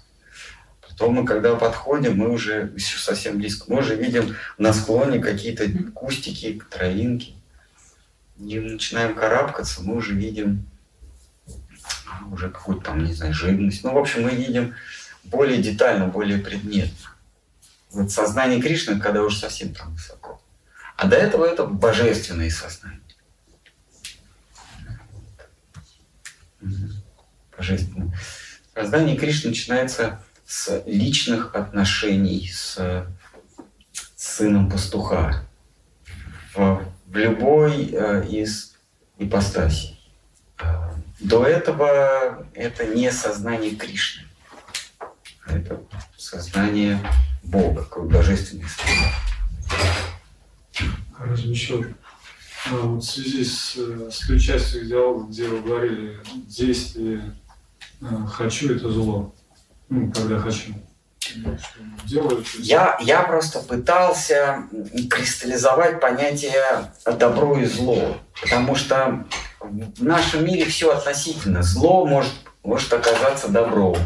[0.87, 5.67] Потом мы, когда подходим, мы уже еще совсем близко, мы уже видим на склоне какие-то
[5.95, 7.35] кустики, травинки.
[8.37, 10.67] И начинаем карабкаться, мы уже видим
[12.07, 13.83] а, уже какую-то там, не знаю, живность.
[13.85, 14.75] Ну, в общем, мы видим
[15.25, 17.11] более детально, более предметно.
[17.91, 20.41] Вот сознание Кришны, когда уже совсем там высоко.
[20.97, 23.01] А до этого это божественное сознание.
[27.57, 28.17] Божественное.
[28.75, 32.77] Сознание Кришны начинается с личных отношений с,
[34.17, 35.47] с сыном пастуха.
[36.55, 38.77] В, в любой э, из
[39.19, 40.01] ипостасей.
[40.59, 44.25] Э, до этого это не сознание Кришны.
[45.47, 45.81] Это
[46.17, 46.99] сознание
[47.43, 48.67] Бога, как божественный
[51.19, 51.95] Разве еще
[52.67, 53.77] а, вот в связи с,
[54.11, 57.35] с той частью диалога, где вы говорили, действие
[58.01, 59.35] а, «хочу»— это зло.
[59.89, 60.73] Ну, когда хочу.
[62.59, 64.65] Я, я просто пытался
[65.11, 69.27] кристаллизовать понятие добро и зло, потому что
[69.61, 71.63] в нашем мире все относительно.
[71.63, 73.97] Зло может, может оказаться добром,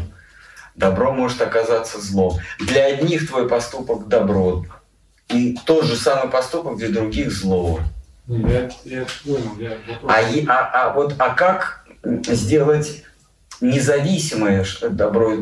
[0.79, 2.39] добро может оказаться злом.
[2.59, 4.65] Для одних твой поступок добро,
[5.27, 7.81] и тот же самый поступок для других зло.
[8.27, 13.03] Я, я понял, я а, а, а вот а как сделать
[13.59, 15.33] независимое добро,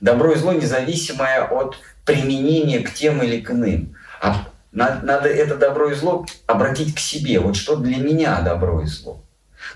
[0.00, 3.96] добро и зло независимое от применения к тем или к иным?
[4.20, 7.40] А надо, надо это добро и зло обратить к себе.
[7.40, 9.22] Вот что для меня добро и зло.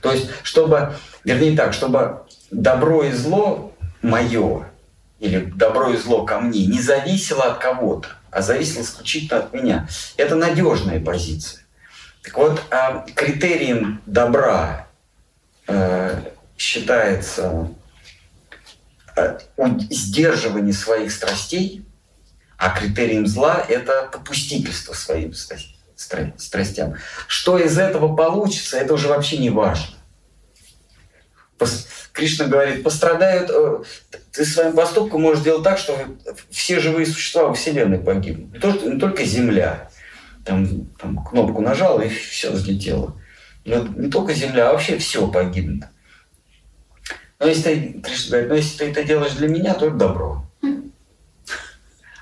[0.02, 0.92] То есть, чтобы,
[1.24, 3.72] вернее так, чтобы добро и зло
[4.02, 4.69] мое
[5.20, 9.86] или добро и зло ко мне не зависело от кого-то, а зависело исключительно от меня.
[10.16, 11.62] Это надежная позиция.
[12.22, 14.88] Так вот, а, критерием добра
[15.66, 16.20] э,
[16.56, 17.68] считается
[19.16, 19.38] э,
[19.90, 21.84] сдерживание своих страстей,
[22.56, 26.96] а критерием зла– это попустительство своим страстям.
[27.26, 29.96] Что из этого получится, это уже вообще не важно.
[32.12, 33.82] Кришна говорит, пострадают, э,
[34.32, 35.96] ты своим поступком можешь сделать так, что
[36.50, 38.52] все живые существа во Вселенной погибнут.
[38.52, 39.90] Не только, не только Земля.
[40.44, 43.16] Там, там кнопку нажал, и все взлетело.
[43.64, 45.84] Вот не только Земля, а вообще все погибнет.
[47.38, 50.44] Но если ты, Кришна говорит, но если ты это делаешь для меня, то это добро.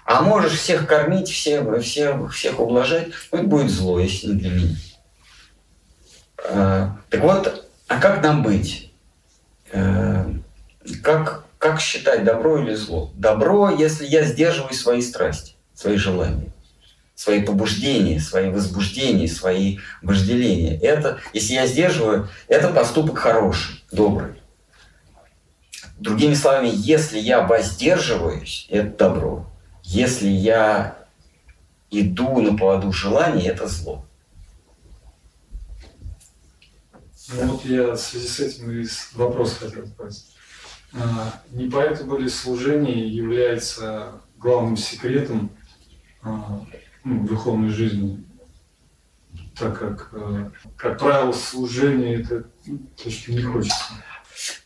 [0.05, 4.51] А можешь всех кормить, всех, всех, всех ублажать, ну, это будет зло, если не для
[4.51, 4.77] меня.
[6.51, 8.88] А, так вот, а как нам быть?
[9.73, 10.25] Э,
[11.03, 13.11] как, как считать добро или зло?
[13.15, 16.53] Добро, если я сдерживаю свои страсти, свои желания,
[17.15, 20.79] свои побуждения, свои возбуждения, свои вожделения.
[20.79, 24.35] Это, если я сдерживаю, это поступок хороший, добрый.
[25.99, 29.47] Другими словами, если я воздерживаюсь, это добро.
[29.83, 30.97] Если я
[31.91, 34.05] иду на поводу желаний, это зло.
[37.31, 40.35] Ну вот я в связи с этим и вопрос хотел спросить.
[40.95, 45.51] А, не поэтому ли служение является главным секретом
[46.23, 46.65] а,
[47.05, 48.25] ну, духовной жизни,
[49.59, 52.45] так как, а, как правило, служение– это
[53.03, 53.85] то, что не хочется.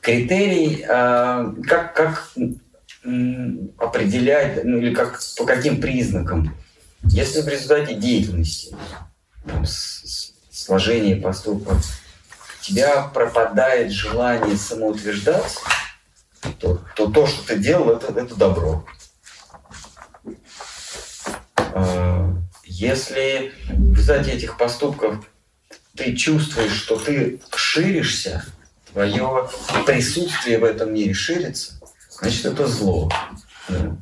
[0.01, 2.33] Критерий, как, как
[3.79, 6.55] определять, ну или как, по каким признакам?
[7.05, 8.77] Если в результате деятельности,
[9.47, 9.65] там,
[10.51, 12.02] сложения поступков,
[12.63, 15.61] тебя пропадает желание самоутверждаться,
[16.59, 18.87] то то, то что ты делал, это, это добро.
[21.57, 22.35] А,
[22.65, 25.23] если в результате этих поступков
[25.97, 28.43] ты чувствуешь, что ты ширишься,
[28.93, 29.49] твое
[29.85, 31.81] присутствие в этом мире ширится,
[32.11, 33.09] значит, это зло.
[33.69, 33.97] То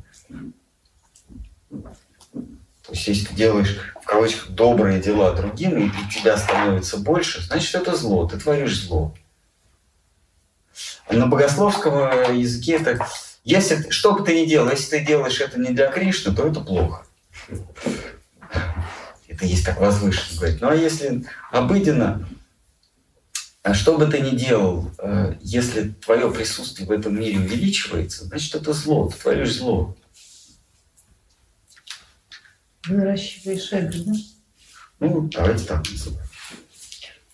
[2.95, 3.77] есть, если ты делаешь,
[4.11, 9.15] кавычках, добрые дела другим, и у тебя становится больше, значит, это зло, ты творишь зло.
[11.09, 13.05] На богословском языке это,
[13.43, 16.59] если, что бы ты ни делал, если ты делаешь это не для Кришны, то это
[16.59, 17.05] плохо.
[19.27, 20.61] Это есть так возвышенно говорить.
[20.61, 22.27] Ну а если обыденно,
[23.63, 28.55] а что бы ты ни делал, э, если твое присутствие в этом мире увеличивается, значит
[28.55, 29.95] это зло, ты творишь зло.
[32.87, 34.11] Наращиваешь эго, да?
[34.99, 36.31] Ну, давайте так называть.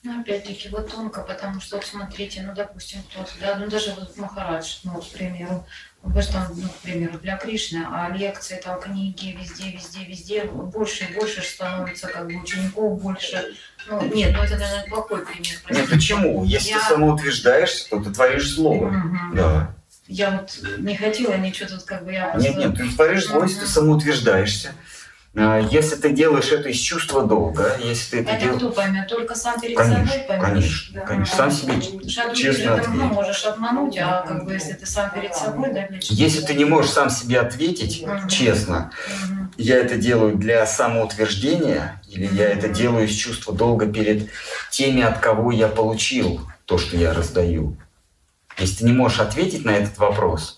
[0.04, 4.16] Ну, опять-таки, вот тонко, потому что, вот смотрите, ну, допустим, кто-то, да, ну, даже вот
[4.16, 5.66] Махарадж, ну, к примеру,
[6.02, 11.06] вы что, ну, к примеру, для Кришны, а лекции, там, книги, везде, везде, везде, больше
[11.06, 13.54] и больше становится, как бы, учеников больше.
[13.90, 15.56] Ну, нет, ну, это, наверное, плохой пример.
[15.64, 15.82] Простите.
[15.82, 16.46] Нет, почему?
[16.46, 16.80] Если я...
[16.80, 18.76] ты самоутверждаешься, то ты творишь зло.
[18.76, 19.18] Угу.
[19.34, 19.76] Да.
[20.08, 22.34] Я вот не хотела ничего тут, как бы, я.
[22.36, 24.74] Нет, нет, ты творишь зло, если ты самоутверждаешься.
[25.40, 28.58] А, если ты делаешь это из чувства долга, если ты это, это дел...
[28.58, 29.08] кто поймет?
[29.08, 30.44] Только сам перед конечно, собой поймешь?
[30.44, 31.06] Конечно, да.
[31.06, 31.36] конечно.
[31.36, 32.94] Сам себе Шаду честно ответить.
[32.96, 36.66] Ну, можешь обмануть, а как бы если ты сам перед собой, да, Если ты не
[36.66, 38.28] можешь сам себе ответить угу.
[38.28, 39.48] честно, угу.
[39.58, 44.30] я это делаю для самоутверждения, или я это делаю из чувства долга перед
[44.72, 47.78] теми, от кого я получил то, что я раздаю.
[48.58, 50.57] Если ты не можешь ответить на этот вопрос,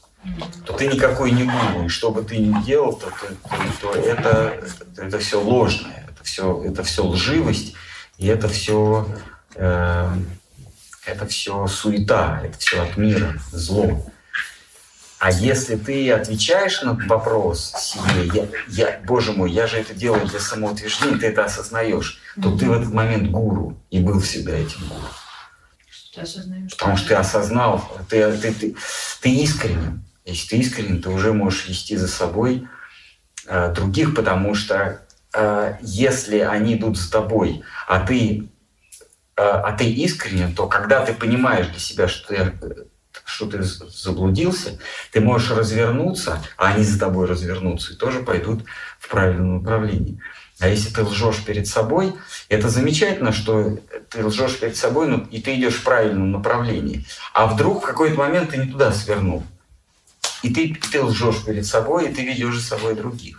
[0.65, 1.85] то ты никакой не гуру.
[1.85, 4.61] И что бы ты ни делал, то, то, то, то это,
[4.97, 7.75] это все ложное, это все, это все лживость.
[8.17, 9.07] И это все,
[9.55, 10.09] э,
[11.05, 14.05] это все суета, это все от мира, зло.
[15.19, 20.25] А если ты отвечаешь на вопрос себе, я, я, боже мой, я же это делаю
[20.27, 24.87] для самоутверждения, ты это осознаешь, то ты в этот момент гуру и был всегда этим
[24.87, 25.07] гуру.
[26.71, 28.75] Потому что ты осознал, ты, ты, ты,
[29.21, 30.03] ты искренен.
[30.29, 32.67] Если ты искренен, ты уже можешь вести за собой
[33.45, 35.01] э, других, потому что
[35.33, 38.49] э, если они идут за тобой, а ты,
[39.35, 42.53] э, а ты искренен, то когда ты понимаешь для себя, что ты
[43.25, 44.79] что ты заблудился,
[45.11, 48.63] ты можешь развернуться, а они за тобой развернутся и тоже пойдут
[48.99, 50.19] в правильном направлении.
[50.59, 52.15] А если ты лжешь перед собой,
[52.49, 53.77] это замечательно, что
[54.09, 57.05] ты лжешь перед собой, ну, и ты идешь в правильном направлении.
[57.33, 59.43] А вдруг в какой-то момент ты не туда свернул.
[60.43, 63.37] И ты, ты лжешь перед собой, и ты ведешь за собой других.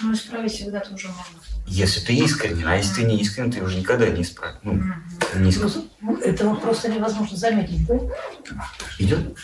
[0.00, 1.40] Ну, исправить всегда тоже можно.
[1.66, 4.58] Если ты искренен, а если ты не искренен, ты уже никогда не исправишь.
[4.62, 5.38] Ну, mm-hmm.
[5.40, 5.74] не исправишь.
[6.00, 7.98] Ну, этого просто невозможно заметить, да?
[8.98, 9.36] Идет?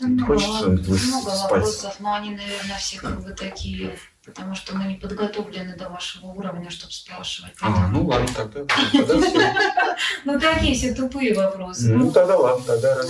[0.00, 3.98] Ну, Хочется много вопросов, но они, наверное, все как бы такие,
[4.30, 7.52] потому что мы не подготовлены до вашего уровня, чтобы спрашивать.
[7.60, 9.54] А, ну ладно, тогда, тогда все.
[10.24, 11.94] Ну такие все тупые вопросы.
[11.94, 13.02] Ну тогда ладно, тогда.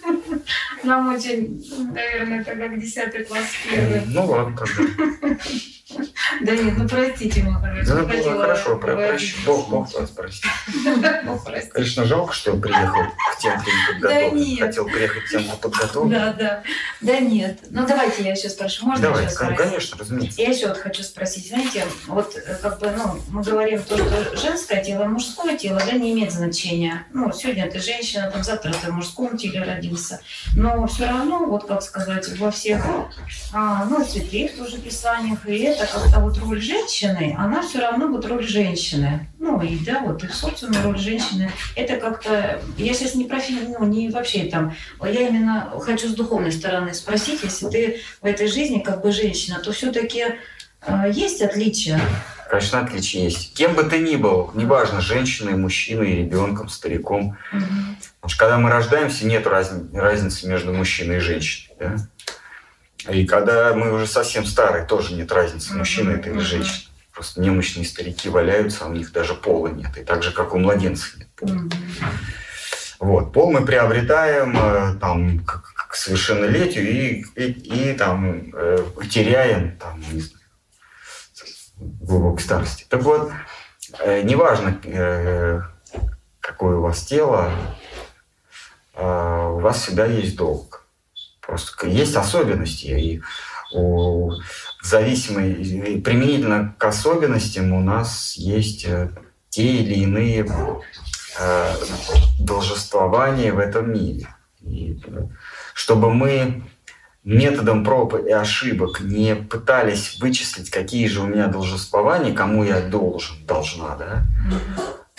[0.84, 1.62] Нам очень,
[1.92, 4.02] наверное, тогда к 10 класс первый.
[4.06, 5.36] Ну ладно, тогда.
[6.40, 7.86] Да нет, ну простите, хороший.
[7.86, 9.34] Да, было хорошо, про, прощ...
[9.44, 10.50] Бог, Бог вас простит.
[11.72, 14.58] Конечно, жалко, что он приехал к тем, кто не подготовлен.
[14.58, 16.10] Хотел приехать к тем, кто подготовлен.
[16.10, 16.62] Да, да.
[17.00, 17.60] Да нет.
[17.70, 18.86] Ну давайте я еще спрошу.
[18.86, 19.56] Можно спросить?
[19.56, 20.40] конечно, разумеется.
[20.54, 21.48] Еще вот хочу спросить.
[21.48, 25.92] Знаете, вот э, как бы, ну, мы говорим то, что женское тело, мужское тело, да,
[25.92, 27.04] не имеет значения.
[27.12, 30.20] Ну, сегодня ты женщина, там завтра ты в мужском теле родился.
[30.54, 32.86] Но все равно, вот как сказать, во всех,
[33.52, 38.24] а, ну, святых тоже писаниях, и это как-то вот роль женщины, она все равно вот
[38.24, 39.28] роль женщины.
[39.44, 41.52] Ну и да, вот и в социуме роль женщины.
[41.76, 43.38] Это как-то, я сейчас не про
[43.78, 48.46] ну, не вообще там, я именно хочу с духовной стороны спросить, если ты в этой
[48.46, 50.24] жизни как бы женщина, то все-таки
[50.86, 52.00] э, есть отличия?
[52.48, 53.52] Конечно, отличия есть.
[53.52, 57.36] Кем бы ты ни был, неважно, женщиной, мужчиной, ребенком, стариком.
[57.52, 57.64] Угу.
[58.20, 61.76] Потому что когда мы рождаемся, нет разницы между мужчиной и женщиной.
[61.78, 61.96] Да?
[63.12, 66.93] И когда мы уже совсем старые, тоже нет разницы, мужчина это или женщина.
[67.14, 69.96] Просто немощные старики валяются, а у них даже пола нет.
[69.96, 71.60] И так же, как у младенцев нет пола.
[72.98, 73.32] Вот.
[73.32, 78.78] Пол мы приобретаем э, там, к, к совершеннолетию и, и, и там, э,
[79.10, 80.44] теряем там, не знаю,
[81.78, 82.86] глубокой старости.
[82.88, 83.30] Так вот,
[84.00, 85.60] э, неважно, э,
[86.40, 87.52] какое у вас тело,
[88.94, 90.86] э, у вас всегда есть долг.
[91.40, 93.22] Просто есть особенности, и
[93.72, 94.32] у
[94.86, 99.10] зависимой, применительно к особенностям у нас есть э,
[99.48, 100.46] те или иные
[101.38, 101.74] э,
[102.38, 104.28] должествования в этом мире.
[104.60, 104.98] И
[105.74, 106.62] чтобы мы
[107.22, 113.36] методом проб и ошибок не пытались вычислить, какие же у меня должествования, кому я должен,
[113.46, 114.26] должна, да,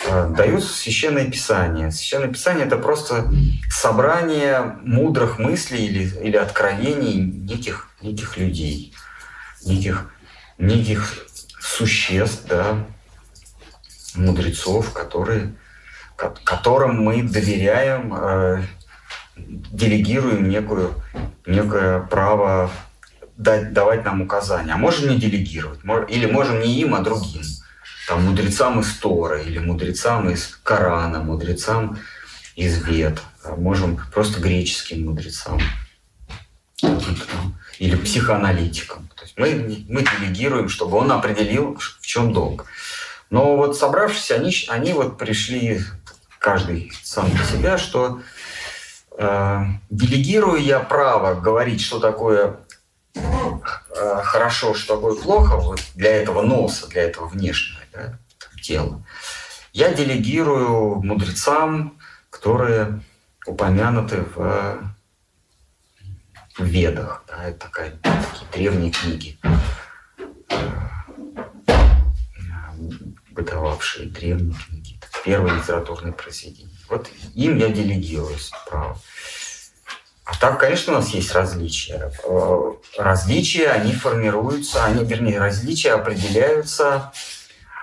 [0.08, 1.90] Э, даются священное писание.
[1.90, 3.28] Священное писание это просто
[3.68, 8.94] собрание мудрых мыслей или, или откровений неких, неких людей,
[9.66, 10.10] неких,
[10.58, 11.26] неких
[11.60, 12.86] существ, да,
[14.14, 15.54] мудрецов, которые,
[16.16, 18.62] которым мы доверяем, э,
[19.36, 20.94] делегируем некую,
[21.46, 22.70] некое право
[23.36, 24.72] дать, давать нам указания.
[24.72, 27.42] А можем не делегировать, или можем не им, а другим
[28.06, 31.98] там, мудрецам из Тора или мудрецам из Корана, мудрецам
[32.54, 35.60] из Вет, а можем просто греческим мудрецам
[37.78, 39.08] или психоаналитикам.
[39.36, 42.66] Мы, мы делегируем, чтобы он определил, в чем долг.
[43.30, 45.82] Но вот собравшись, они, они вот пришли,
[46.38, 48.20] каждый сам для себя, что
[49.18, 52.60] э, делегирую я право говорить, что такое
[53.14, 58.18] э, хорошо, что такое плохо, вот для этого носа, для этого внешнего да,
[58.62, 59.04] тела,
[59.72, 61.98] я делегирую мудрецам,
[62.30, 63.00] которые
[63.44, 64.95] упомянуты в,
[66.58, 67.24] в Ведах.
[67.28, 69.38] Да, это такая, такие древние книги,
[73.30, 74.98] бытовавшие древние книги.
[75.24, 76.70] Первые литературные произведения.
[76.88, 78.36] Вот им я делегирую
[78.68, 78.98] право.
[80.24, 82.12] А так, конечно, у нас есть различия.
[82.96, 87.12] Различия, они формируются, они, вернее, различия определяются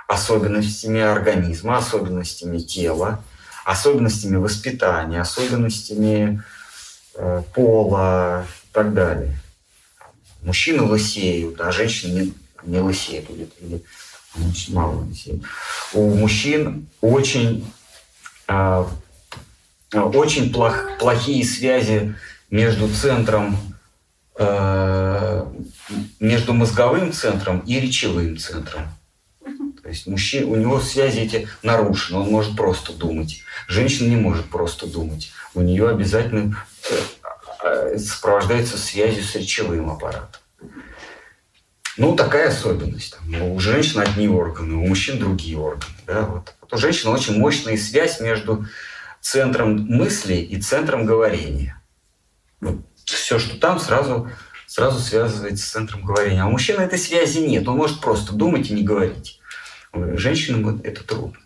[0.08, 3.24] особенностями организма, особенностями тела,
[3.66, 6.44] особенностями воспитания, особенностями
[7.16, 9.38] э, пола так далее.
[10.42, 12.34] Мужчины лысеют, а женщины не,
[12.64, 13.30] не лысеют.
[13.30, 13.84] Или, или
[14.50, 15.42] Очень мало детей.
[15.94, 17.66] У мужчин очень,
[18.48, 18.86] э,
[19.94, 22.16] очень плох, плохие связи
[22.50, 23.58] между центром,
[24.38, 25.46] э,
[26.20, 28.88] между мозговым центром и речевым центром.
[29.84, 33.42] То есть мужчина, у него связи эти нарушены, он может просто думать.
[33.68, 35.32] Женщина не может просто думать.
[35.54, 36.56] У нее обязательно
[36.90, 36.96] э,
[37.98, 40.42] сопровождается связью с речевым аппаратом.
[41.98, 43.16] Ну, такая особенность.
[43.16, 45.94] Там, у женщин одни органы, у мужчин другие органы.
[46.08, 46.22] Да?
[46.24, 46.56] Вот.
[46.60, 48.66] вот у женщины очень мощная связь между
[49.22, 51.80] центром мысли и центром говорения.
[52.62, 54.30] Вот все, что там, сразу,
[54.66, 56.42] сразу связывается с центром говорения.
[56.42, 57.68] А у мужчины этой связи нет.
[57.68, 59.40] Он может просто думать и не говорить.
[59.94, 61.38] Женщинам это трудно.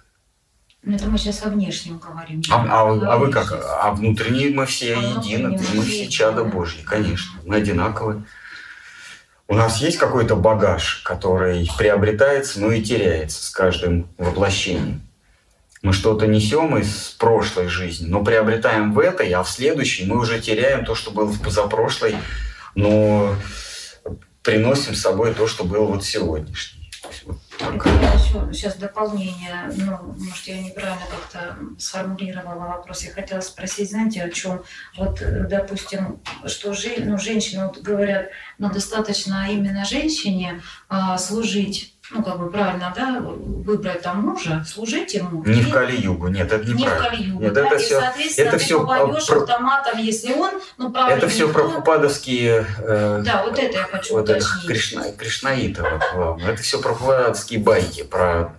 [0.87, 2.41] Ну, это мы сейчас о внешнем говорим.
[2.49, 3.51] А, а, а вы как?
[3.51, 6.49] А внутренние мы все а едины, мы все чада да.
[6.49, 7.41] Божьи, конечно.
[7.43, 8.23] Мы одинаковые.
[9.49, 15.01] У нас есть какой-то багаж, который приобретается, но и теряется с каждым воплощением.
[15.81, 20.39] Мы что-то несем из прошлой жизни, но приобретаем в этой, а в следующей мы уже
[20.39, 22.15] теряем то, что было в позапрошлой,
[22.75, 23.35] но
[24.41, 26.76] приносим с собой то, что было вот сегодняшнее.
[27.59, 33.03] Вот еще сейчас дополнение, ну, может, я неправильно как-то сформулировала вопрос.
[33.03, 34.63] Я хотела спросить, знаете, о чем?
[34.97, 42.23] Вот, допустим, что же, ну, женщины вот говорят, ну, достаточно именно женщине а, служить ну,
[42.23, 45.43] как бы правильно, да, выбрать там мужа, служить ему.
[45.43, 46.77] Не в Кали-Югу, нет, это неправильно.
[46.77, 49.41] Не в Кали-Югу, нет, да, это и, все, соответственно, это ты все попадешь про...
[49.41, 51.17] автоматом, если он, ну, правильно.
[51.17, 52.65] Это все про прабхупадовские...
[52.79, 54.63] Э, да, вот это я хочу вот уточнить.
[54.63, 55.55] Это Кришна,
[56.13, 56.53] главное.
[56.53, 58.57] Это все про прабхупадовские байки, про,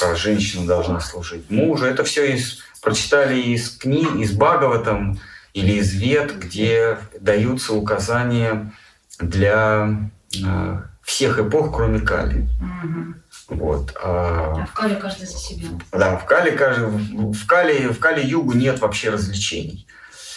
[0.00, 1.86] про женщину должна служить мужу.
[1.86, 5.20] Это все из, прочитали из книг, из Бхагаватам
[5.52, 8.72] или из Вет, где даются указания
[9.20, 9.96] для
[10.44, 12.48] э, всех эпох, кроме Кали.
[12.60, 13.56] Угу.
[13.56, 13.96] Вот.
[14.02, 15.68] А, а в Кали каждый за себя.
[15.92, 19.86] Да, в Кали, в Кали, в Кали Югу нет вообще развлечений.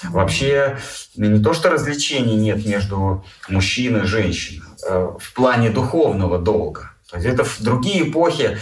[0.03, 0.77] Вообще
[1.15, 6.91] не то, что развлечений нет между мужчиной и женщиной, а в плане духовного долга.
[7.09, 8.59] То есть это в другие эпохи,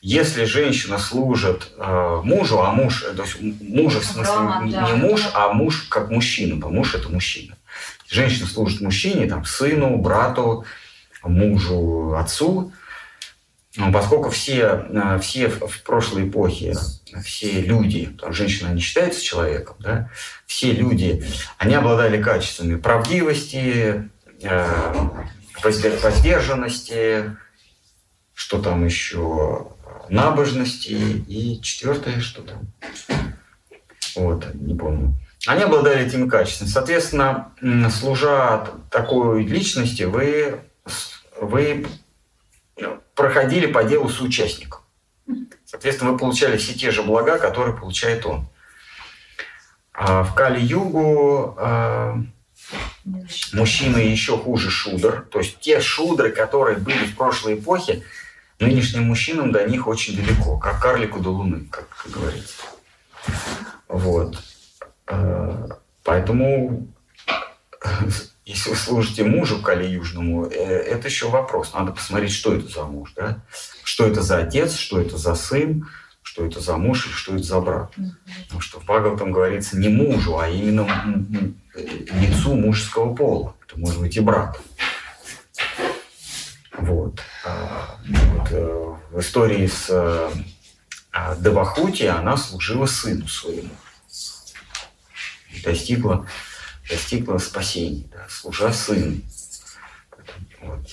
[0.00, 4.90] если женщина служит э, мужу, а муж, то есть мужа в смысле Рома, не, да,
[4.90, 5.30] не муж, да.
[5.34, 7.56] а муж как мужчина, потому муж это мужчина.
[8.08, 10.64] Женщина служит мужчине, там, сыну, брату,
[11.24, 12.72] мужу, отцу.
[13.92, 16.74] Поскольку все, э, все в прошлой эпохе,
[17.24, 20.10] все люди, женщина не считается человеком, да,
[20.46, 21.24] все люди,
[21.56, 24.10] они обладали качествами правдивости,
[24.42, 24.66] э,
[25.64, 27.34] воздержанности,
[28.34, 29.68] что там еще,
[30.10, 32.60] набожности и четвертое, что там,
[34.16, 35.16] вот, не помню.
[35.46, 36.68] Они обладали этими качествами.
[36.68, 37.52] Соответственно,
[37.90, 40.60] служа такой личности, вы
[41.42, 41.86] вы
[43.14, 44.80] проходили по делу с участником.
[45.64, 48.46] Соответственно, вы получали все те же блага, которые получает он.
[49.92, 52.18] А в Кали-Югу а,
[53.52, 55.26] мужчины еще хуже шудр.
[55.30, 58.02] То есть те шудры, которые были в прошлой эпохе,
[58.58, 62.62] нынешним мужчинам до них очень далеко, как карлику до луны, как говорится.
[63.88, 64.38] Вот.
[65.06, 65.68] А,
[66.04, 66.88] поэтому
[68.44, 71.72] если вы служите мужу Кали Южному, э, это еще вопрос.
[71.74, 73.38] Надо посмотреть, что это за муж, да?
[73.84, 75.88] Что это за отец, что это за сын,
[76.22, 77.94] что это за муж и что это за брат.
[78.44, 81.24] Потому что в Бхагаватам говорится не мужу, а именно
[81.74, 83.54] лицу мужского пола.
[83.66, 84.60] Это может быть и брат.
[86.78, 87.20] Вот.
[87.44, 88.48] А, вот.
[88.50, 90.30] Э, в истории с э,
[91.38, 93.70] Девахути она служила сыну своему.
[95.62, 96.26] Достигла
[96.88, 99.20] достигла спасения, да, служа сыну.
[100.60, 100.88] Вот.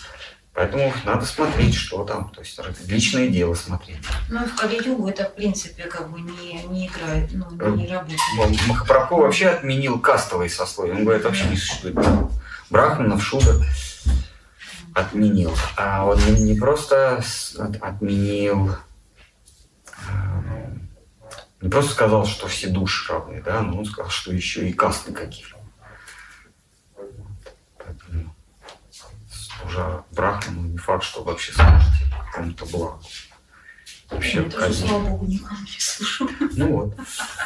[0.53, 3.99] Поэтому надо смотреть, что там, то есть личное дело смотреть.
[4.29, 8.67] Ну, в Кали-Югу это, в принципе, как бы не, не играет, ну, не э, работает.
[8.67, 10.95] Махапрабху вообще отменил кастовые сословия.
[10.95, 11.95] Он говорит, вообще не существует
[12.69, 13.63] брахманов, шудр
[14.93, 15.55] отменил.
[15.77, 17.23] А он не просто
[17.79, 18.75] отменил,
[20.09, 20.77] э,
[21.61, 25.13] не просто сказал, что все души равны, да, но он сказал, что еще и касты
[25.13, 25.58] какие-то.
[29.69, 33.01] Уже брахману, не факт, что вообще служите кому-то благу.
[34.09, 36.29] Вообще, Я тоже, слава богу, никому не слышу.
[36.55, 36.95] Ну вот.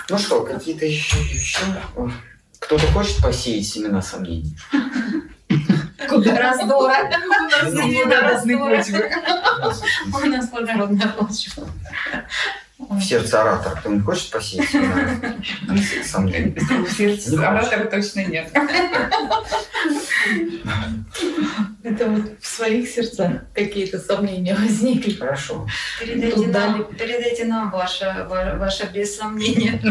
[0.09, 1.59] Ну что, какие-то еще, еще...
[2.59, 4.57] Кто-то хочет посеять семена сомнений?
[6.07, 7.11] Куда раздора.
[10.13, 11.67] У нас плодородная почва.
[12.89, 15.19] В сердце оратора кто-нибудь хочет посеять семена
[16.03, 16.55] сомнений?
[16.55, 18.51] В сердце оратора точно нет.
[21.83, 25.13] Это вот в своих сердцах какие-то сомнения возникли.
[25.13, 25.67] Хорошо.
[25.99, 29.81] Передайте нам, передайте нам ваше, ваше без сомнения.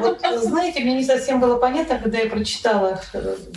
[0.00, 3.00] Вот, знаете, мне не совсем было понятно, когда я прочитала,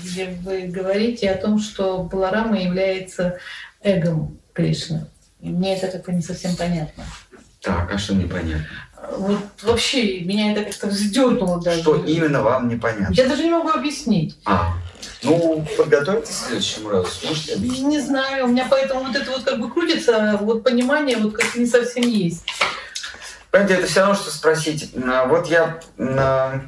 [0.04, 3.40] где вы говорите о том, что Баларама является
[3.82, 5.08] эгом Кришны.
[5.40, 7.04] И мне это как-то не совсем понятно.
[7.64, 8.68] Так, а что непонятно?
[9.18, 11.82] Вот вообще меня это как-то вздернуло даже.
[11.82, 13.14] Что именно вам непонятно?
[13.14, 14.38] Я даже не могу объяснить.
[14.46, 14.74] А,
[15.24, 17.10] ну, подготовьтесь к следующему разу.
[17.10, 17.88] Сможете объяснить?
[17.88, 21.56] Не знаю, у меня поэтому вот это вот как бы крутится, вот понимание вот как
[21.56, 22.44] не совсем есть.
[23.50, 24.92] Понимаете, это все равно, что спросить.
[25.02, 26.62] А, вот я а,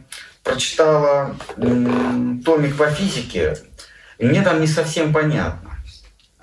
[0.43, 3.57] прочитала томик по физике,
[4.17, 5.64] и мне там не совсем понятно.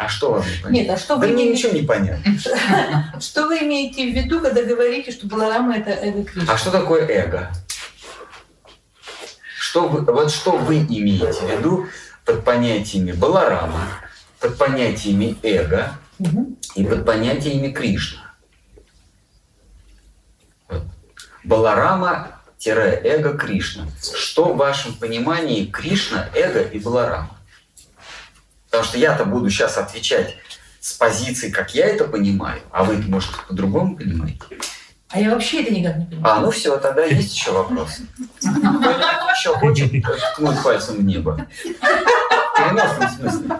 [0.04, 0.68] А что вам не понятно?
[0.70, 2.38] Нет, а что да вы мне ничего не понятно.
[3.20, 6.52] Что вы имеете в виду, когда говорите, что Баларама это эго Кришна?
[6.52, 7.52] А что такое эго?
[9.56, 11.86] Что вы, вот что вы имеете в виду
[12.24, 13.86] под понятиями Баларама,
[14.40, 16.56] под понятиями эго угу.
[16.74, 18.34] и под понятиями Кришна?
[21.44, 23.86] Баларама-эго Кришна.
[24.00, 27.38] Что в вашем понимании Кришна, эго и Баларама?
[28.72, 30.34] Потому что я-то буду сейчас отвечать
[30.80, 34.40] с позиции, как я это понимаю, а вы, может, по-другому понимаете.
[35.10, 36.36] А я вообще это никак не понимаю.
[36.36, 38.06] А, ну все, тогда есть еще вопросы.
[38.40, 39.92] Еще хочет
[40.32, 41.46] ткнуть пальцем в небо?
[42.64, 43.56] Переносном смысле.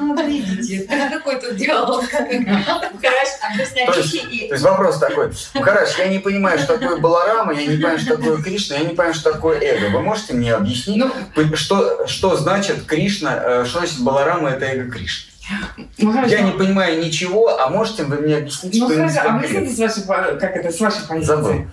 [0.00, 2.04] Ну, видите, какой тут диалог.
[2.08, 5.32] То есть, то есть вопрос такой.
[5.54, 8.82] Ну, хорошо, я не понимаю, что такое Баларама, я не понимаю, что такое Кришна, я
[8.82, 9.96] не понимаю, что такое эго.
[9.96, 14.90] Вы можете мне объяснить, ну, что, что значит Кришна, э, что значит Баларама это эго
[14.90, 15.32] Кришна?
[15.98, 19.88] Ну, я не понимаю ничего, а можете вы мне объяснить, ну, что хорошо, а объясните
[19.88, 21.26] с вашей, как это, с вашей позиции.
[21.26, 21.66] Забыл.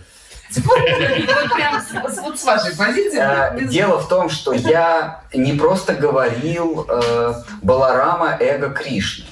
[2.22, 3.20] Вот с вашей позиции.
[3.20, 9.26] Э, дело в том, что я не просто говорил э, Баларама эго Кришны,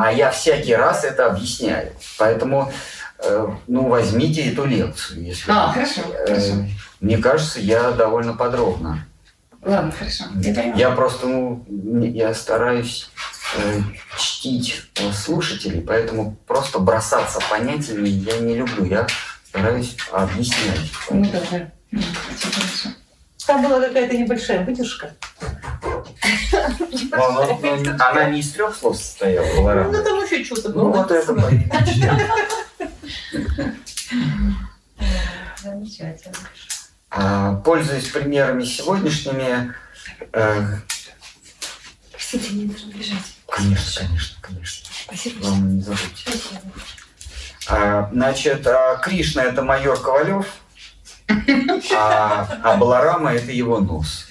[0.00, 1.92] а я всякий раз это объясняю.
[2.18, 2.72] Поэтому
[3.18, 5.22] э, ну, возьмите эту лекцию.
[5.22, 6.54] Если а, хорошо, хорошо.
[7.00, 9.06] Мне кажется, я довольно подробно.
[9.64, 10.24] Ладно, хорошо.
[10.36, 13.10] Я, я просто, ну, я стараюсь
[13.56, 13.80] э,
[14.18, 18.84] чтить э, слушателей, поэтому просто бросаться понятиями я не люблю.
[18.84, 19.06] Я
[19.52, 20.90] стараюсь объяснять.
[21.10, 22.88] Ну, да, хорошо.
[23.46, 25.14] Там была какая-то небольшая выдержка.
[27.12, 30.84] Она не из трех слов состояла, была Ну, там еще что-то было.
[30.84, 31.34] Ну, вот это
[35.62, 36.34] Замечательно.
[37.10, 39.74] А, пользуясь примерами сегодняшними...
[42.10, 43.36] Простите, не нужно бежать.
[43.48, 44.88] Конечно, конечно, конечно.
[45.04, 45.44] Спасибо.
[45.44, 46.30] Вам не забудьте.
[46.30, 47.01] А,
[47.66, 50.46] значит, а, Кришна– это майор Ковалев,
[51.94, 54.26] а, а Баларама– это его нос.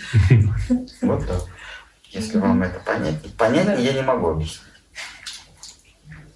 [1.02, 1.42] Вот так.
[2.10, 3.30] Если вам это понятно.
[3.38, 4.62] Понятно я не могу объяснить.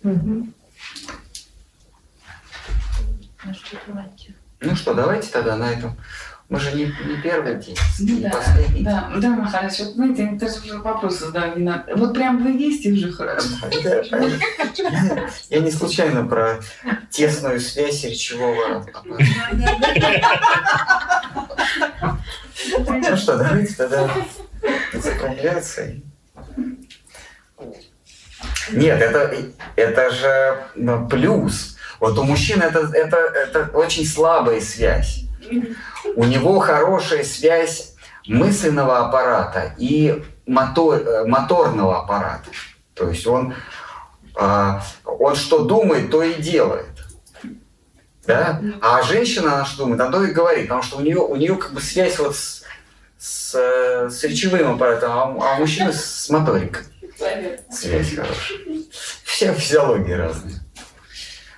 [0.03, 0.47] Ну
[3.53, 4.35] что, давайте.
[4.61, 5.97] Ну что, давайте тогда на этом
[6.47, 8.83] мы же не, не первый день, ну, не да, последний.
[8.83, 11.57] Да, да, Махарадж, вот знаете, мне даже уже вопрос задам.
[11.57, 11.95] Не надо.
[11.95, 13.47] Вот прям вы есть и уже хорошо.
[13.71, 14.03] Я,
[15.49, 16.59] я не случайно про
[17.09, 18.85] тесную связь речевого
[22.77, 24.07] Ну что, давайте тогда
[24.93, 25.93] закругляться.
[28.71, 29.33] Нет, это,
[29.75, 31.75] это же ну, плюс.
[31.99, 35.24] Вот у мужчин это, это, это очень слабая связь
[36.15, 37.95] у него хорошая связь
[38.27, 42.49] мысленного аппарата и мотор, э, моторного аппарата.
[42.93, 43.53] То есть он,
[44.35, 46.87] а, он что думает, то и делает.
[48.25, 48.59] Да?
[48.81, 51.55] А женщина, она что думает, она то и говорит, потому что у нее, у нее
[51.55, 52.63] как бы связь вот с,
[53.19, 53.53] с,
[54.09, 56.83] с речевым аппаратом, а а у мужчины с моторикой.
[57.69, 58.57] Связь хорошая.
[59.23, 60.64] Все физиологии разные.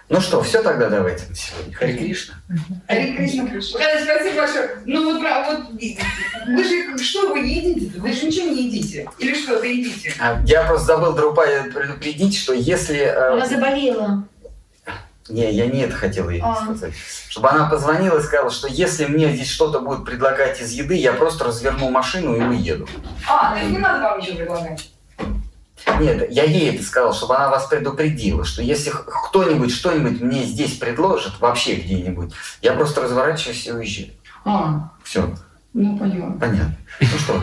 [0.10, 1.74] Ну что, все тогда давайте на сегодня.
[1.76, 2.36] Хари Кришна.
[2.88, 3.48] Хари Кришна.
[3.62, 4.70] Спасибо большое.
[4.86, 5.82] Ну вот, вот
[6.48, 8.00] вы же что вы едите?
[8.00, 9.10] Вы же ничего не едите?
[9.20, 10.14] Или что-то едите?
[10.20, 13.00] А, я просто забыл Друпа предупредить, что если...
[13.00, 14.24] Э, Она заболела.
[15.28, 16.56] Не, я не это хотела ей а.
[16.56, 16.94] сказать.
[17.28, 21.12] Чтобы она позвонила и сказала, что если мне здесь что-то будет предлагать из еды, я
[21.12, 22.88] просто разверну машину и уеду.
[23.30, 24.90] А, то есть не надо вам ничего предлагать?
[26.00, 30.78] Нет, я ей это сказал, чтобы она вас предупредила, что если кто-нибудь что-нибудь мне здесь
[30.78, 34.10] предложит, вообще где-нибудь, я просто разворачиваюсь и уезжаю.
[34.46, 34.92] А.
[35.04, 35.34] Все.
[35.74, 36.32] Ну, поняла.
[36.40, 36.78] Понятно.
[37.00, 37.42] Ну что?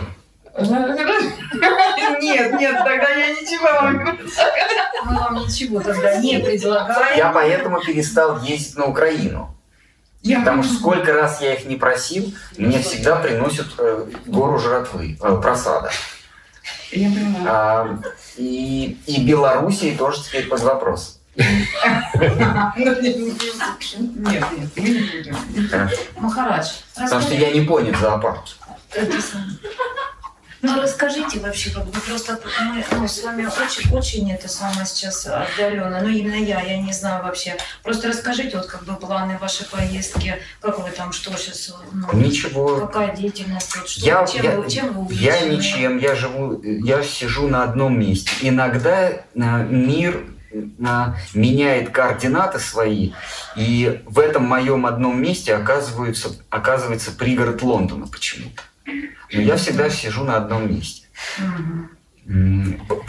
[2.21, 5.05] Нет, нет, тогда я ничего вам не предлагаю.
[5.05, 7.17] Мы вам ничего тогда не предлагаем.
[7.17, 9.55] Я поэтому перестал ездить на Украину.
[10.21, 15.17] Я Потому что сколько раз я их не просил, мне всегда приносят э, гору жратвы,
[15.21, 15.91] э, просада.
[16.95, 17.45] Я понимаю.
[17.47, 17.99] А,
[18.37, 21.19] и, и Белоруссии тоже теперь под вопрос.
[24.15, 24.43] Нет,
[24.77, 25.99] нет.
[26.17, 28.39] Махарадж, Потому что я не понял самое.
[30.65, 35.27] Ну, расскажите вообще, как бы просто мы ну, с вами очень, очень это самое сейчас
[35.27, 36.01] отдаленно.
[36.01, 37.55] Ну, именно я, я не знаю вообще.
[37.83, 42.77] Просто расскажите, вот как бы планы вашей поездки, как вы там, что сейчас, ну, Ничего.
[42.87, 45.55] какая деятельность, вот, что, Я, чем, я, вы, чем вы я увлечены?
[45.55, 48.31] ничем, я живу, я сижу на одном месте.
[48.41, 53.11] Иногда э, мир э, меняет координаты свои,
[53.55, 58.63] и в этом моем одном месте оказывается, оказывается пригород Лондона почему-то.
[58.85, 61.07] Но я всегда сижу на одном месте.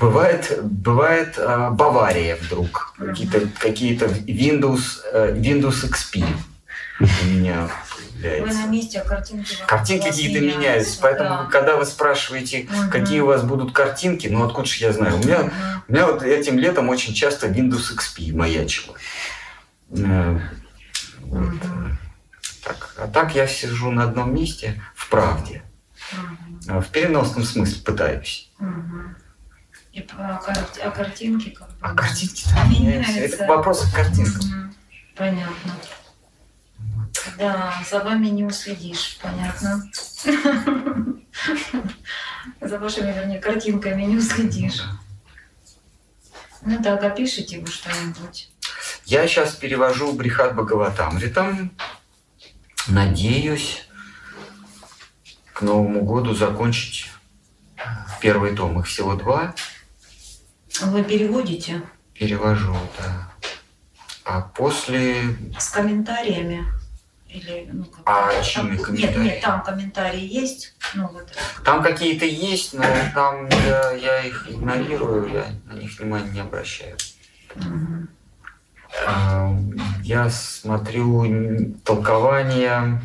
[0.01, 6.23] Бывает, бывает а, Бавария вдруг, какие-то какие Windows, э, Windows XP
[7.01, 8.59] у меня Вы появляется.
[8.61, 11.45] на месте, а картинки Картинки какие-то меняются, поэтому да.
[11.51, 12.91] когда вы спрашиваете, Мгм.
[12.91, 15.17] какие у вас будут картинки, ну откуда же я знаю?
[15.17, 15.53] У меня, Мгм.
[15.89, 18.97] у меня вот этим летом очень часто Windows XP маячило.
[19.91, 20.39] Э,
[21.23, 21.55] вот.
[22.67, 22.95] Так.
[22.99, 25.63] А так я сижу на одном месте в правде.
[26.69, 28.51] А В переносном смысле пытаюсь.
[28.59, 29.17] Мгм.
[29.93, 30.41] И по- а,
[30.85, 31.75] а картинки как бы?
[31.81, 33.13] А картинки там меняются.
[33.13, 34.47] Это вопрос к картинкам.
[34.49, 34.75] Мгм.
[35.15, 35.73] Понятно.
[37.39, 39.83] Да, за вами не уследишь, понятно.
[42.61, 44.83] За вашими, вернее, картинками не уследишь.
[46.63, 48.51] Ну так, а пишите вы что-нибудь?
[49.05, 51.71] Я сейчас перевожу Брихат Бхагаватамритам.
[52.89, 53.87] Надеюсь
[55.53, 57.11] к Новому году закончить
[58.21, 58.79] первый том.
[58.81, 59.55] Их всего два.
[60.83, 61.83] Вы переводите
[62.15, 63.33] Перевожу, да.
[64.25, 65.37] А после...
[65.59, 66.65] с комментариями?
[67.29, 69.25] Или, ну, как А чьими Нет, комментариями?
[69.25, 70.75] нет, там комментарии есть.
[70.95, 71.29] Ну, вот.
[71.65, 72.85] Там какие-то есть, но
[73.15, 76.97] там я, я их игнорирую, я на них внимания не обращаю.
[77.57, 78.09] Мгм.
[79.05, 79.57] А,
[80.03, 83.01] Я смотрю толкование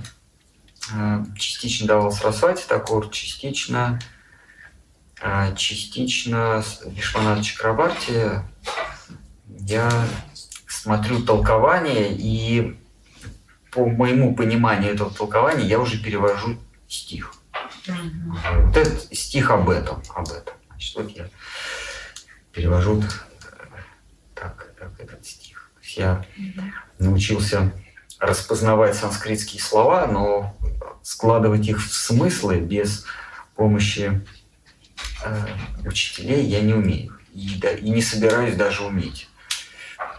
[0.93, 3.99] а, частично давал Сарасвати Такур, частично
[5.21, 8.41] а, частично Вишванат Чакрабарти.
[9.47, 9.89] Я
[10.67, 12.77] смотрю толкование, и
[13.71, 16.57] по моему пониманию этого толкования я уже перевожу
[16.87, 17.33] стих.
[17.87, 18.37] Мгм.
[18.65, 20.55] Вот этот стих об этом, об этом.
[20.69, 21.29] Значит, вот я
[22.51, 23.05] перевожу э,
[24.35, 25.40] так, так этот стих.
[25.97, 26.25] Я
[26.99, 27.71] научился
[28.19, 30.55] распознавать санскритские слова, но
[31.03, 33.05] складывать их в смыслы без
[33.55, 34.21] помощи
[35.23, 35.47] э,
[35.85, 37.17] учителей я не умею.
[37.33, 39.27] И, да- и не собираюсь даже уметь.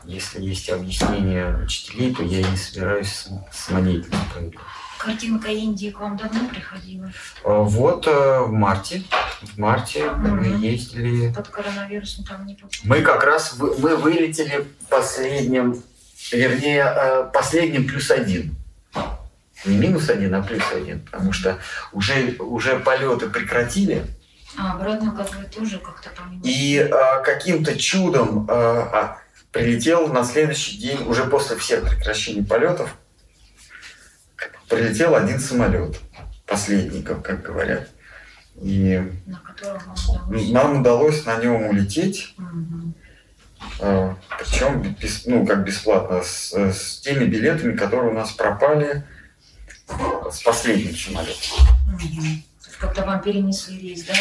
[0.04, 4.58] Если есть объяснение учителей, то я не собираюсь сам- самодеятельно проверять.
[5.06, 7.10] Картинка Индии к вам давно приходила?
[7.44, 9.02] А, Вот э, в марте,
[9.42, 10.60] в марте мы Мгм.
[10.60, 11.32] ездили.
[11.32, 12.70] Под коронавирусом там не попало.
[12.84, 15.82] Мы как раз вы- мы вылетели последним,
[16.30, 18.54] вернее, э, последним плюс один.
[19.64, 21.58] Не минус один, а плюс один, потому что
[21.92, 24.04] уже, уже полеты прекратили,
[24.58, 26.46] А обратно как бы тоже как-то поменялось?
[26.46, 29.18] и э, каким-то чудом э, а,
[29.50, 32.94] прилетел на следующий день, уже после всех прекращений полетов,
[34.76, 36.00] прилетел один самолет,
[36.46, 37.88] последний, как, говорят.
[38.60, 40.50] И На удалось?
[40.50, 42.94] нам удалось на нем улететь, Мгм.
[43.80, 49.04] А, Причем бес- ну, как бесплатно, с, с теми билетами, которые у нас пропали
[50.30, 51.36] с последним самолетом.
[52.00, 52.44] Есть
[52.78, 54.14] Как-то вам перенесли рейс, да?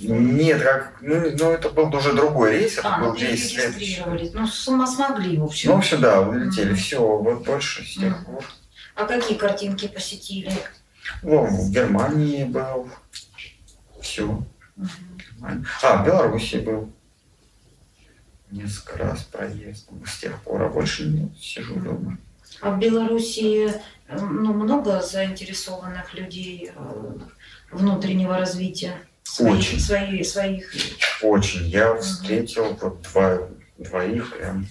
[0.00, 3.76] Нет, как, ну, ну, это был уже другой рейс, это А, был ну, рейс следующий.
[3.96, 4.32] перерегистрировались.
[4.32, 5.70] Ну, с ума смогли, в общем.
[5.70, 6.68] Ну, в общем, да, улетели.
[6.70, 6.76] Мгм.
[6.76, 8.42] Все, вот больше с тех пор.
[8.96, 10.50] А какие картинки посетили?
[11.22, 12.88] Ну, в Германии был.
[14.00, 14.42] Все.
[14.74, 15.66] Мгм.
[15.82, 16.90] А, в Беларуси был.
[18.50, 19.88] Несколько раз проезд.
[20.06, 22.16] С тех пор, а больше нет, сижу дома.
[22.62, 23.70] А в Беларуси
[24.08, 27.18] ну, много заинтересованных людей э,
[27.72, 28.96] внутреннего развития?
[29.24, 29.80] Своих, Очень.
[29.80, 30.72] свои- своих.
[31.22, 31.66] Очень.
[31.66, 33.40] Я встретил вот два,
[33.76, 34.66] двоих прям.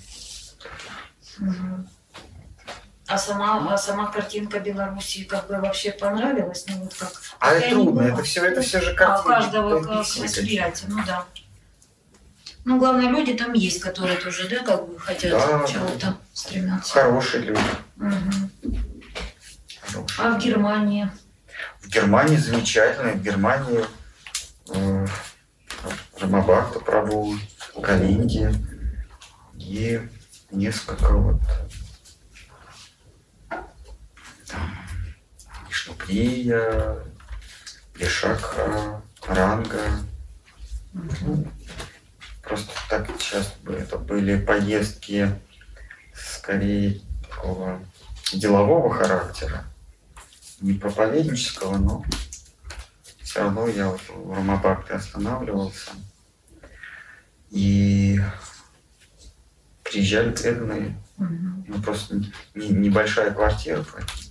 [1.37, 1.87] Мгм.
[3.07, 6.65] А сама, а сама картинка Беларуси как бы вообще понравилась?
[6.67, 9.27] Ну, вот как, А это трудно, это все, это все же А у картинки.
[9.27, 11.25] каждого это как все восприятие, ну да.
[12.63, 16.93] Ну, главное, люди там есть, которые тоже, да, как бы хотят Да, чего-то стремятся.
[16.93, 17.61] Хорошие люди.
[17.97, 18.51] Мгм.
[19.85, 20.25] хорошие.
[20.25, 21.11] А в Германии?
[21.81, 23.11] В Германии замечательно.
[23.11, 23.85] В Германии
[24.73, 25.05] э,
[26.19, 27.35] Рамабахта Прабу,
[27.83, 28.51] Калинги
[29.59, 30.01] и
[30.49, 31.41] несколько вот
[35.85, 36.97] Вишнуприя,
[37.95, 39.79] Вишакха, Ранга.
[40.93, 41.47] существу.
[42.41, 45.31] Просто так сейчас это были поездки
[46.13, 47.79] скорее такого
[48.33, 49.63] делового характера,
[50.59, 52.05] не проповеднического, но
[53.21, 55.91] все равно я вот в Ромабакте останавливался.
[57.51, 58.19] И
[59.83, 60.97] приезжали преданные.
[61.17, 64.24] Ну, просто не, небольшая квартира, поэтому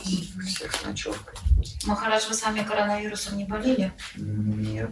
[0.00, 1.34] всех с ночевкой.
[1.84, 3.92] Махарадж, вы сами коронавирусом не болели?
[4.16, 4.90] Нет.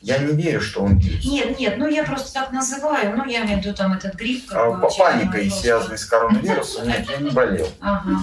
[0.00, 1.24] Я не верю, что он есть.
[1.24, 4.48] Нет, нет, ну я просто так называю, ну я имею в виду там этот грипп.
[4.48, 7.68] Как а, бы, паникой, связанной с коронавирусом, нет, я не болел.
[7.80, 8.20] Ага.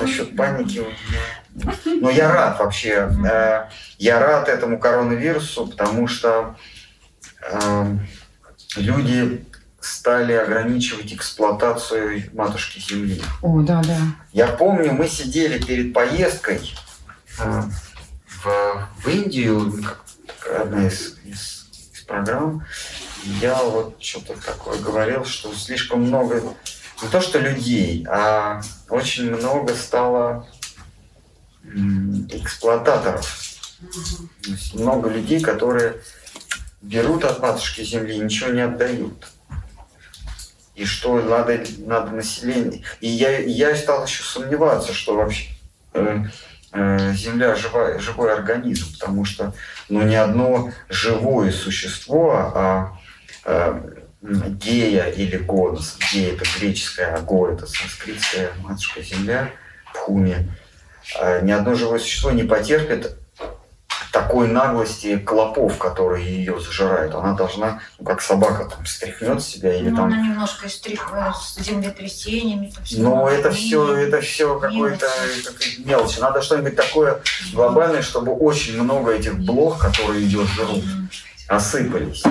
[0.00, 2.00] Насчет паники у меня...
[2.00, 3.68] Но я рад вообще, э,
[3.98, 6.56] я рад этому коронавирусу, потому что
[7.42, 7.96] э,
[8.76, 9.44] люди
[9.82, 13.20] стали ограничивать эксплуатацию матушки Земли.
[13.42, 13.98] О, да, да.
[14.32, 16.74] Я помню, мы сидели перед поездкой
[17.38, 17.62] э,
[18.26, 19.84] в, в Индию,
[20.60, 22.64] одна из, из, из программ,
[23.40, 26.42] я вот что-то такое говорил, что слишком много,
[27.02, 30.48] не то что людей, а очень много стало
[32.30, 33.38] эксплуататоров.
[34.74, 36.00] Много людей, которые
[36.80, 39.28] берут от матушки земли ничего не отдают.
[40.74, 42.82] И что надо, надо население.
[43.00, 45.48] И я, я стал еще сомневаться, что вообще
[45.92, 46.24] э,
[46.72, 49.52] Э, Земля живая, живой организм, потому что
[49.90, 52.98] ну, не одно живое существо, а
[53.44, 59.50] э, гея или гонос, гея это греческая, а го это санскритская матушка Земля,
[59.92, 60.50] пхуми,
[61.20, 63.18] э, ни одно живое существо не потерпит
[64.12, 67.14] такой наглости клопов, которые ее зажирают.
[67.14, 70.04] Она должна, ну, как собака, там, стряхнет себя или ну, там...
[70.06, 71.10] Она немножко стрих...
[71.34, 72.72] с землетрясениями.
[72.92, 75.06] Но это все, это все какое-то
[75.78, 76.18] мелочь.
[76.18, 77.22] Надо что-нибудь такое
[77.54, 80.84] глобальное, чтобы очень много этих блох, которые идет жрут,
[81.48, 82.22] осыпались.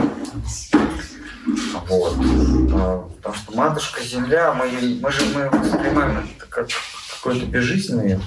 [1.87, 2.15] Вот.
[2.73, 6.67] А, потому что матушка Земля, мы, мы же мы воспринимаем это как
[7.09, 8.21] какое-то безжизненное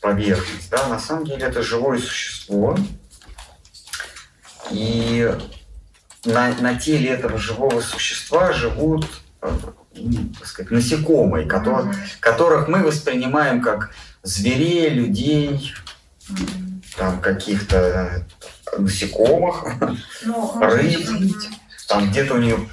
[0.00, 0.70] поверхность.
[0.70, 0.88] Да?
[0.88, 2.76] На самом деле это живое существо.
[4.70, 5.32] И
[6.24, 9.06] на, на теле этого живого существа живут
[9.42, 9.50] э,
[10.38, 13.90] так сказать, насекомые, которые, которых мы воспринимаем как
[14.22, 15.74] зверей, людей,
[16.96, 18.26] там каких-то
[18.76, 19.64] насекомых,
[20.24, 21.00] ну, рыб.
[21.88, 22.68] Там где-то у нее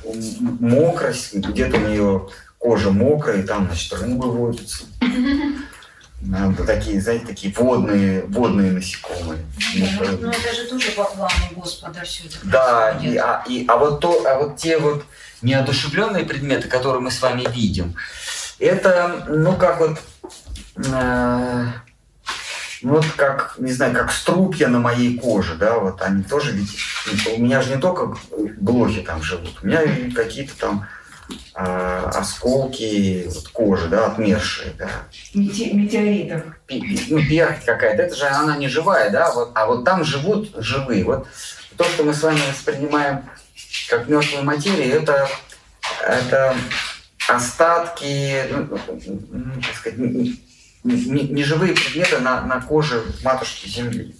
[0.59, 2.29] мокрость, где-то у нее
[2.59, 4.85] кожа мокрая, и там, значит, рыбы водятся
[6.65, 9.45] такие, знаете, такие водные, водные насекомые.
[9.75, 13.77] Ну, ну это же тоже по плану Господа все это Да, и, а, и, а,
[13.77, 15.05] вот то, а вот те вот
[15.41, 17.95] неодушевленные предметы, которые мы с вами видим,
[18.59, 19.99] это, ну, как вот,
[20.77, 21.65] э,
[22.81, 26.77] ну, вот как, не знаю, как струпья на моей коже, да, вот они тоже ведь,
[27.35, 28.17] у меня же не только
[28.59, 29.81] блохи там живут, у меня
[30.15, 30.87] какие-то там
[31.55, 34.89] э, осколки вот, кожи, да, отмершие, да.
[35.33, 36.43] Метеоритов.
[37.09, 41.03] Ну, перхоть какая-то, это же она не живая, да, вот, а вот там живут живые.
[41.03, 41.27] Вот
[41.75, 43.25] то, что мы с вами воспринимаем
[43.89, 45.29] как мертвую материю, это,
[46.01, 46.55] это
[47.27, 48.79] остатки, ну,
[49.31, 49.99] ну, так сказать,
[50.83, 54.15] неживые предметы на, на коже матушки Земли.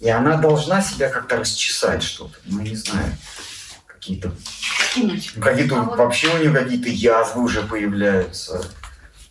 [0.00, 3.12] И она должна себя как-то расчесать что-то, ну, не знаю
[4.00, 4.32] какие-то
[5.40, 8.66] какие-то а вообще у нее какие-то язвы уже появляются.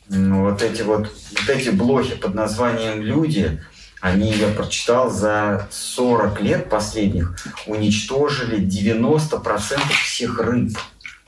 [0.07, 3.61] Ну, вот эти вот, вот эти блохи под названием «Люди»,
[4.01, 7.35] они, я прочитал, за 40 лет последних
[7.67, 10.77] уничтожили 90% всех рыб.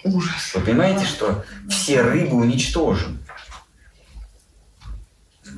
[0.04, 0.56] Ужас.
[0.56, 3.20] Вы понимаете, что все рыбы уничтожены?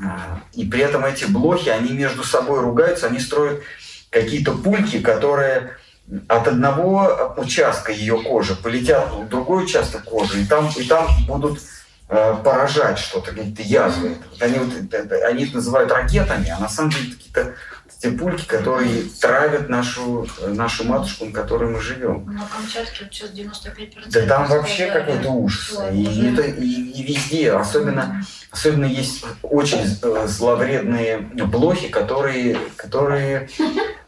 [0.03, 3.61] А, и при этом эти блохи, они между собой ругаются, они строят
[4.09, 5.77] какие-то пульки, которые
[6.27, 11.59] от одного участка ее кожи полетят в другой участок кожи, и там, и там будут
[12.09, 14.17] э, поражать что-то, какие-то язвы.
[14.39, 17.55] Они, вот, они это называют ракетами, а на самом деле какие-то
[18.03, 22.25] те пульки, которые травят нашу, нашу матушку, на которой мы живем.
[22.25, 24.11] На Камчатке вот сейчас 95%.
[24.11, 25.79] Да там вообще какой-то ужас.
[25.93, 28.21] И, и, и, и везде, особенно,
[28.51, 33.47] особенно есть очень э, зловредные блохи, которые, которые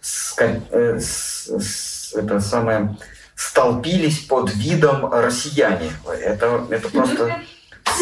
[0.05, 2.95] с, э, с, с, это самое,
[3.35, 5.91] столпились под видом россияне.
[6.21, 7.41] Это, это просто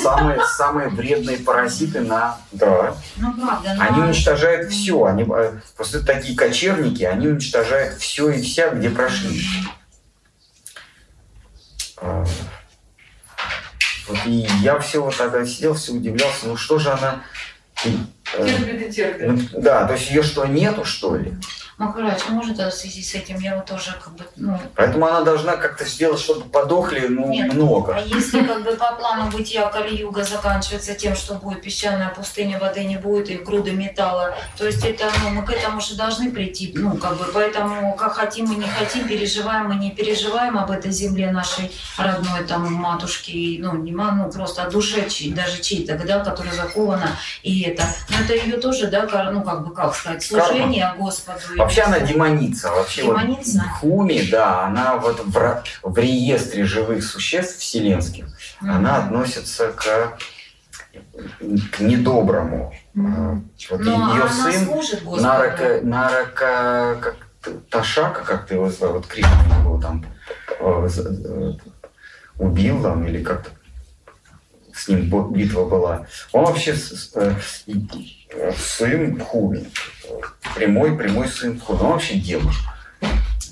[0.01, 2.37] самые, самые вредные паразиты на...
[2.51, 2.97] Да.
[3.15, 3.83] Ну, правда, но...
[3.83, 5.05] Они уничтожают все.
[5.05, 9.41] Они, э, просто такие кочевники, они уничтожают все и вся, где прошли.
[11.97, 12.25] А,
[14.09, 17.23] вот и я все вот тогда сидел, все удивлялся, ну что же она...
[17.81, 19.53] Терпит и терпит.
[19.53, 21.33] Ну, да, то есть ее что, нету, что ли?
[21.77, 24.59] Махарадж, а может в связи с этим я вот тоже как бы, ну...
[24.75, 27.95] Поэтому она должна как-то сделать, чтобы подохли, ну, Нет, много.
[27.95, 32.83] А если как бы по плану бытия Кали-Юга заканчивается тем, что будет песчаная пустыня, воды
[32.83, 36.71] не будет и груды металла, то есть это, ну, мы к этому же должны прийти,
[36.75, 40.91] ну, как бы, поэтому как хотим и не хотим, переживаем мы не переживаем об этой
[40.91, 46.53] земле нашей родной, там, матушки, ну, не ну, просто о душе, даже чьей-то, да, которая
[46.53, 47.09] закована,
[47.41, 47.83] и это.
[48.09, 51.03] Но это ее тоже, да, ну, как бы, как сказать, служение Карма.
[51.03, 51.62] Господу.
[51.63, 52.71] Вообще она демоница.
[52.71, 53.59] Вообще демоница?
[53.59, 58.69] Вот Хуми, да, она вот в, в реестре живых существ вселенских, mm-hmm.
[58.69, 60.17] она относится к,
[61.71, 62.73] к недоброму.
[62.95, 63.41] Mm-hmm.
[63.71, 67.15] Вот Но ее сын Нарака, Нарака, как
[67.69, 70.05] Ташака, как ты его звал, вот Кришна его там
[70.59, 71.53] э, э,
[72.39, 73.49] убил там или как-то
[74.73, 76.07] с ним битва была.
[76.31, 76.75] Он вообще
[77.15, 77.35] э,
[78.57, 79.65] сын Хуми.
[80.55, 81.79] Прямой, прямой сын Хуми.
[81.79, 82.53] Он вообще демон.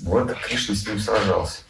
[0.02, 1.62] Вот Кришна с ним сражался.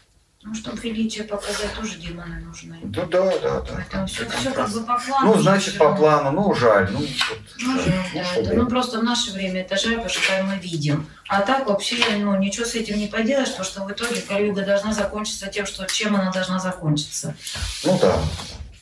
[0.44, 2.76] Ну, чтобы величие показать, тоже демоны нужны.
[2.82, 3.62] Ну да, да, да.
[3.76, 5.34] Поэтому все, все как бы по плану.
[5.34, 6.90] Ну, значит, по плану, ну, жаль.
[6.90, 7.08] Ну, вот,
[7.60, 10.56] ну, жаль, да, ну, это, ну, просто в наше время это жаль, потому что мы
[10.56, 11.06] видим.
[11.28, 14.92] А так вообще, ну, ничего с этим не поделаешь, потому что в итоге Калюга должна
[14.92, 17.36] закончиться тем, что чем она должна закончиться.
[17.84, 18.20] Ну да.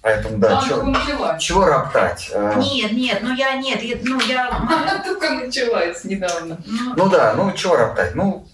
[0.02, 2.30] Поэтому, да, чего, чего роптать?
[2.34, 2.54] А?
[2.54, 4.48] Нет, нет, ну я, нет, я, ну я...
[4.50, 6.58] Она только началась недавно.
[6.64, 8.14] Ну, ну да, ну чего роптать?
[8.14, 8.48] Ну,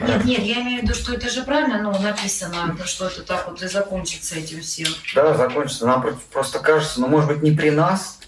[0.00, 3.48] нет, нет, я имею в виду, что это же правильно ну, написано, что это так
[3.48, 4.88] вот и закончится этим всем.
[5.14, 5.86] Да, закончится.
[5.86, 8.18] Нам просто кажется, ну, может быть, не при нас.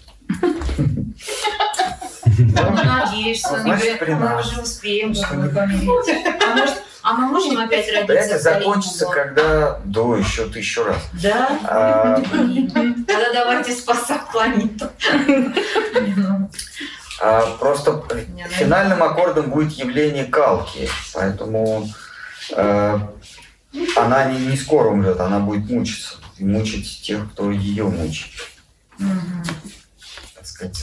[2.39, 8.13] Ну, надеешься, мы уже успеем А может, а мы можем опять родиться?
[8.13, 9.79] Это закончится, когда...
[9.85, 10.97] Да, еще тысячу раз.
[11.13, 11.59] Да?
[11.63, 14.89] А, Тогда давайте спасать планету.
[17.21, 18.03] А просто
[18.49, 21.89] финальным аккордом будет явление калки, поэтому
[22.55, 22.99] э,
[23.97, 28.31] она не, не скоро умрет, она будет мучиться и мучить тех, кто ее мучит.
[28.97, 30.81] Так сказать,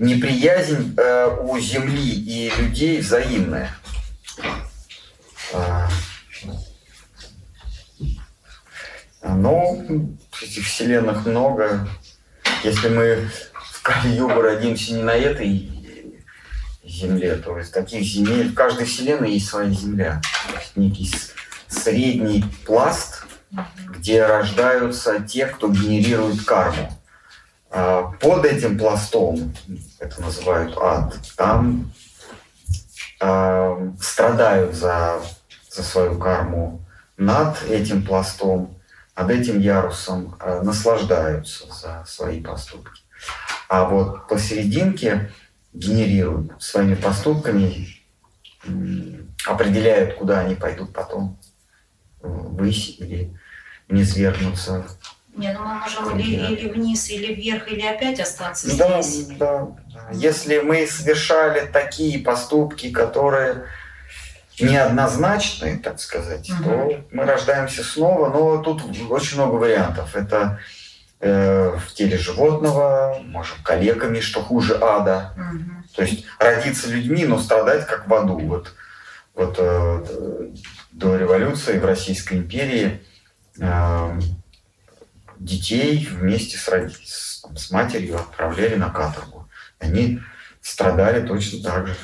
[0.00, 3.70] неприязнь э, у Земли и людей взаимная.
[5.52, 5.88] А,
[9.22, 9.78] но
[10.42, 11.88] этих вселенных много.
[12.62, 15.70] Если мы в Кали-Югу родимся не на этой
[16.84, 20.20] земле, то есть таких земель, в каждой вселенной есть своя земля.
[20.76, 21.12] Некий
[21.68, 23.24] средний пласт,
[23.88, 26.92] где рождаются те, кто генерирует карму.
[27.70, 29.54] А под этим пластом,
[29.98, 31.92] это называют ад, там
[33.20, 35.20] э, страдают за,
[35.70, 36.84] за свою карму
[37.16, 38.76] над этим пластом,
[39.16, 43.02] над этим ярусом, э, наслаждаются за свои поступки.
[43.68, 45.30] А вот посерединке
[45.72, 47.86] генерируют своими поступками,
[49.46, 51.38] определяют, куда они пойдут потом,
[52.20, 53.32] высь или
[53.88, 54.86] не свергнуться.
[55.36, 59.26] Не, ну мы можем или, или вниз, или вверх, или опять остаться да, здесь.
[59.38, 60.08] Да, да.
[60.12, 63.64] Если мы совершали такие поступки, которые
[64.60, 66.64] неоднозначные, так сказать, угу.
[66.64, 68.30] то мы рождаемся снова.
[68.30, 70.14] Но тут очень много вариантов.
[70.14, 70.60] Это
[71.22, 75.34] Э, в теле животного, можем коллегами, что хуже ада.
[75.36, 75.70] Угу.
[75.96, 78.38] То есть родиться людьми, но страдать как в аду.
[78.38, 78.72] Вот,
[79.34, 80.50] вот э,
[80.92, 83.02] до революции в Российской империи
[83.58, 84.20] э,
[85.38, 89.46] детей вместе с, с, с матерью отправляли на каторгу.
[89.78, 90.22] Они
[90.62, 91.96] страдали точно так же,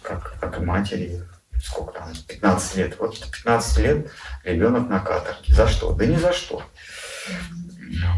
[0.00, 1.24] как, как и матери.
[1.64, 2.98] Сколько там, 15 лет.
[2.98, 4.10] Вот 15 лет
[4.44, 5.54] ребенок на каторге.
[5.54, 5.94] За что?
[5.94, 6.62] Да ни за что.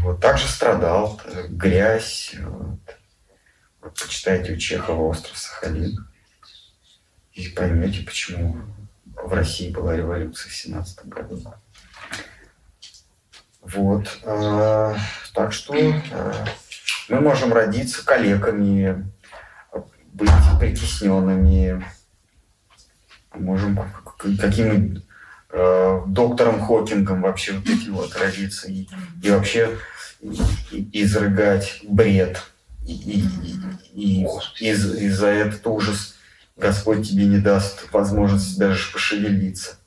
[0.01, 2.35] Вот, также страдал, грязь.
[2.39, 2.79] Вот.
[3.81, 6.07] Вот, почитайте у Чехова «Остров Сахалин».
[7.33, 8.57] И поймете, почему
[9.05, 11.53] в России была революция в 17 году.
[13.61, 14.19] Вот.
[14.23, 14.95] Э,
[15.33, 16.33] так что э,
[17.07, 19.09] мы можем родиться калеками,
[20.13, 21.85] быть притесненными,
[23.37, 23.79] можем
[24.39, 25.01] какими
[25.49, 28.87] э, доктором Хокингом вообще вот эти вот родиться и,
[29.23, 29.77] и вообще
[30.71, 32.41] изрыгать бред.
[32.85, 33.25] И, и,
[33.93, 36.15] и, и из, и за этот ужас
[36.55, 39.77] Господь тебе не даст возможности даже пошевелиться.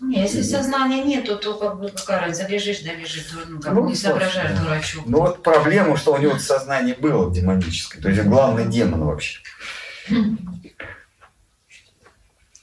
[0.00, 3.88] Не, если сознания нету, то как бы какая разница, лежишь, да лежишь, ну, как ну,
[3.88, 4.64] не соображаешь да.
[4.64, 5.04] дурачок.
[5.06, 9.40] Ну вот проблема, что у него сознание было демоническое, то есть главный демон вообще.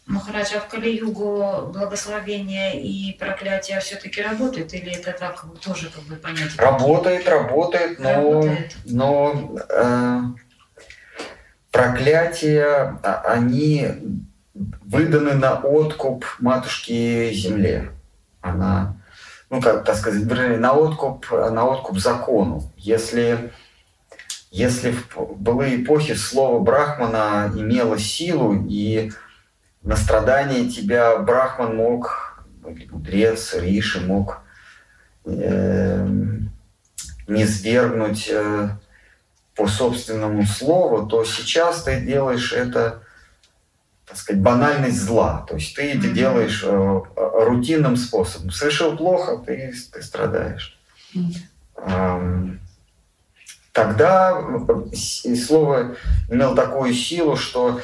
[0.05, 4.73] Махараджа, в Кали-Югу благословение и проклятие все-таки работает?
[4.73, 6.57] Или это так тоже как бы понятие?
[6.57, 8.75] Работает, работает, но, работает.
[8.85, 10.21] но э,
[11.71, 13.87] проклятия, а, они
[14.53, 17.91] выданы на откуп матушке земле.
[18.41, 18.97] Она,
[19.49, 20.25] ну, как так сказать,
[20.59, 22.71] на откуп, на откуп закону.
[22.75, 23.51] Если,
[24.51, 25.07] если в
[25.37, 29.11] былые эпохи слово Брахмана имело силу, и
[29.83, 34.39] на страдания тебя Брахман мог, мудрец, Риши мог
[35.25, 36.07] э,
[37.27, 38.69] не свергнуть э,
[39.55, 43.03] по собственному слову, то сейчас ты делаешь это,
[44.07, 45.45] так сказать, банальность зла.
[45.47, 48.51] То есть ты это делаешь э, рутинным способом.
[48.51, 50.79] Совершил плохо, ты, ты страдаешь.
[51.13, 52.57] Mm-hmm.
[53.73, 54.39] Тогда
[54.93, 55.95] слово
[56.29, 57.81] имело такую силу, что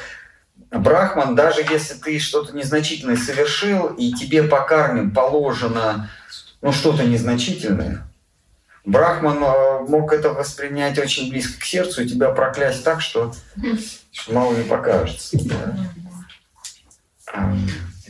[0.70, 6.08] Брахман, даже если ты что-то незначительное совершил, и тебе по карме положено
[6.62, 8.06] ну, что-то незначительное,
[8.84, 13.34] Брахман э, мог это воспринять очень близко к сердцу и тебя проклясть так, что,
[14.10, 15.36] что мало не покажется.
[15.44, 15.76] Да.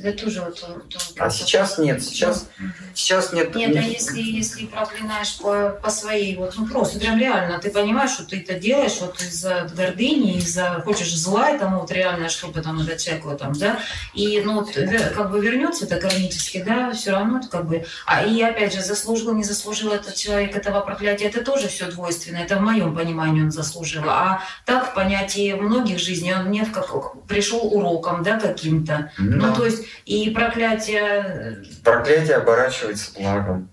[0.02, 0.82] Это тоже вот он,
[1.18, 2.48] А сейчас нет, сейчас,
[2.94, 3.54] сейчас нет.
[3.54, 8.12] Нет, а если, если проклинаешь по, по своей, вот, ну просто прям реально, ты понимаешь,
[8.12, 12.80] что ты это делаешь вот из-за гордыни, из-за хочешь зла этому вот реально, чтобы там
[12.80, 13.78] этот человек вот там, да,
[14.14, 14.70] и ну вот,
[15.14, 18.80] как бы вернется это кармически, да, все равно это как бы, а и опять же,
[18.80, 23.42] заслужил, не заслужил этот человек этого проклятия, это тоже все двойственно, это в моем понимании
[23.42, 29.12] он заслужил, а так в понятии многих жизней он мне как пришел уроком, да, каким-то,
[29.18, 29.24] да.
[29.24, 31.62] ну то есть и проклятие...
[31.82, 33.70] Проклятие оборачивается благом.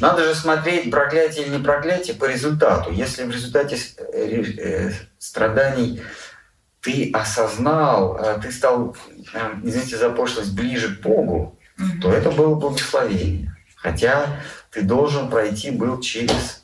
[0.00, 2.92] Надо же смотреть, проклятие или не проклятие, по результату.
[2.92, 3.76] Если в результате
[4.12, 6.02] э, э, страданий
[6.80, 8.96] ты осознал, э, ты стал,
[9.62, 12.00] извините за пошлость, ближе к Богу, mm-hmm.
[12.00, 13.56] то это было благословение.
[13.76, 14.40] Хотя
[14.70, 16.62] ты должен пройти был через,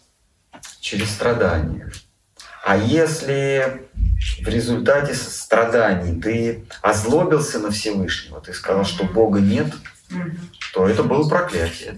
[0.81, 1.91] через страдания.
[2.65, 3.89] А если
[4.43, 9.69] в результате страданий ты озлобился на Всевышнего, ты сказал, что Бога нет,
[10.75, 11.95] то это было проклятие.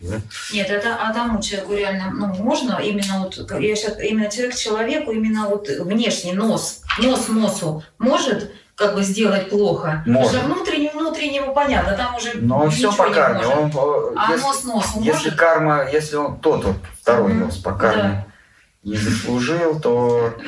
[0.00, 0.20] Да.
[0.52, 5.48] Нет, это тому человеку реально, ну, можно именно вот, я сейчас, именно человек человеку, именно
[5.48, 10.02] вот внешний нос, нос носу может как бы сделать плохо.
[10.06, 10.32] Может.
[10.32, 13.46] Уже внутреннему, внутреннему понятно, там уже Но все по карме.
[13.46, 13.72] Он,
[14.16, 15.36] а если, нос носу Если может?
[15.36, 17.44] карма, если он тот вот, второй mm-hmm.
[17.46, 18.26] нос по карме, да
[18.86, 20.38] не заслужил, то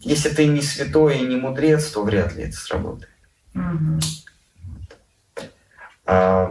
[0.00, 3.10] если ты не святой и не мудрец, то вряд ли это сработает.
[3.54, 4.00] Угу.
[6.04, 6.50] А...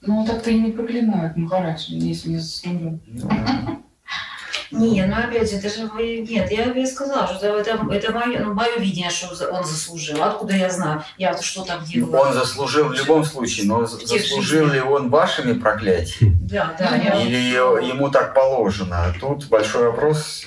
[0.00, 2.98] Ну, так-то и не проклинают Махарадж, если не заслужил.
[3.06, 3.84] Ну,
[4.70, 6.18] не, ну опять же, это же вы...
[6.28, 10.22] Нет, я бы сказала, что это, это мое, ну, мое видение, что он заслужил.
[10.22, 11.02] Откуда я знаю?
[11.16, 12.28] Я что там делала?
[12.28, 16.38] Он заслужил в любом случае, но заслужил ли он вашими проклятиями?
[16.42, 16.96] Да, да.
[17.22, 19.14] Или ему так положено?
[19.20, 20.44] Тут большой вопрос.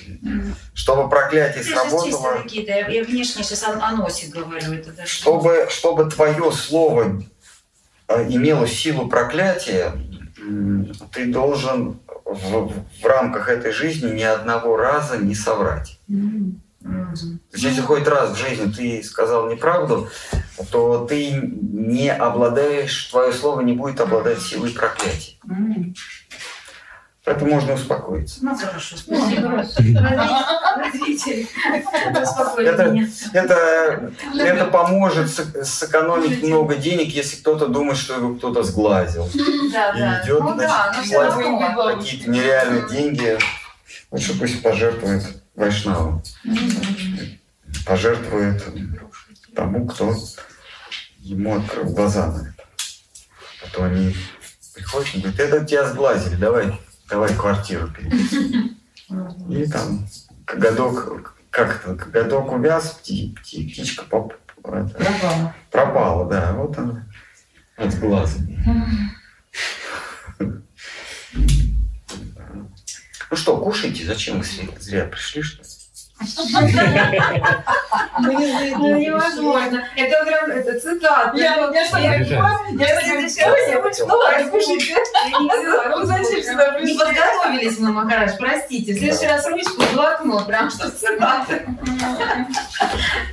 [0.74, 2.42] Чтобы проклятие это сработало...
[2.44, 2.72] какие-то.
[2.72, 4.74] Я, я внешне сейчас о, о носе говорю.
[4.74, 5.10] Это даже...
[5.10, 7.22] чтобы, чтобы твое слово
[8.08, 9.94] э, имело силу проклятия,
[11.12, 12.00] ты должен
[12.34, 16.00] в, в рамках этой жизни ни одного раза не соврать.
[16.10, 17.40] Mm-hmm.
[17.54, 20.10] Если хоть раз в жизни ты сказал неправду,
[20.72, 25.36] то ты не обладаешь, твое слово не будет обладать силой проклятия.
[25.48, 25.94] Mm-hmm.
[27.32, 28.40] Поэтому можно успокоиться.
[28.42, 29.66] Ну хорошо, спасибо.
[32.62, 32.98] Это,
[33.34, 39.30] это, это поможет сэкономить много денег, если кто-то думает, что его кто-то сглазил.
[39.72, 43.40] Да, и идет, ну, значит, да, платить какие-то нереальные деньги.
[44.12, 45.24] Лучше пусть пожертвует
[45.56, 46.22] Вайшнаву.
[47.86, 48.62] Пожертвует
[49.56, 50.14] тому, кто
[51.20, 52.64] ему открыл глаза на это.
[53.64, 54.18] А то они
[54.74, 56.78] приходят и говорят, это тебя сглазили, давай
[57.12, 58.78] давай квартиру переписывай.
[59.50, 60.08] И там
[60.48, 64.34] годок, как это, годок увяз, пти, пти, птичка поп,
[64.64, 65.56] это, пропала.
[65.70, 67.06] пропала, да, вот она
[67.76, 68.40] от глаза.
[70.40, 70.64] Ну
[73.38, 74.46] что, кушайте, зачем вы
[74.80, 75.70] зря пришли, что ли?
[78.20, 79.84] Ну, невозможно.
[79.96, 81.32] Это прям, это цитата.
[81.36, 81.62] Я не
[86.86, 88.94] Не подготовились мы, Махараш, простите.
[88.94, 91.66] В следующий раз ручку, блокнот, прям что цитаты.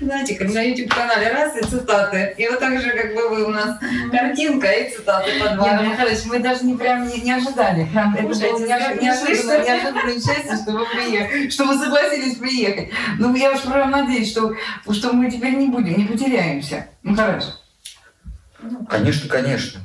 [0.01, 2.35] Знаете, как на YouTube-канале раз и цитаты.
[2.39, 3.77] И вот так же, как бы вы у нас
[4.11, 5.83] картинка и цитаты по два.
[5.83, 7.87] Михайлович, мы даже не прям не ожидали.
[7.93, 12.78] Прям неожиданно счастье, что вы приехали, что вы согласились приехать ехать.
[13.19, 14.55] Ну, я уж прям надеюсь, что,
[14.91, 16.89] что мы теперь не будем, не потеряемся.
[17.03, 17.53] Ну, хорошо.
[18.89, 19.81] Конечно, конечно.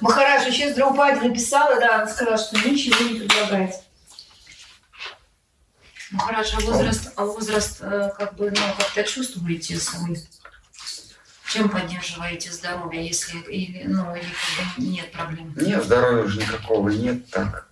[0.00, 3.74] Махараш еще Драупади написала, да, она сказала, что ничего не предлагает.
[6.12, 10.16] Махараш, а возраст, а возраст э, как бы, ну, как-то чувствуете свой?
[11.50, 14.26] Чем поддерживаете здоровье, если или, ну, или
[14.78, 15.52] нет проблем?
[15.56, 17.68] Нет, здоровья уже никакого нет, так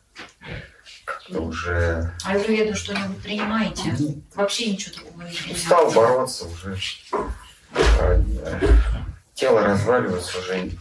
[1.06, 2.12] как-то уже...
[2.24, 3.90] А аюрведу что-нибудь принимаете?
[3.98, 4.18] Нет.
[4.34, 5.66] Вообще ничего такого не принимаете?
[5.66, 6.76] Стал бороться уже.
[9.34, 10.72] Тело разваливается уже,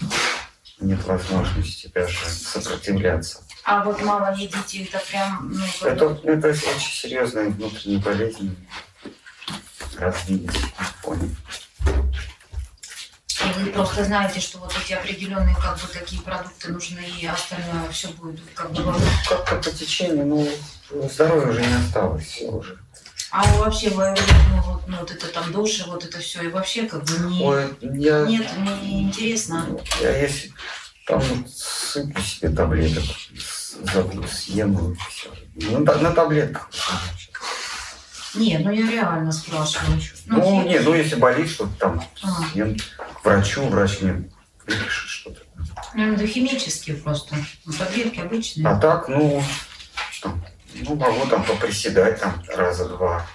[0.80, 3.44] нет возможности даже сопротивляться.
[3.64, 5.52] А вот мало едите, это прям...
[5.54, 8.56] Ну, это, это очень серьезные внутренние болезни
[9.98, 10.52] развились
[11.02, 11.36] фоне.
[13.44, 17.90] И вы просто знаете, что вот эти определенные как бы такие продукты нужны, и остальное
[17.92, 18.84] все будет как бы...
[19.28, 20.50] Как-то по течению, ну,
[21.10, 22.80] здоровья уже не осталось уже.
[23.32, 27.04] А вообще, ну, вот, ну, вот это там души, вот это все, и вообще как
[27.04, 27.44] бы не...
[27.44, 28.26] Ой, я...
[28.26, 29.68] Нет, мне не интересно.
[30.00, 30.54] Я если
[31.06, 33.04] там сыплю себе таблеток,
[33.94, 35.30] забыл, съем и все.
[35.56, 36.70] Ну, на, на таблетках.
[38.36, 40.00] Не, ну я реально спрашиваю.
[40.28, 42.44] Ну, ну не, ну если болит что-то там, а.
[42.52, 44.30] съем к врачу, врач мне
[44.66, 45.42] выпишет что-то.
[45.94, 47.36] Ну, это химические просто.
[47.66, 48.68] Ну, таблетки обычные.
[48.68, 49.42] А так, ну,
[50.22, 50.44] там,
[50.74, 53.26] ну, могу там поприседать там раза два.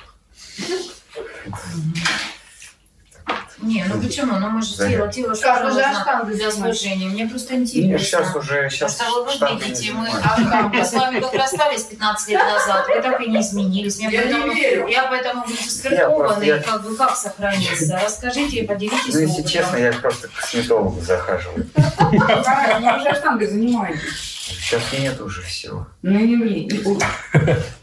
[3.63, 4.39] Не, ну почему?
[4.39, 7.09] Ну мы же тело, тело что как уже аштангу для служения.
[7.09, 7.89] Мне просто интересно.
[7.91, 12.29] Нет, сейчас уже, сейчас Потому что вы видите, мы, а, с вами как расстались 15
[12.29, 13.99] лет назад, вы так и не изменились.
[13.99, 14.89] Я, я поэтому, не верю.
[14.89, 16.59] Я поэтому буду скрытованный, я...
[16.59, 18.01] как бы как сохраниться.
[18.03, 21.69] Расскажите и поделитесь Ну, если честно, я просто к косметологу захаживаю.
[21.75, 24.40] Вы уже аштангой занимаетесь.
[24.51, 25.87] Сейчас нет уже всего.
[26.03, 26.69] Ну не мне.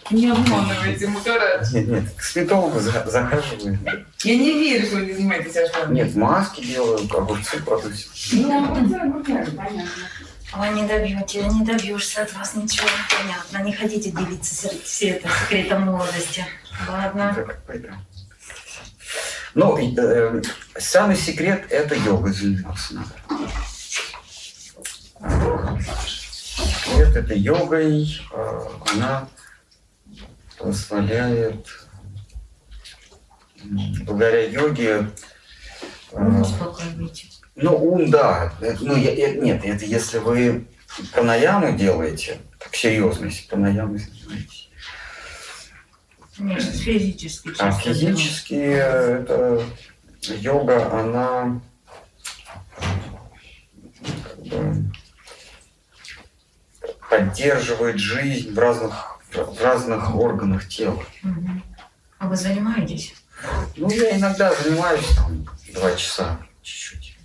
[0.09, 1.71] Не обманывайте, Мухараш.
[1.71, 3.77] Нет, нет, к косметологу захаживаю.
[4.23, 5.95] Я не верю, что вы не занимаетесь аштангой.
[5.95, 7.93] Нет, маски делаю, огурцы продаю.
[8.31, 9.87] Ну, понятно.
[10.53, 12.87] Вы не добьете, не добьешься от вас ничего.
[13.19, 13.65] Понятно.
[13.65, 16.45] Не хотите делиться все это секретом молодости.
[16.87, 17.33] Ладно.
[17.35, 17.95] Так, пойдем.
[19.55, 20.41] Ну, э,
[20.77, 23.09] самый секрет– это йога заниматься надо.
[26.57, 28.19] Секрет– это йогой.
[28.33, 28.61] Э,
[28.93, 29.29] она
[30.57, 31.67] позволяет
[34.05, 35.11] благодаря йоге
[36.11, 37.27] ум успокаиваете.
[37.55, 38.53] Ну, ум, да.
[38.81, 40.67] Ну, я, я, нет, это если вы
[41.11, 44.69] пранаяму делаете, так серьезно, если пранаяму занимаетесь.
[46.39, 47.51] Нет, физически.
[47.57, 49.63] А физически это
[50.21, 51.61] йога, она
[54.23, 54.91] как бы,
[57.09, 61.03] поддерживает жизнь в разных, в разных органах тела.
[62.17, 63.13] А вы занимаетесь?
[63.75, 67.17] Ну, я иногда занимаюсь там два часа чуть-чуть.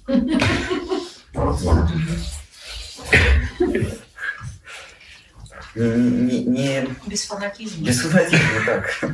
[5.75, 7.87] Не, не, без фанатизма.
[7.87, 9.05] Без фанатизма, так.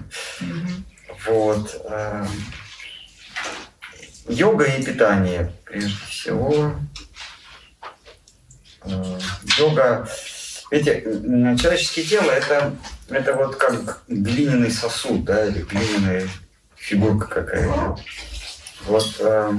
[1.26, 1.80] Вот.
[1.84, 2.28] Эм,
[4.28, 6.74] йога и питание, прежде всего.
[8.82, 9.18] Э,
[9.56, 10.08] йога...
[10.70, 11.02] Видите,
[11.56, 12.76] человеческое тело это,
[13.08, 16.28] это вот как глиняный сосуд, да, или глиняная
[16.76, 17.98] фигурка какая-то.
[18.86, 19.52] Вот э,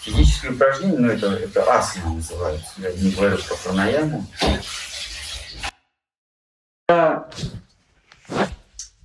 [0.00, 4.26] физические упражнения, ну это, это асана называется, я не говорю про пранаяму.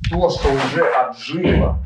[0.09, 1.79] То, что уже отжило,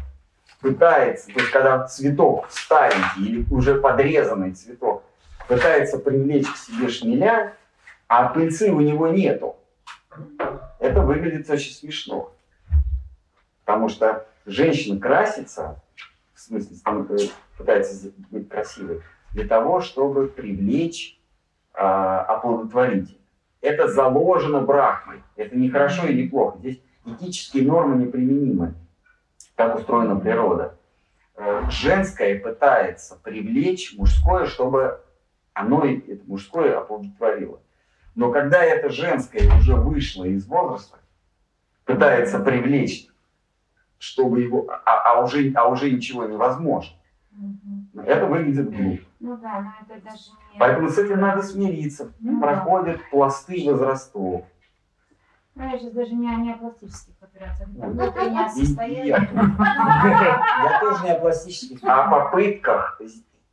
[0.61, 5.03] пытается, то есть когда цветок старенький или уже подрезанный цветок
[5.47, 7.53] пытается привлечь к себе шмеля,
[8.07, 9.55] а пыльцы у него нету,
[10.79, 12.31] это выглядит очень смешно.
[13.63, 15.81] Потому что женщина красится,
[16.33, 16.77] в смысле,
[17.57, 19.01] пытается быть красивой,
[19.33, 21.19] для того, чтобы привлечь,
[21.73, 23.17] а, оплодотворить.
[23.61, 25.23] Это заложено брахмой.
[25.35, 26.57] Это не хорошо и не плохо.
[26.59, 28.75] Здесь этические нормы неприменимы.
[29.55, 30.77] Так устроена природа.
[31.35, 35.01] Э, женское пытается привлечь мужское, чтобы
[35.53, 37.59] оно это мужское оплодотворило.
[38.15, 40.97] Но когда это женское уже вышло из возраста,
[41.85, 43.09] пытается привлечь
[44.05, 46.95] чтобы его, а, а, уже, а уже ничего невозможно.
[47.33, 48.01] Угу.
[48.01, 49.03] Это выглядит глупо.
[49.19, 50.59] Ну да, но это даже не...
[50.59, 52.11] Поэтому с этим надо смириться.
[52.19, 53.03] Ну, Проходят да.
[53.09, 54.45] пласты возрастов.
[55.55, 57.69] Ну, я сейчас даже не о неопластических операциях.
[57.69, 59.07] Внутреннее состояние.
[59.33, 61.83] Я тоже не о пластических.
[61.83, 63.01] О попытках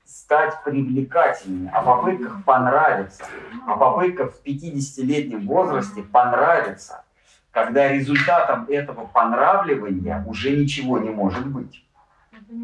[0.05, 3.25] стать привлекательными, о попытках понравиться,
[3.67, 7.05] о попытках в 50-летнем возрасте понравиться
[7.53, 11.85] когда результатом этого понравливания уже ничего не может быть.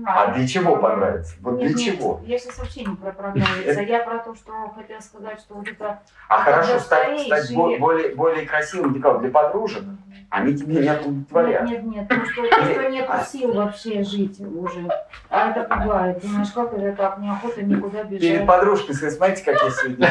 [0.06, 1.34] А для чего понравится?
[1.40, 2.20] Вот Нет, для нет, чего?
[2.24, 3.80] Я сейчас вообще не про понравится.
[3.88, 6.00] Я про то, что хотела сказать, что вот это...
[6.28, 9.84] А хорошо стать, стать более, более красивым для подружек?
[10.30, 11.64] Они тебе не удовлетворят.
[11.64, 14.88] Нет, нет, нет, то, что, то, что нет сил вообще жить уже.
[15.30, 16.20] А это пугает.
[16.20, 18.46] Думаешь, как это так, неохота никуда Перед бежать.
[18.46, 20.08] подружкой сказать, смотрите, как я сегодня.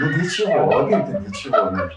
[0.00, 0.64] Ну для чего?
[0.64, 1.90] Вот это для чего нужно?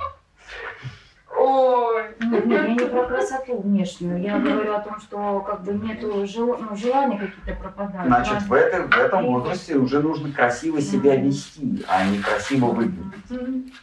[1.45, 2.03] Ой.
[2.21, 4.21] Нет, нет, я не про красоту внешнюю.
[4.21, 6.57] Я говорю о том, что как бы нету жел...
[6.57, 8.07] ну, желания какие-то пропадают.
[8.07, 13.73] Значит, в, этом в этом возрасте уже нужно красиво себя вести, а не красиво выглядеть.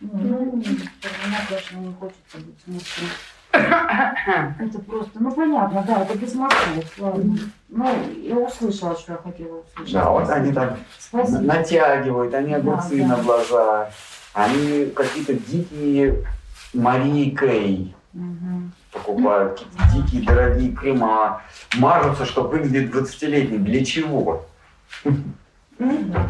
[0.00, 3.10] Ну, меня, конечно, не хочется быть смешным.
[3.50, 7.38] Это просто, ну понятно, да, это без мозгов, ладно.
[7.70, 7.88] Ну,
[8.22, 9.94] я услышала, что я хотела услышать.
[9.94, 11.38] Да, вот они там Спасибо.
[11.40, 13.16] натягивают, они огурцы Да, да.
[13.16, 13.90] на глаза,
[14.34, 16.26] они какие-то дикие
[16.78, 18.72] Марии Кей Мгм.
[18.92, 21.42] покупают, какие-то дикие дорогие крема,
[21.76, 23.64] мажутся, чтобы выглядеть 20-летним.
[23.64, 24.46] Для чего?
[25.04, 25.14] Ну,
[25.78, 26.28] да.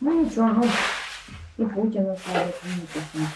[0.00, 0.64] Ну, ничего, ну,
[1.56, 3.28] и Путин непонятно.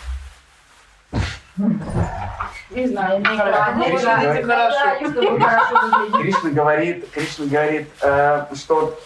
[2.70, 3.84] Не знаю, не играю.
[3.84, 6.12] Кришна говорит-.
[6.12, 8.98] Кришна говорит, Кришна говорит, э, что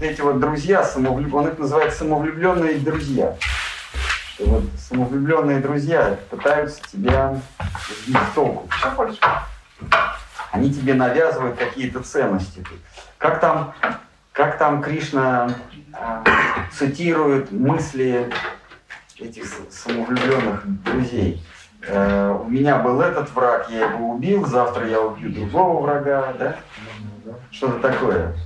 [0.00, 1.34] эти вот друзья, самовлюб...
[1.34, 3.36] он их называет самовлюбленные друзья.
[4.38, 7.40] Что вот самовлюбленные друзья пытаются тебя
[8.04, 8.68] сбить с толку.
[10.52, 12.62] Они тебе навязывают какие-то ценности.
[13.18, 13.74] Как там,
[14.30, 15.50] как там Кришна
[15.92, 16.24] э,
[16.72, 18.32] цитирует мысли
[19.18, 21.44] этих самовлюбленных друзей.
[21.88, 26.56] Э, у меня был этот враг, я его убил, завтра я убью другого врага, да?
[27.50, 28.36] Что-то такое.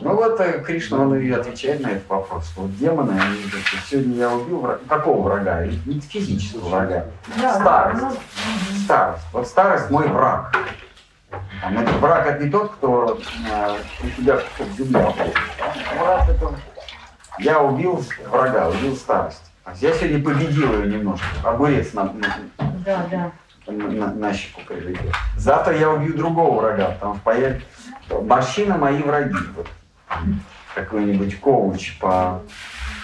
[0.00, 2.52] Ну вот э, Кришна, он и отвечает на этот вопрос.
[2.56, 4.80] Вот демоны, они говорят, сегодня я убил врага.
[4.88, 5.66] Какого врага?
[5.66, 7.06] Не физического врага.
[7.36, 8.18] Старость.
[8.84, 9.24] Старость.
[9.32, 10.56] Вот старость мой враг.
[11.60, 13.18] Там, это враг это не тот, кто
[13.50, 15.12] э, у тебя как земля.
[15.98, 16.54] Враг это
[17.38, 19.50] я убил врага, убил старость.
[19.64, 21.26] А Я сегодня победил ее немножко.
[21.44, 22.36] Огурец на, на,
[22.84, 23.32] Да, да.
[23.70, 25.12] На, на щеку прилетел.
[25.36, 27.66] Завтра я убью другого врага, что появится
[28.22, 29.34] морщины мои враги.
[29.56, 29.66] Вот.
[30.74, 32.42] Какой-нибудь коуч по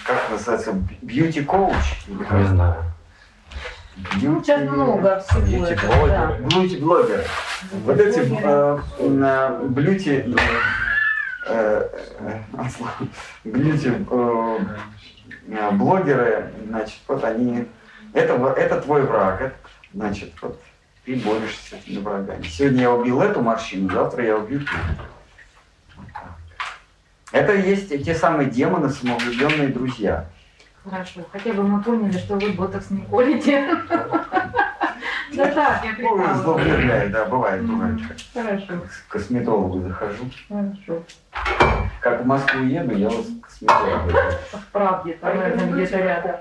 [0.07, 1.75] как называется, бьюти коуч?
[2.07, 2.39] Или как?
[2.39, 2.75] Не знаю.
[4.21, 5.41] Ну, сейчас много всего.
[5.41, 6.07] Бьюти-блогеры.
[6.07, 6.37] да.
[6.39, 7.23] Бьюти-блогеры.
[7.83, 10.35] Вот эти э, э, бьюти...
[11.47, 11.89] э,
[13.43, 17.67] бьюти э, блогеры, значит, вот они...
[18.13, 19.55] Это, это твой враг, это,
[19.93, 20.61] значит, вот
[21.05, 22.43] ты борешься с этими врагами.
[22.43, 24.67] Сегодня я убил эту морщину, завтра я убью ту.
[27.31, 30.25] Это и есть те самые демоны, самовлюбленные друзья.
[30.83, 31.21] Хорошо.
[31.31, 33.77] Хотя бы мы поняли, что вы ботокс не колите.
[35.35, 36.37] Да так, я Ну, прикалываюсь.
[36.37, 37.99] злоупотребляю, да, бывает, бывает.
[38.33, 38.65] Хорошо,
[39.07, 40.23] К косметологу захожу.
[40.47, 41.03] хорошо.
[41.99, 44.09] Как в Москву еду, я вот к косметологу.
[44.53, 46.35] В правде, там, где-то рядом.